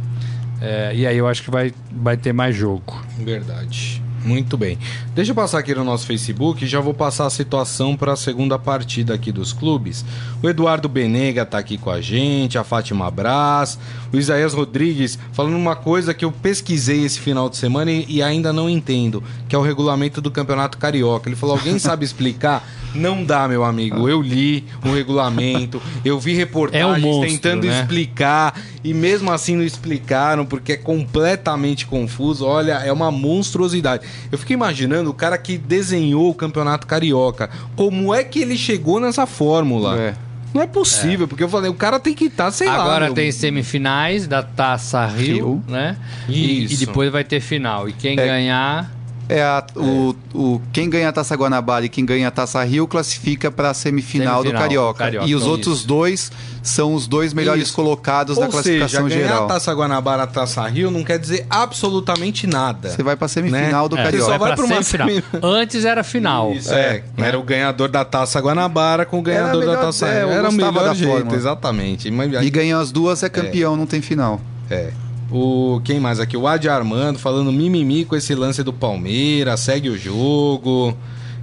É, 0.64 0.96
e 0.96 1.06
aí 1.06 1.18
eu 1.18 1.28
acho 1.28 1.44
que 1.44 1.52
vai, 1.52 1.74
vai 1.92 2.16
ter 2.16 2.32
mais 2.32 2.56
jogo. 2.56 3.04
Verdade. 3.20 4.02
Muito 4.24 4.56
bem. 4.56 4.78
Deixa 5.14 5.32
eu 5.32 5.36
passar 5.36 5.60
aqui 5.60 5.76
no 5.76 5.84
nosso 5.84 6.08
Facebook 6.08 6.64
e 6.64 6.68
já 6.68 6.80
vou 6.80 6.94
passar 6.94 7.26
a 7.26 7.30
situação 7.30 7.98
para 7.98 8.14
a 8.14 8.16
segunda 8.16 8.58
partida 8.58 9.14
aqui 9.14 9.34
dos 9.34 9.52
clubes. 9.52 10.06
O 10.42 10.48
Eduardo 10.48 10.88
Benega 10.88 11.46
tá 11.46 11.58
aqui 11.58 11.78
com 11.78 11.90
a 11.90 12.00
gente, 12.00 12.58
a 12.58 12.64
Fátima 12.64 13.12
Brás, 13.12 13.78
o 14.14 14.18
Isaías 14.18 14.54
Rodrigues 14.54 15.20
falando 15.34 15.58
uma 15.58 15.76
coisa 15.76 16.14
que 16.14 16.24
eu 16.24 16.32
pesquisei 16.32 17.04
esse 17.04 17.20
final 17.20 17.50
de 17.50 17.58
semana 17.58 17.92
e, 17.92 18.06
e 18.08 18.24
ainda 18.24 18.54
não 18.54 18.70
entendo, 18.70 19.22
que 19.50 19.56
é 19.56 19.60
o 19.60 19.62
regulamento 19.62 20.22
do 20.22 20.32
Campeonato 20.32 20.78
Carioca. 20.78 21.28
Ele 21.28 21.36
falou: 21.36 21.58
alguém 21.58 21.78
sabe 21.78 22.06
explicar? 22.06 22.66
Não 22.94 23.24
dá, 23.24 23.48
meu 23.48 23.64
amigo. 23.64 24.08
Eu 24.08 24.22
li 24.22 24.64
o 24.86 24.92
regulamento, 24.94 25.82
eu 26.06 26.20
vi 26.20 26.34
reportagens 26.34 26.84
É 26.84 26.86
um 26.98 27.00
monstro, 27.00 27.30
tentando 27.30 27.68
né? 27.68 27.80
explicar 27.82 28.60
e 28.84 28.94
mesmo 28.94 29.32
assim 29.32 29.56
não 29.56 29.64
explicaram 29.64 30.46
porque 30.46 30.74
é 30.74 30.78
completamente 30.78 31.86
confuso. 31.86 32.46
Olha, 32.46 32.74
é 32.74 32.92
uma 32.92 33.12
monstruosidade. 33.12 34.04
Eu 34.32 34.38
fico 34.38 34.54
imaginando 34.54 35.10
o 35.10 35.14
cara 35.14 35.38
que 35.38 35.58
desenhou 35.58 36.30
o 36.30 36.34
Campeonato 36.34 36.86
Carioca. 36.88 37.50
Como 37.76 38.14
é 38.14 38.24
que 38.24 38.40
ele 38.40 38.58
chegou 38.58 39.00
nessa 39.00 39.26
fórmula? 39.26 39.98
É. 40.00 40.14
Não 40.54 40.62
é 40.62 40.68
possível, 40.68 41.28
porque 41.28 41.44
eu 41.44 41.50
falei, 41.50 41.68
o 41.68 41.74
cara 41.74 42.00
tem 42.00 42.14
que 42.14 42.26
estar, 42.26 42.52
sei 42.52 42.68
lá. 42.68 42.76
Agora 42.76 43.06
meu. 43.06 43.16
tem 43.16 43.32
semifinais 43.32 44.28
da 44.28 44.44
Taça 44.44 45.04
Rio, 45.08 45.36
Rio. 45.36 45.64
né? 45.68 45.98
E, 46.30 46.66
e 46.72 46.78
depois 46.78 47.12
vai 47.12 47.24
ter 47.24 47.40
final. 47.40 47.90
E 47.90 47.94
quem 47.94 48.14
É. 48.20 48.24
ganhar. 48.24 48.93
É 49.30 49.42
a- 49.42 49.64
O, 49.76 50.16
o, 50.34 50.62
quem 50.74 50.90
ganha 50.90 51.08
a 51.10 51.12
Taça 51.12 51.34
Guanabara 51.36 51.86
e 51.86 51.90
quem 51.90 52.06
ganha 52.06 52.28
a 52.28 52.32
Taça 52.32 52.62
Rio 52.64 52.86
classifica 52.88 53.50
para 53.50 53.70
a 53.70 53.74
semifinal, 53.74 54.38
do 54.44 54.50
Semifinal, 54.50 54.62
Carioca. 54.62 55.00
Carioca, 55.00 55.28
E 55.28 55.34
os 55.36 55.42
isso. 55.44 55.50
outros 55.52 55.86
dois 55.86 56.32
são 56.62 56.94
os 56.94 57.08
dois 57.08 57.34
melhores 57.34 57.64
Isso. 57.64 57.74
colocados 57.74 58.38
Ou 58.38 58.44
da 58.44 58.50
classificação 58.50 59.04
seja, 59.04 59.16
ganhar 59.16 59.28
geral. 59.30 59.46
a 59.46 59.48
Taça 59.48 59.72
Guanabara, 59.74 60.24
a 60.24 60.28
Taça 60.28 60.68
Rio 60.68 60.92
não 60.92 61.04
quer 61.04 61.18
dizer 61.20 61.46
absolutamente 61.50 62.46
nada. 62.48 62.90
Você 62.90 63.02
vai 63.04 63.16
para 63.16 63.26
a 63.26 63.30
semifinal 63.30 63.84
Né? 63.84 63.90
do 63.90 63.98
É. 63.98 64.04
Carioca. 64.04 64.32
Só 64.32 64.38
vai 64.38 64.56
pra 64.56 64.66
uma 64.66 64.84
semifinal. 64.84 65.08
semifinal. 65.08 65.52
Antes 65.52 65.86
era 65.86 66.04
final. 66.04 66.52
Isso, 66.54 66.74
é. 66.74 67.04
Era 67.18 67.40
o 67.40 67.44
ganhador 67.44 67.90
da 67.90 68.04
Taça 68.06 68.40
Guanabara 68.40 69.06
com 69.06 69.20
o 69.20 69.22
ganhador 69.22 69.60
melhor- 69.62 69.76
da 69.78 69.82
Taça 69.84 70.08
é, 70.08 70.20
Rio. 70.26 70.32
Era 70.34 70.50
o 70.50 70.54
melhor 70.54 70.74
da 70.74 70.94
jeito, 70.94 71.12
fórmula. 71.12 71.38
exatamente. 71.38 72.12
Mas- 72.12 72.34
E 72.46 72.50
ganhou 72.50 72.82
as 72.82 72.92
duas, 72.92 73.24
é 73.24 73.30
campeão, 73.30 73.76
não 73.78 73.86
tem 73.86 74.02
final. 74.02 74.40
É. 74.70 74.92
O, 75.34 75.82
quem 75.84 76.00
mais 76.00 76.20
aqui? 76.20 76.38
O 76.38 76.48
Adi 76.48 76.70
Armando 76.70 77.18
falando 77.18 77.52
mimimi 77.52 78.06
com 78.06 78.16
esse 78.16 78.36
lance 78.36 78.62
do 78.62 78.72
Palmeiras, 78.72 79.62
segue 79.62 79.90
o 79.90 79.98
jogo. 79.98 80.96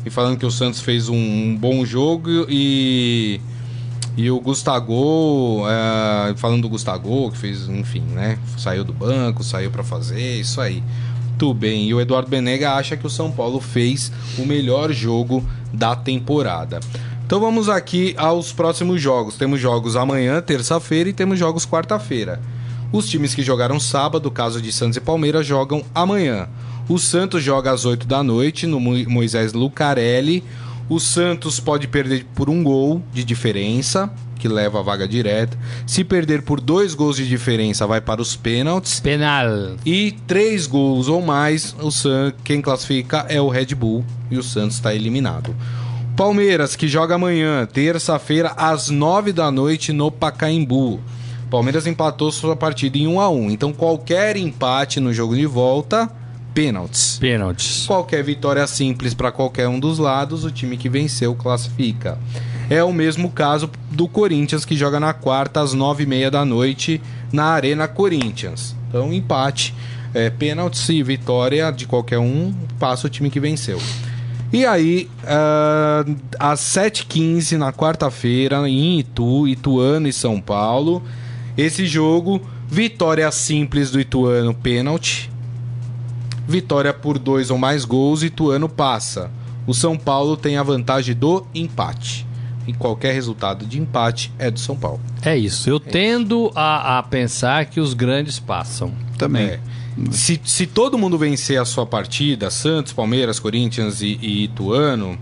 E 0.07 0.11
falando 0.11 0.39
que 0.39 0.47
o 0.47 0.51
Santos 0.51 0.81
fez 0.81 1.09
um, 1.09 1.17
um 1.17 1.57
bom 1.57 1.85
jogo 1.85 2.47
e. 2.49 3.41
E 4.17 4.31
o 4.31 4.39
Gustavo, 4.41 5.65
é, 5.67 6.35
falando 6.37 6.63
do 6.63 6.69
Gustavo, 6.69 7.31
que 7.31 7.39
fez, 7.39 7.69
enfim, 7.69 8.03
né? 8.13 8.39
Saiu 8.57 8.85
do 8.85 8.93
banco, 8.93 9.43
saiu 9.43 9.71
pra 9.71 9.83
fazer, 9.83 10.39
isso 10.39 10.61
aí. 10.61 10.83
Tudo 11.39 11.55
bem. 11.55 11.89
E 11.89 11.95
o 11.95 12.01
Eduardo 12.01 12.29
Benega 12.29 12.73
acha 12.75 12.97
que 12.97 13.07
o 13.07 13.11
São 13.11 13.33
Paulo 13.33 13.61
fez 13.61 14.13
o 14.39 14.45
melhor 14.45 14.93
jogo 14.93 15.45
da 15.73 15.97
temporada. 15.97 16.81
Então 17.25 17.41
vamos 17.41 17.69
aqui 17.69 18.15
aos 18.17 18.53
próximos 18.53 19.01
jogos. 19.01 19.37
Temos 19.37 19.59
jogos 19.59 19.97
amanhã, 19.97 20.41
terça-feira, 20.41 21.09
e 21.09 21.13
temos 21.13 21.39
jogos 21.39 21.65
quarta-feira. 21.65 22.41
Os 22.93 23.09
times 23.09 23.35
que 23.35 23.43
jogaram 23.43 23.79
sábado, 23.79 24.31
caso 24.31 24.61
de 24.61 24.73
Santos 24.73 24.97
e 24.97 25.01
Palmeiras, 25.01 25.47
jogam 25.47 25.85
amanhã. 25.95 26.49
O 26.89 26.99
Santos 26.99 27.43
joga 27.43 27.71
às 27.71 27.85
8 27.85 28.07
da 28.07 28.23
noite 28.23 28.67
no 28.67 28.81
Mo- 28.81 29.09
Moisés 29.09 29.53
Lucarelli. 29.53 30.43
O 30.89 30.99
Santos 30.99 31.61
pode 31.61 31.87
perder 31.87 32.27
por 32.35 32.51
um 32.51 32.65
gol 32.65 33.01
de 33.13 33.23
diferença, 33.23 34.11
que 34.41 34.49
leva 34.49 34.81
a 34.81 34.83
vaga 34.83 35.07
direta. 35.07 35.57
Se 35.87 36.03
perder 36.03 36.43
por 36.43 36.61
dois 36.61 36.93
gols 36.95 37.15
de 37.17 37.29
diferença, 37.29 37.87
vai 37.87 38.01
para 38.01 38.21
os 38.21 38.35
pênaltis. 38.35 38.99
Penal. 38.99 39.77
E 39.87 40.17
três 40.27 40.67
gols 40.67 41.07
ou 41.07 41.23
mais, 41.23 41.77
o 41.81 41.93
San, 41.93 42.33
quem 42.43 42.61
classifica 42.61 43.25
é 43.29 43.41
o 43.41 43.49
Red 43.49 43.67
Bull 43.77 44.05
e 44.33 44.37
o 44.37 44.43
Santos 44.43 44.77
está 44.77 44.93
eliminado. 44.93 45.55
Palmeiras, 46.17 46.75
que 46.75 46.89
joga 46.89 47.15
amanhã, 47.15 47.67
terça-feira, 47.73 48.53
às 48.57 48.89
nove 48.89 49.33
da 49.33 49.49
noite, 49.51 49.93
no 49.93 50.11
Pacaembu. 50.11 50.99
Palmeiras 51.51 51.87
empatou 51.87 52.31
sua 52.31 52.55
partida 52.55 52.97
em 52.97 53.09
1 53.09 53.21
a 53.21 53.29
1 53.29 53.51
Então, 53.51 53.73
qualquer 53.73 54.37
empate 54.37 55.01
no 55.01 55.13
jogo 55.13 55.35
de 55.35 55.45
volta, 55.47 56.09
pênaltis. 56.55 57.19
Pênaltis. 57.19 57.87
Qualquer 57.87 58.23
vitória 58.23 58.65
simples 58.69 59.15
para 59.15 59.33
qualquer 59.33 59.67
um 59.67 59.81
dos 59.81 59.99
lados, 59.99 60.45
o 60.45 60.51
time 60.51 60.77
que 60.77 60.89
venceu 60.89 61.35
classifica. 61.35 62.17
É 62.71 62.85
o 62.85 62.93
mesmo 62.93 63.31
caso 63.31 63.69
do 63.91 64.07
Corinthians, 64.07 64.65
que 64.65 64.77
joga 64.77 65.01
na 65.01 65.13
quarta 65.13 65.61
às 65.61 65.75
nove 65.75 66.05
e 66.05 66.07
meia 66.07 66.31
da 66.31 66.45
noite 66.45 67.03
na 67.33 67.47
Arena 67.47 67.89
Corinthians. 67.89 68.77
Então, 68.89 69.13
empate, 69.13 69.75
é, 70.15 70.31
pênalti 70.31 70.93
e 70.93 71.03
vitória 71.03 71.73
de 71.73 71.87
qualquer 71.87 72.19
um, 72.21 72.55
passa 72.79 73.09
o 73.09 73.11
time 73.11 73.29
que 73.29 73.41
venceu. 73.41 73.81
E 74.53 74.67
aí, 74.67 75.09
ah, 75.25 76.05
às 76.39 76.61
7h15 76.61 77.57
na 77.57 77.73
quarta-feira, 77.73 78.69
em 78.69 78.99
Itu, 78.99 79.47
Ituano 79.47 80.09
e 80.09 80.13
São 80.13 80.41
Paulo, 80.41 81.03
esse 81.61 81.87
jogo, 81.87 82.41
vitória 82.69 83.31
simples 83.31 83.91
do 83.91 84.01
Ituano, 84.01 84.55
pênalti. 84.55 85.31
Vitória 86.49 86.93
por 86.93 87.19
dois 87.19 87.51
ou 87.51 87.59
mais 87.59 87.85
gols, 87.85 88.23
Ituano 88.23 88.69
passa. 88.69 89.31
O 89.67 89.75
São 89.75 89.97
Paulo 89.97 90.37
tem 90.37 90.57
a 90.57 90.63
vantagem 90.63 91.15
do 91.15 91.47
empate. 91.55 92.27
E 92.67 92.73
qualquer 92.73 93.13
resultado 93.15 93.65
de 93.67 93.79
empate 93.81 94.33
é 94.39 94.51
do 94.51 94.59
São 94.59 94.77
Paulo. 94.77 95.01
É 95.23 95.37
isso. 95.37 95.69
Eu 95.71 95.79
tendo 95.81 96.51
a, 96.55 96.99
a 96.99 97.03
pensar 97.03 97.67
que 97.67 97.81
os 97.81 97.95
grandes 97.95 98.39
passam. 98.39 98.93
Também. 99.17 99.45
É. 99.47 99.61
Se, 100.11 100.41
se 100.45 100.67
todo 100.67 100.99
mundo 100.99 101.17
vencer 101.19 101.61
a 101.61 101.65
sua 101.65 101.85
partida, 101.87 102.51
Santos, 102.51 102.93
Palmeiras, 102.93 103.39
Corinthians 103.39 104.03
e, 104.03 104.19
e 104.21 104.45
Ituano, 104.45 105.19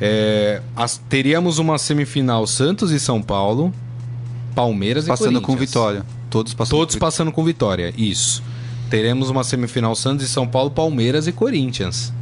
é, 0.00 0.60
as- 0.76 0.98
teríamos 1.08 1.58
uma 1.58 1.78
semifinal 1.78 2.46
Santos 2.46 2.90
e 2.90 2.98
São 3.00 3.22
Paulo, 3.22 3.72
Palmeiras 4.62 5.04
e 5.04 5.08
Passando 5.08 5.40
Corinthians. 5.40 5.46
com 5.46 5.56
vitória. 5.56 6.02
Todos 6.30 6.52
passando 6.54 6.78
Todos 6.78 6.94
com 6.96 6.98
passando 7.00 7.32
com 7.32 7.44
vitória, 7.44 7.92
isso. 7.96 8.42
Teremos 8.90 9.30
uma 9.30 9.44
semifinal 9.44 9.94
Santos 9.94 10.24
e 10.24 10.28
São 10.28 10.46
Paulo, 10.48 10.70
Palmeiras 10.70 11.26
e 11.26 11.32
Corinthians. 11.32 12.12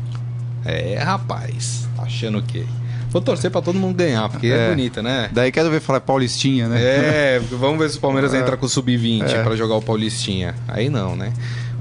É, 0.64 0.98
rapaz, 0.98 1.88
achando 1.98 2.38
o 2.38 2.42
quê? 2.42 2.64
Vou 3.10 3.22
torcer 3.22 3.50
pra 3.50 3.62
todo 3.62 3.78
mundo 3.78 3.94
ganhar, 3.96 4.28
porque 4.28 4.48
é, 4.48 4.66
É. 4.66 4.68
bonita, 4.68 5.02
né? 5.02 5.30
Daí 5.32 5.50
quero 5.50 5.70
ver 5.70 5.80
falar 5.80 6.00
Paulistinha, 6.00 6.68
né? 6.68 6.78
É, 6.82 7.40
vamos 7.52 7.78
ver 7.78 7.88
se 7.88 7.96
o 7.98 8.00
Palmeiras 8.00 8.34
entra 8.34 8.56
com 8.56 8.66
o 8.66 8.68
Sub-20 8.68 9.42
pra 9.44 9.56
jogar 9.56 9.76
o 9.76 9.82
Paulistinha. 9.82 10.54
Aí 10.68 10.88
não, 10.90 11.16
né? 11.16 11.32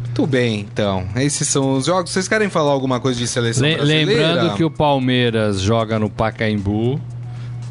Muito 0.04 0.26
bem, 0.26 0.62
então. 0.62 1.06
Esses 1.18 1.48
são 1.48 1.74
os 1.74 1.86
jogos. 1.88 2.12
Vocês 2.12 2.28
querem 2.28 2.48
falar 2.50 2.72
alguma 2.72 3.00
coisa 3.02 3.20
de 3.20 3.28
seleção 3.28 3.68
Le- 3.68 3.76
brasileira? 3.76 4.12
lembrando 4.12 4.56
que 4.56 4.64
o 4.64 4.72
Palmeiras 4.72 5.60
joga 5.60 6.00
no 6.00 6.10
Pacaembu, 6.10 7.02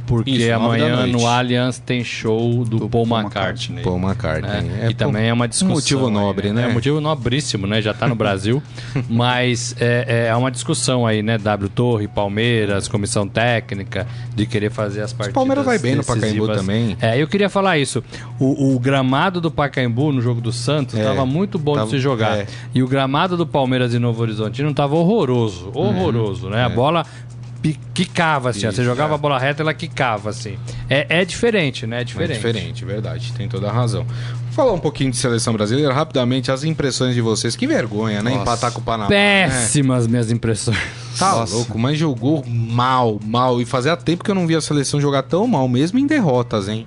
porque 0.07 0.31
Isso, 0.33 0.53
amanhã 0.53 1.07
no 1.07 1.27
Allianz 1.27 1.79
tem 1.79 2.05
show 2.05 2.64
do, 2.64 2.79
Do 2.81 2.88
Paul 2.88 3.07
McCartney. 3.07 3.83
Paul 3.83 3.99
McCartney. 3.99 4.51
né? 4.62 4.81
É, 4.83 4.90
e 4.90 4.95
também 4.95 5.29
é 5.29 5.33
uma 5.33 5.49
discussão. 5.49 5.75
motivo 5.75 6.07
aí, 6.07 6.12
nobre, 6.12 6.53
né? 6.53 6.64
É 6.64 6.67
um 6.69 6.73
motivo 6.75 7.01
nobríssimo, 7.01 7.67
né? 7.67 7.81
Já 7.81 7.95
tá 7.95 8.07
no 8.07 8.14
Brasil. 8.14 8.62
mas 9.09 9.75
é, 9.81 10.27
é 10.29 10.37
uma 10.37 10.51
discussão 10.51 11.07
aí, 11.07 11.23
né? 11.23 11.38
W 11.38 11.69
Torre, 11.69 12.07
Palmeiras, 12.09 12.88
comissão 12.88 13.27
técnica, 13.29 14.07
de 14.35 14.47
querer 14.47 14.71
fazer 14.71 15.03
as 15.03 15.12
partidas. 15.12 15.35
Palmeiras 15.35 15.64
vai 15.64 15.79
bem 15.79 15.95
no 15.95 16.03
decisivas. 16.03 16.31
Pacaembu 16.31 16.55
também. 16.55 16.97
É, 17.01 17.21
eu 17.21 17.27
queria 17.27 17.49
falar 17.49 17.79
isso. 17.79 18.03
O, 18.38 18.75
o 18.75 18.79
gramado 18.79 19.40
do 19.40 19.51
Pacaembu 19.51 20.12
no 20.12 20.21
jogo 20.21 20.40
do 20.40 20.53
Santos 20.53 20.95
É, 20.97 21.01
estava 21.01 21.25
muito 21.25 21.59
bom 21.59 21.75
tava- 21.75 21.87
de 21.87 21.90
se 21.93 21.99
jogar. 21.99 22.38
é. 22.38 22.47
E 22.75 22.83
o 22.83 22.88
gramado 22.88 23.37
do 23.37 23.47
Palmeiras 23.47 23.95
em 23.95 23.99
Novo 23.99 24.21
Horizontino 24.23 24.71
estava 24.71 24.95
horroroso. 24.95 25.71
Horroroso, 25.75 26.49
né? 26.51 26.64
A 26.64 26.69
bola 26.69 27.05
pi- 27.05 27.11
quicava 27.72 28.50
assim. 28.50 28.66
ó. 28.66 28.70
Você 28.72 28.85
jogava 28.85 29.12
é. 29.12 29.14
a 29.14 29.18
bola 29.18 29.38
reta, 29.38 29.62
ela 29.62 29.72
quicava 29.72 30.31
assim. 30.31 30.59
É, 30.90 31.20
é 31.20 31.24
diferente, 31.24 31.87
né? 31.87 31.98
É 31.98 32.00
É 32.00 32.05
diferente. 32.05 32.37
diferente, 32.37 32.85
verdade. 32.85 33.33
Tem 33.33 33.48
toda 33.48 33.68
a 33.68 33.72
razão. 33.72 34.07
Falar 34.53 34.72
um 34.72 34.79
pouquinho 34.79 35.11
de 35.11 35.16
seleção 35.16 35.53
brasileira, 35.53 35.92
rapidamente, 35.92 36.53
as 36.53 36.62
impressões 36.62 37.14
de 37.14 37.20
vocês. 37.20 37.57
Que 37.57 37.66
vergonha, 37.66 38.22
né? 38.22 38.31
Nossa. 38.31 38.42
Empatar 38.42 38.72
com 38.72 38.81
o 38.81 38.85
Panamá. 38.85 39.09
né? 39.11 39.48
Péssimas 39.48 40.07
minhas 40.07 40.31
impressões. 40.31 40.77
Tá 41.18 41.33
Nossa. 41.33 41.55
louco, 41.55 41.79
mas 41.79 41.96
jogou 41.98 42.44
mal, 42.46 43.18
mal. 43.24 43.61
E 43.61 43.64
fazia 43.64 43.96
tempo 43.96 44.22
que 44.24 44.31
eu 44.31 44.35
não 44.35 44.46
via 44.46 44.59
a 44.59 44.61
seleção 44.61 45.00
jogar 45.00 45.22
tão 45.22 45.46
mal, 45.46 45.66
mesmo 45.68 45.98
em 45.98 46.07
derrotas, 46.07 46.68
hein? 46.68 46.85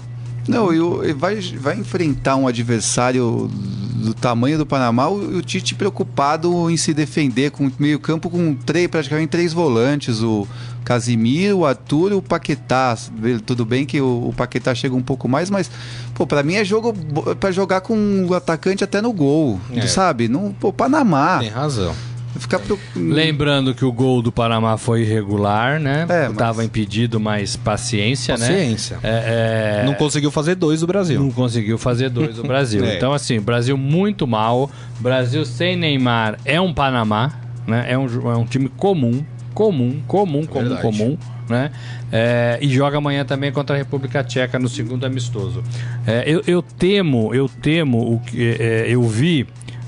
Não, 0.48 1.04
e 1.04 1.14
vai, 1.14 1.36
vai 1.60 1.78
enfrentar 1.78 2.36
um 2.36 2.48
adversário 2.48 3.50
do 3.98 4.14
tamanho 4.14 4.58
do 4.58 4.66
Panamá, 4.66 5.08
o, 5.08 5.38
o 5.38 5.42
Tite 5.42 5.76
preocupado 5.76 6.70
em 6.70 6.78
se 6.78 6.94
defender 6.94 7.52
com 7.52 7.70
meio 7.80 8.00
campo 8.00 8.30
com 8.30 8.54
três, 8.54 8.88
praticamente 8.88 9.30
três 9.30 9.52
volantes, 9.54 10.22
o 10.22 10.48
Casimiro, 10.86 11.58
o 11.60 11.66
Arthur 11.66 12.12
e 12.12 12.16
o 12.16 12.22
Paquetá. 12.22 12.98
Tudo 13.46 13.66
bem 13.66 13.86
que 13.86 14.00
o, 14.00 14.30
o 14.30 14.34
Paquetá 14.38 14.74
chega 14.74 14.96
um 14.96 15.02
pouco 15.02 15.28
mais, 15.28 15.50
mas 15.50 15.70
pô, 16.14 16.26
para 16.26 16.44
mim 16.44 16.54
é 16.56 16.64
jogo 16.64 16.94
para 17.40 17.52
jogar 17.52 17.82
com 17.82 18.26
o 18.30 18.34
atacante 18.34 18.84
até 18.84 19.02
no 19.02 19.12
gol, 19.12 19.60
É. 19.74 19.86
sabe? 19.88 20.28
Não, 20.28 20.54
pô, 20.54 20.72
Panamá. 20.72 21.40
Tem 21.40 21.50
razão. 21.50 21.94
Ficar 22.36 22.60
Lembrando 22.96 23.74
que 23.74 23.84
o 23.84 23.92
gol 23.92 24.22
do 24.22 24.32
Panamá 24.32 24.78
foi 24.78 25.02
irregular, 25.02 25.80
né? 25.80 26.06
É, 26.08 26.28
mas- 26.28 26.38
Tava 26.38 26.64
impedido, 26.64 27.20
mas 27.20 27.56
paciência, 27.56 28.38
né? 28.38 28.48
Paciência. 28.48 29.00
É, 29.04 29.82
é, 29.82 29.86
Não 29.86 29.94
conseguiu 29.96 30.30
fazer 30.30 30.56
dois 30.56 30.82
do 30.82 30.88
Brasil. 30.88 31.20
não 31.20 31.32
conseguiu 31.32 31.78
fazer 31.78 32.10
dois 32.10 32.36
do 32.36 32.44
Brasil. 32.44 32.84
É. 32.86 32.96
Então, 32.98 33.12
assim, 33.14 33.40
Brasil 33.40 33.78
muito 33.78 34.28
mal. 34.28 34.70
Brasil 35.00 35.44
sem 35.46 35.76
Neymar 35.76 36.38
é 36.46 36.60
um 36.62 36.74
Panamá. 36.74 37.32
né? 37.66 37.86
É 37.90 37.98
um, 37.98 38.06
é 38.32 38.38
um 38.38 38.46
time 38.46 38.70
comum, 38.70 39.26
comum, 39.54 40.00
comum, 40.08 40.46
comum, 40.46 40.70
Verdade. 40.70 40.82
comum, 40.82 41.18
né? 41.50 41.72
É, 42.12 42.58
e 42.62 42.70
joga 42.70 42.98
amanhã 42.98 43.26
também 43.26 43.52
contra 43.52 43.76
a 43.76 43.78
República 43.78 44.24
Tcheca 44.24 44.58
no 44.60 44.70
segundo 44.70 45.06
amistoso. 45.06 45.64
É, 46.06 46.24
eu, 46.26 46.42
eu 46.48 46.62
temo, 46.62 47.34
eu 47.34 47.50
temo 47.50 48.14
o 48.14 48.20
que 48.20 48.56
é, 48.60 48.86
eu 48.88 49.04
vi 49.04 49.46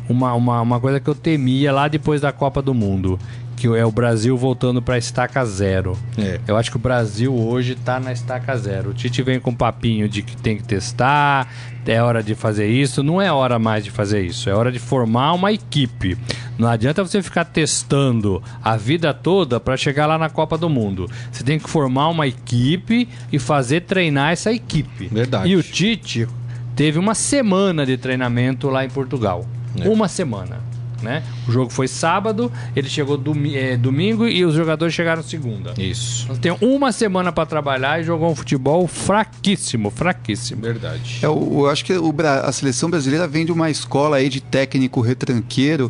uma, 0.10 0.34
uma, 0.34 0.62
uma 0.62 0.80
coisa 0.80 1.00
que 1.00 1.08
eu 1.08 1.16
temia 1.16 1.72
lá 1.72 1.88
depois 1.88 2.20
da 2.20 2.32
Copa 2.32 2.62
do 2.62 2.74
Mundo, 2.74 3.20
que 3.56 3.68
é 3.68 3.86
o 3.86 3.92
Brasil 3.92 4.36
voltando 4.36 4.82
para 4.82 4.98
estaca 4.98 5.46
zero. 5.46 5.98
É. 6.18 6.40
Eu 6.48 6.58
acho 6.58 6.72
que 6.72 6.78
o 6.78 6.80
Brasil 6.80 7.34
hoje 7.34 7.76
tá 7.76 8.00
na 8.00 8.12
estaca 8.12 8.58
zero. 8.58 8.90
O 8.90 8.94
Tite 8.94 9.22
vem 9.22 9.40
com 9.40 9.52
um 9.52 9.56
papinho 9.56 10.10
de 10.10 10.22
que 10.22 10.36
tem 10.36 10.58
que 10.58 10.64
testar, 10.64 11.48
é 11.86 12.02
hora 12.02 12.24
de 12.24 12.36
fazer 12.36 12.68
isso. 12.68 13.04
Não 13.04 13.22
é 13.22 13.32
hora 13.32 13.60
mais 13.60 13.84
de 13.84 13.92
fazer 13.92 14.22
isso, 14.22 14.50
é 14.50 14.54
hora 14.54 14.72
de 14.72 14.80
formar 14.80 15.34
uma 15.34 15.52
equipe. 15.52 16.18
Não 16.58 16.68
adianta 16.68 17.04
você 17.04 17.22
ficar 17.22 17.46
testando 17.46 18.42
a 18.64 18.76
vida 18.76 19.14
toda 19.14 19.60
para 19.60 19.78
chegar 19.78 20.06
lá 20.06 20.18
na 20.18 20.30
Copa 20.30 20.58
do 20.58 20.70
Mundo. 20.70 21.10
Você 21.32 21.44
tem 21.44 21.60
que 21.60 21.70
formar 21.70 22.10
uma 22.10 22.28
equipe 22.28 23.08
e 23.32 23.40
fazer 23.40 23.82
treinar 23.82 24.32
essa 24.32 24.52
equipe. 24.52 25.08
Verdade. 25.08 25.50
E 25.50 25.56
o 25.56 25.64
Tite 25.64 26.28
teve 26.76 26.98
uma 26.98 27.16
semana 27.16 27.86
de 27.86 27.98
treinamento 27.98 28.70
lá 28.70 28.86
em 28.86 28.90
Portugal. 28.90 29.46
É. 29.80 29.88
Uma 29.90 30.08
semana. 30.08 30.60
Né? 31.02 31.24
O 31.48 31.52
jogo 31.54 31.72
foi 31.72 31.88
sábado, 31.88 32.52
ele 32.76 32.90
chegou 32.90 33.16
domi- 33.18 33.56
eh, 33.56 33.78
domingo 33.78 34.28
e 34.28 34.44
os 34.44 34.54
jogadores 34.54 34.94
chegaram 34.94 35.24
segunda. 35.24 35.74
Isso. 35.78 36.28
Tem 36.42 36.54
uma 36.60 36.92
semana 36.92 37.32
para 37.32 37.46
trabalhar 37.46 38.02
e 38.02 38.04
jogou 38.04 38.30
um 38.30 38.36
futebol 38.36 38.86
fraquíssimo, 38.86 39.90
fraquíssimo. 39.90 40.62
Verdade. 40.62 41.20
É, 41.22 41.26
eu, 41.26 41.50
eu 41.54 41.70
acho 41.70 41.86
que 41.86 41.94
o 41.94 42.14
a 42.46 42.52
seleção 42.52 42.90
brasileira 42.90 43.26
vem 43.30 43.46
de 43.46 43.52
uma 43.54 43.70
escola 43.70 44.18
aí 44.18 44.28
de 44.28 44.42
técnico 44.42 45.00
retranqueiro 45.00 45.90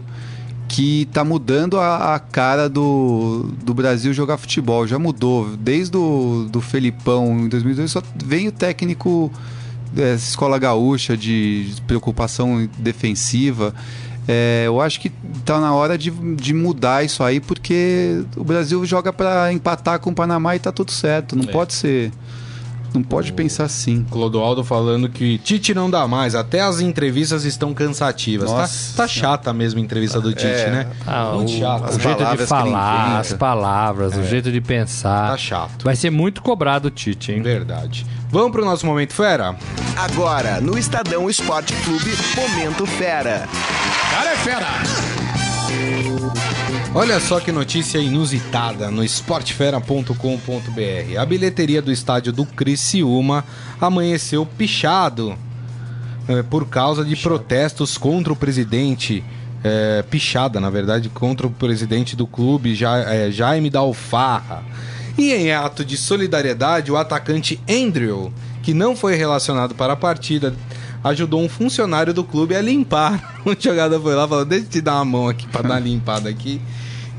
que 0.67 1.05
tá 1.11 1.23
mudando 1.23 1.79
a, 1.79 2.13
a 2.13 2.19
cara 2.19 2.69
do, 2.69 3.49
do 3.63 3.73
Brasil 3.73 4.13
jogar 4.13 4.37
futebol. 4.37 4.85
Já 4.85 4.99
mudou. 4.99 5.57
Desde 5.57 5.97
o 5.97 6.47
do 6.51 6.61
Felipão 6.61 7.39
em 7.39 7.49
2002 7.49 7.89
só 7.89 8.03
vem 8.23 8.47
o 8.47 8.51
técnico 8.51 9.31
é, 9.97 10.13
escola 10.15 10.57
gaúcha 10.59 11.15
de 11.17 11.73
preocupação 11.87 12.67
defensiva. 12.77 13.73
É, 14.27 14.63
eu 14.67 14.79
acho 14.79 14.99
que 14.99 15.09
tá 15.43 15.59
na 15.59 15.73
hora 15.73 15.97
de, 15.97 16.11
de 16.11 16.53
mudar 16.53 17.03
isso 17.03 17.23
aí, 17.23 17.39
porque 17.39 18.23
o 18.37 18.43
Brasil 18.43 18.85
joga 18.85 19.11
para 19.11 19.51
empatar 19.51 19.99
com 19.99 20.11
o 20.11 20.13
Panamá 20.13 20.55
e 20.55 20.59
tá 20.59 20.71
tudo 20.71 20.91
certo. 20.91 21.35
Não 21.35 21.45
É. 21.45 21.47
pode 21.51 21.73
ser. 21.73 22.11
Não 22.93 23.03
pode 23.03 23.31
pensar 23.33 23.65
assim. 23.65 24.03
Clodoaldo 24.09 24.63
falando 24.63 25.09
que 25.09 25.37
Tite 25.37 25.75
não 25.75 25.91
dá 25.91 26.07
mais, 26.07 26.33
até 26.33 26.59
as 26.61 26.79
entrevistas 26.79 27.43
estão 27.45 27.71
cansativas. 27.71 28.49
Tá, 28.49 28.57
Nossa. 28.57 28.97
tá 28.97 29.07
chata 29.07 29.53
mesmo 29.53 29.79
a 29.79 29.83
entrevista 29.83 30.19
do 30.19 30.31
Tite, 30.33 30.47
É. 30.47 30.69
né? 30.71 30.87
Ah, 31.05 31.33
Muito 31.35 31.51
o, 31.53 31.59
chato. 31.59 31.81
o 31.81 31.85
As 31.85 31.97
jeito 32.01 32.25
de 32.25 32.45
falar, 32.47 33.19
as 33.19 33.33
palavras, 33.33 34.15
o 34.17 34.23
jeito 34.23 34.51
de 34.51 34.59
pensar. 34.59 35.29
Tá 35.31 35.37
chato. 35.37 35.83
Vai 35.83 35.95
ser 35.95 36.09
muito 36.09 36.41
cobrado 36.41 36.87
o 36.87 36.91
Tite, 36.91 37.31
hein? 37.31 37.43
Verdade. 37.43 38.07
Vamos 38.29 38.51
pro 38.51 38.63
nosso 38.65 38.85
momento 38.85 39.13
fera? 39.13 39.55
Agora, 39.97 40.61
no 40.61 40.77
Estadão 40.77 41.29
Esporte 41.29 41.73
Clube, 41.83 42.11
Momento 42.35 42.85
Fera. 42.85 43.47
Cara 44.11 44.31
é 44.31 44.35
fera! 44.35 44.67
Olha 46.93 47.19
só 47.19 47.39
que 47.39 47.51
notícia 47.51 47.97
inusitada 47.99 48.89
no 48.89 49.03
esportefera.com.br. 49.03 51.19
A 51.19 51.25
bilheteria 51.25 51.81
do 51.81 51.91
estádio 51.91 52.31
do 52.31 52.45
Criciúma 52.45 53.43
amanheceu 53.79 54.45
pichado 54.45 55.37
eh, 56.27 56.43
por 56.43 56.67
causa 56.67 57.03
de 57.05 57.15
protestos 57.15 57.97
contra 57.97 58.33
o 58.33 58.35
presidente. 58.35 59.23
eh, 59.63 60.03
pichada, 60.09 60.59
na 60.59 60.69
verdade, 60.69 61.09
contra 61.09 61.45
o 61.45 61.49
presidente 61.49 62.15
do 62.15 62.25
clube, 62.25 62.73
Ja- 62.75 63.03
eh, 63.13 63.29
Jaime 63.29 63.69
da 63.69 63.79
Alfarra. 63.79 64.63
E 65.19 65.33
em 65.33 65.51
ato 65.51 65.83
de 65.83 65.97
solidariedade, 65.97 66.89
o 66.89 66.95
atacante 66.95 67.59
Andrew, 67.69 68.31
que 68.63 68.73
não 68.73 68.95
foi 68.95 69.15
relacionado 69.15 69.75
para 69.75 69.91
a 69.91 69.97
partida, 69.97 70.55
ajudou 71.03 71.41
um 71.41 71.49
funcionário 71.49 72.13
do 72.13 72.23
clube 72.23 72.55
a 72.55 72.61
limpar. 72.61 73.35
O 73.45 73.53
jogador 73.57 74.01
foi 74.01 74.15
lá 74.15 74.25
e 74.25 74.29
falou: 74.29 74.45
Deixa 74.45 74.65
eu 74.65 74.69
te 74.69 74.81
dar 74.81 74.95
uma 74.95 75.05
mão 75.05 75.27
aqui 75.27 75.45
para 75.45 75.61
dar 75.63 75.73
uma 75.75 75.79
limpada 75.79 76.29
aqui. 76.29 76.61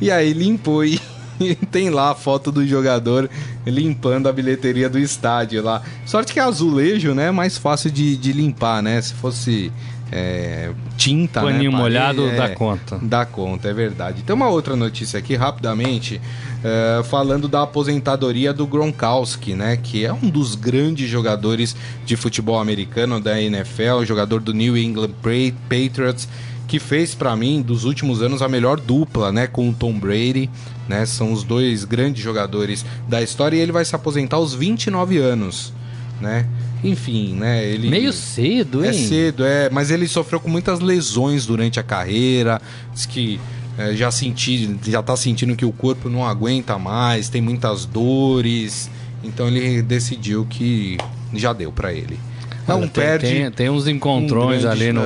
E 0.01 0.11
aí 0.11 0.33
limpou 0.33 0.83
e 0.83 0.99
tem 1.71 1.91
lá 1.91 2.13
a 2.13 2.15
foto 2.15 2.51
do 2.51 2.67
jogador 2.67 3.29
limpando 3.67 4.31
a 4.31 4.33
bilheteria 4.33 4.89
do 4.89 4.99
estádio 4.99 5.63
lá. 5.63 5.83
Sorte 6.07 6.33
que 6.33 6.41
é 6.41 6.43
azulejo, 6.43 7.15
né? 7.15 7.27
É 7.27 7.31
mais 7.31 7.59
fácil 7.59 7.91
de, 7.91 8.17
de 8.17 8.33
limpar, 8.33 8.83
né? 8.83 9.01
Se 9.03 9.13
fosse 9.13 9.71
é, 10.13 10.71
tinta, 10.97 11.41
Paninho 11.43 11.71
né? 11.71 11.79
molhado 11.79 12.23
Parede, 12.23 12.37
dá 12.37 12.45
é, 12.45 12.49
conta. 12.55 12.99
Dá 13.01 13.25
conta, 13.25 13.69
é 13.69 13.73
verdade. 13.73 14.23
Tem 14.23 14.35
uma 14.35 14.49
outra 14.49 14.75
notícia 14.75 15.19
aqui, 15.19 15.37
rapidamente, 15.37 16.21
é, 16.65 17.03
falando 17.05 17.47
da 17.47 17.63
aposentadoria 17.63 18.53
do 18.53 18.67
Gronkowski, 18.67 19.55
né? 19.55 19.77
Que 19.77 20.05
é 20.05 20.13
um 20.13 20.29
dos 20.29 20.55
grandes 20.55 21.09
jogadores 21.09 21.77
de 22.05 22.17
futebol 22.17 22.59
americano 22.59 23.21
da 23.21 23.41
NFL, 23.41 24.05
jogador 24.05 24.41
do 24.41 24.53
New 24.53 24.77
England 24.77 25.11
Pa- 25.23 25.55
Patriots, 25.69 26.29
que 26.67 26.79
fez 26.79 27.15
pra 27.15 27.35
mim, 27.35 27.63
dos 27.63 27.85
últimos 27.85 28.23
anos, 28.23 28.43
a 28.43 28.49
melhor 28.49 28.79
dupla, 28.81 29.31
né? 29.33 29.47
Com 29.47 29.71
o 29.71 29.73
Tom 29.73 29.93
Brady, 29.99 30.51
né? 30.89 31.07
São 31.07 31.33
os 31.33 31.45
dois 31.45 31.85
grandes 31.85 32.23
jogadores 32.23 32.85
da 33.09 33.23
história 33.23 33.57
e 33.57 33.61
ele 33.61 33.73
vai 33.73 33.85
se 33.85 33.95
aposentar 33.95 34.37
aos 34.37 34.55
29 34.55 35.19
anos, 35.19 35.73
né? 36.21 36.47
Enfim, 36.83 37.35
né? 37.35 37.65
Ele... 37.65 37.89
Meio 37.91 38.13
cedo, 38.13 38.83
hein? 38.85 38.91
É 38.91 38.93
cedo, 38.93 39.45
é, 39.45 39.69
mas 39.71 39.91
ele 39.91 40.09
sofreu 40.09 40.41
com 40.41 40.49
muitas 40.49 40.81
lesões 40.81 41.45
durante 41.47 41.79
a 41.79 41.83
carreira. 41.83 42.61
Diz 42.95 43.05
que 43.07 43.39
é, 43.79 43.95
já 43.95 44.11
senti, 44.11 44.77
já 44.87 45.03
tá 45.03 45.15
sentindo 45.17 45.55
que 45.55 45.65
o 45.65 45.73
corpo 45.73 46.09
não 46.09 46.27
aguenta 46.27 46.79
mais, 46.79 47.29
tem 47.29 47.41
muitas 47.43 47.85
dores. 47.85 48.91
Então 49.23 49.49
ele 49.49 49.83
decidiu 49.83 50.47
que 50.49 50.97
já 51.35 51.53
deu 51.53 51.71
pra 51.71 51.93
ele. 51.93 52.19
Não 52.67 52.77
Olha, 52.79 52.89
tem, 52.89 53.05
perde. 53.05 53.27
tem, 53.27 53.51
tem 53.51 53.71
uns 53.71 53.87
encontrões 53.89 54.61
um 54.61 54.69
grande- 54.69 54.83
ali 54.85 54.93
no 54.93 55.03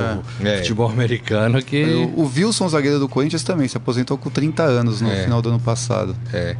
é. 0.47 0.57
futebol 0.57 0.87
americano 0.89 1.61
que. 1.63 1.83
O, 2.15 2.21
o 2.21 2.31
Wilson, 2.33 2.69
zagueiro 2.69 2.99
do 2.99 3.09
Corinthians, 3.09 3.43
também 3.43 3.67
se 3.67 3.75
aposentou 3.75 4.17
com 4.17 4.29
30 4.29 4.61
anos 4.63 5.01
no 5.01 5.09
É. 5.11 5.23
final 5.23 5.41
do 5.41 5.49
ano 5.49 5.59
passado. 5.59 6.15
É. 6.33 6.55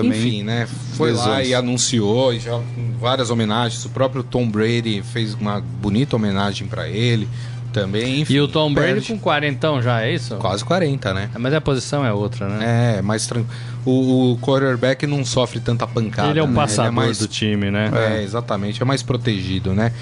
Também 0.00 0.18
Enfim, 0.18 0.42
né? 0.42 0.66
Foi 0.94 1.12
lá 1.12 1.42
e 1.42 1.54
anunciou, 1.54 2.32
e 2.32 2.40
já 2.40 2.60
várias 3.00 3.30
homenagens. 3.30 3.84
O 3.84 3.90
próprio 3.90 4.22
Tom 4.22 4.48
Brady 4.48 5.02
fez 5.02 5.34
uma 5.34 5.60
bonita 5.60 6.16
homenagem 6.16 6.66
pra 6.66 6.88
ele 6.88 7.28
também. 7.72 8.20
Enfim, 8.20 8.34
E 8.34 8.40
o 8.40 8.48
Tom 8.48 8.72
Brady 8.72 8.94
perde 8.94 9.12
com 9.12 9.18
quarentão 9.18 9.82
já, 9.82 10.02
é 10.02 10.12
isso? 10.12 10.36
quase 10.36 10.64
40, 10.64 11.12
né? 11.12 11.30
Mas 11.38 11.52
a 11.52 11.60
posição 11.60 12.04
é 12.04 12.12
outra, 12.12 12.48
né? 12.48 12.96
É, 12.98 13.02
mais 13.02 13.26
tranquilo. 13.26 13.54
O, 13.84 14.36
quarterback 14.40 15.06
não 15.06 15.24
sofre 15.24 15.60
tanta 15.60 15.86
pancada. 15.86 16.30
Ele 16.30 16.40
é 16.40 16.42
o 16.42 16.48
né? 16.48 16.54
passador 16.54 16.92
Ele 16.92 17.00
é 17.00 17.06
mais, 17.06 17.18
do 17.18 17.28
time, 17.28 17.70
né? 17.70 17.90
É, 17.94 18.22
exatamente. 18.22 18.82
É 18.82 18.84
mais 18.84 19.02
protegido, 19.02 19.72
né? 19.72 19.92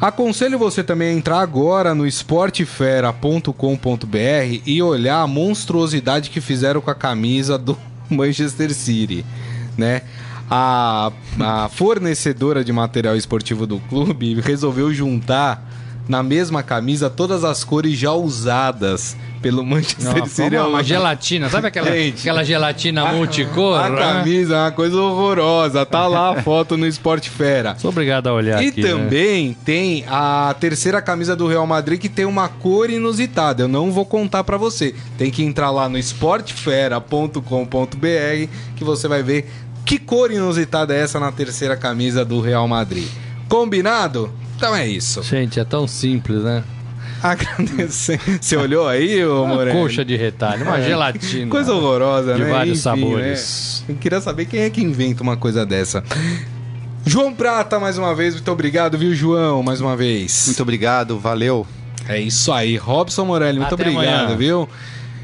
Aconselho 0.00 0.58
você 0.58 0.82
também 0.82 1.08
a 1.08 1.12
entrar 1.12 1.40
agora 1.40 1.94
no 1.94 2.06
esportefera.com.br 2.06 4.60
e 4.66 4.82
olhar 4.82 5.20
a 5.20 5.26
monstruosidade 5.26 6.30
que 6.30 6.40
fizeram 6.40 6.80
com 6.80 6.90
a 6.90 6.94
camisa 6.94 7.56
do 7.56 7.78
Manchester 8.10 8.72
City, 8.72 9.24
né? 9.76 10.02
A, 10.50 11.10
a 11.40 11.68
fornecedora 11.70 12.62
de 12.62 12.72
material 12.72 13.16
esportivo 13.16 13.66
do 13.66 13.80
clube 13.80 14.40
resolveu 14.40 14.92
juntar 14.92 15.66
na 16.08 16.22
mesma 16.22 16.62
camisa 16.62 17.08
todas 17.08 17.44
as 17.44 17.64
cores 17.64 17.98
já 17.98 18.12
usadas 18.12 19.16
pelo 19.40 19.64
Manchester 19.64 20.18
Nossa, 20.20 20.42
City. 20.44 20.56
uma, 20.56 20.66
uma 20.68 20.82
gelatina, 20.82 21.50
sabe 21.50 21.66
aquela, 21.66 21.90
Gente. 21.90 22.20
aquela 22.20 22.42
gelatina 22.44 23.12
multicor? 23.12 23.78
A 23.78 23.90
né? 23.90 23.98
camisa 23.98 24.54
é 24.54 24.58
uma 24.58 24.72
coisa 24.72 24.96
horrorosa. 25.00 25.84
Tá 25.84 26.06
lá 26.06 26.38
a 26.38 26.42
foto 26.42 26.76
no 26.78 26.86
Esporte 26.86 27.28
Fera. 27.28 27.76
Sou 27.78 27.90
obrigado 27.90 28.26
a 28.28 28.32
olhar 28.32 28.62
E 28.62 28.68
aqui. 28.68 28.82
né? 28.82 28.88
também 28.88 29.54
tem 29.64 30.04
a 30.08 30.54
terceira 30.58 31.02
camisa 31.02 31.36
do 31.36 31.46
Real 31.46 31.66
Madrid 31.66 32.00
que 32.00 32.08
tem 32.08 32.24
uma 32.24 32.48
cor 32.48 32.88
inusitada. 32.88 33.64
Eu 33.64 33.68
não 33.68 33.92
vou 33.92 34.06
contar 34.06 34.44
pra 34.44 34.56
você. 34.56 34.94
Tem 35.18 35.30
que 35.30 35.42
entrar 35.44 35.70
lá 35.70 35.90
no 35.90 35.98
esportefera.com.br 35.98 38.48
que 38.76 38.84
você 38.84 39.08
vai 39.08 39.22
ver 39.22 39.50
que 39.84 39.98
cor 39.98 40.30
inusitada 40.30 40.94
é 40.94 41.00
essa 41.00 41.20
na 41.20 41.30
terceira 41.30 41.76
camisa 41.76 42.24
do 42.24 42.40
Real 42.40 42.66
Madrid. 42.66 43.06
Combinado? 43.48 44.30
Então 44.64 44.76
é 44.76 44.88
isso. 44.88 45.22
Gente, 45.22 45.60
é 45.60 45.64
tão 45.64 45.86
simples, 45.86 46.42
né? 46.42 46.64
Agradecer. 47.22 48.18
Você 48.40 48.56
olhou 48.56 48.88
aí, 48.88 49.24
ô 49.24 49.44
Uma 49.44 49.56
Moreno? 49.56 49.78
coxa 49.80 50.04
de 50.04 50.16
retalho, 50.16 50.64
uma 50.64 50.80
gelatina. 50.80 51.46
É. 51.46 51.48
Coisa 51.48 51.74
horrorosa, 51.74 52.34
De 52.34 52.42
né? 52.44 52.50
vários 52.50 52.78
Enfim, 52.78 52.82
sabores. 53.02 53.84
né? 53.88 53.94
Eu 53.94 53.98
queria 53.98 54.20
saber 54.20 54.46
quem 54.46 54.60
é 54.60 54.70
que 54.70 54.82
inventa 54.82 55.22
uma 55.22 55.36
coisa 55.36 55.66
dessa. 55.66 56.02
João 57.04 57.34
Prata, 57.34 57.78
mais 57.78 57.98
uma 57.98 58.14
vez, 58.14 58.34
muito 58.34 58.50
obrigado, 58.50 58.96
viu, 58.96 59.14
João? 59.14 59.62
Mais 59.62 59.80
uma 59.80 59.94
vez. 59.96 60.44
Muito 60.46 60.62
obrigado, 60.62 61.18
valeu. 61.18 61.66
É 62.08 62.18
isso 62.18 62.50
aí. 62.52 62.76
Robson 62.76 63.24
Morelli, 63.26 63.58
muito 63.58 63.74
Até 63.74 63.82
obrigado, 63.90 64.20
amanhã. 64.22 64.36
viu? 64.36 64.68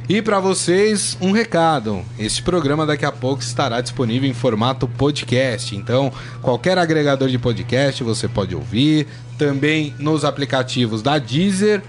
E 0.09 0.20
para 0.20 0.41
vocês, 0.41 1.16
um 1.20 1.30
recado. 1.30 2.03
Este 2.18 2.43
programa 2.43 2.84
daqui 2.84 3.05
a 3.05 3.12
pouco 3.12 3.43
estará 3.43 3.80
disponível 3.80 4.28
em 4.28 4.34
formato 4.34 4.88
podcast. 4.88 5.76
Então, 5.76 6.12
qualquer 6.43 6.76
agregador 6.78 7.28
de 7.28 7.38
podcast 7.38 8.03
você 8.03 8.26
pode 8.26 8.55
ouvir. 8.57 9.07
Também 9.41 9.95
nos 9.99 10.22
aplicativos 10.22 11.01
da 11.01 11.16
Deezer, 11.16 11.82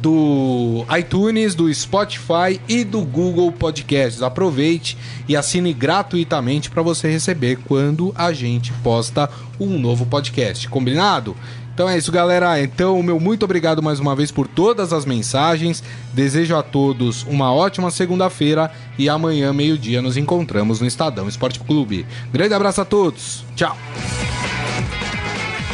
do 0.00 0.86
iTunes, 0.96 1.52
do 1.52 1.72
Spotify 1.74 2.60
e 2.68 2.84
do 2.84 3.00
Google 3.00 3.50
Podcasts. 3.50 4.22
Aproveite 4.22 4.96
e 5.28 5.34
assine 5.34 5.72
gratuitamente 5.72 6.70
para 6.70 6.80
você 6.80 7.10
receber 7.10 7.56
quando 7.66 8.12
a 8.14 8.32
gente 8.32 8.72
posta 8.84 9.28
um 9.58 9.80
novo 9.80 10.06
podcast. 10.06 10.68
Combinado? 10.68 11.36
Então 11.74 11.88
é 11.88 11.98
isso, 11.98 12.12
galera. 12.12 12.62
Então, 12.62 13.02
meu 13.02 13.18
muito 13.18 13.44
obrigado 13.44 13.82
mais 13.82 13.98
uma 13.98 14.14
vez 14.14 14.30
por 14.30 14.46
todas 14.46 14.92
as 14.92 15.04
mensagens. 15.04 15.82
Desejo 16.12 16.54
a 16.54 16.62
todos 16.62 17.24
uma 17.24 17.52
ótima 17.52 17.90
segunda-feira 17.90 18.70
e 18.96 19.08
amanhã, 19.08 19.52
meio-dia, 19.52 20.00
nos 20.00 20.16
encontramos 20.16 20.80
no 20.80 20.86
Estadão 20.86 21.28
Esporte 21.28 21.58
Clube. 21.58 22.06
Grande 22.32 22.54
abraço 22.54 22.80
a 22.80 22.84
todos. 22.84 23.44
Tchau. 23.56 23.76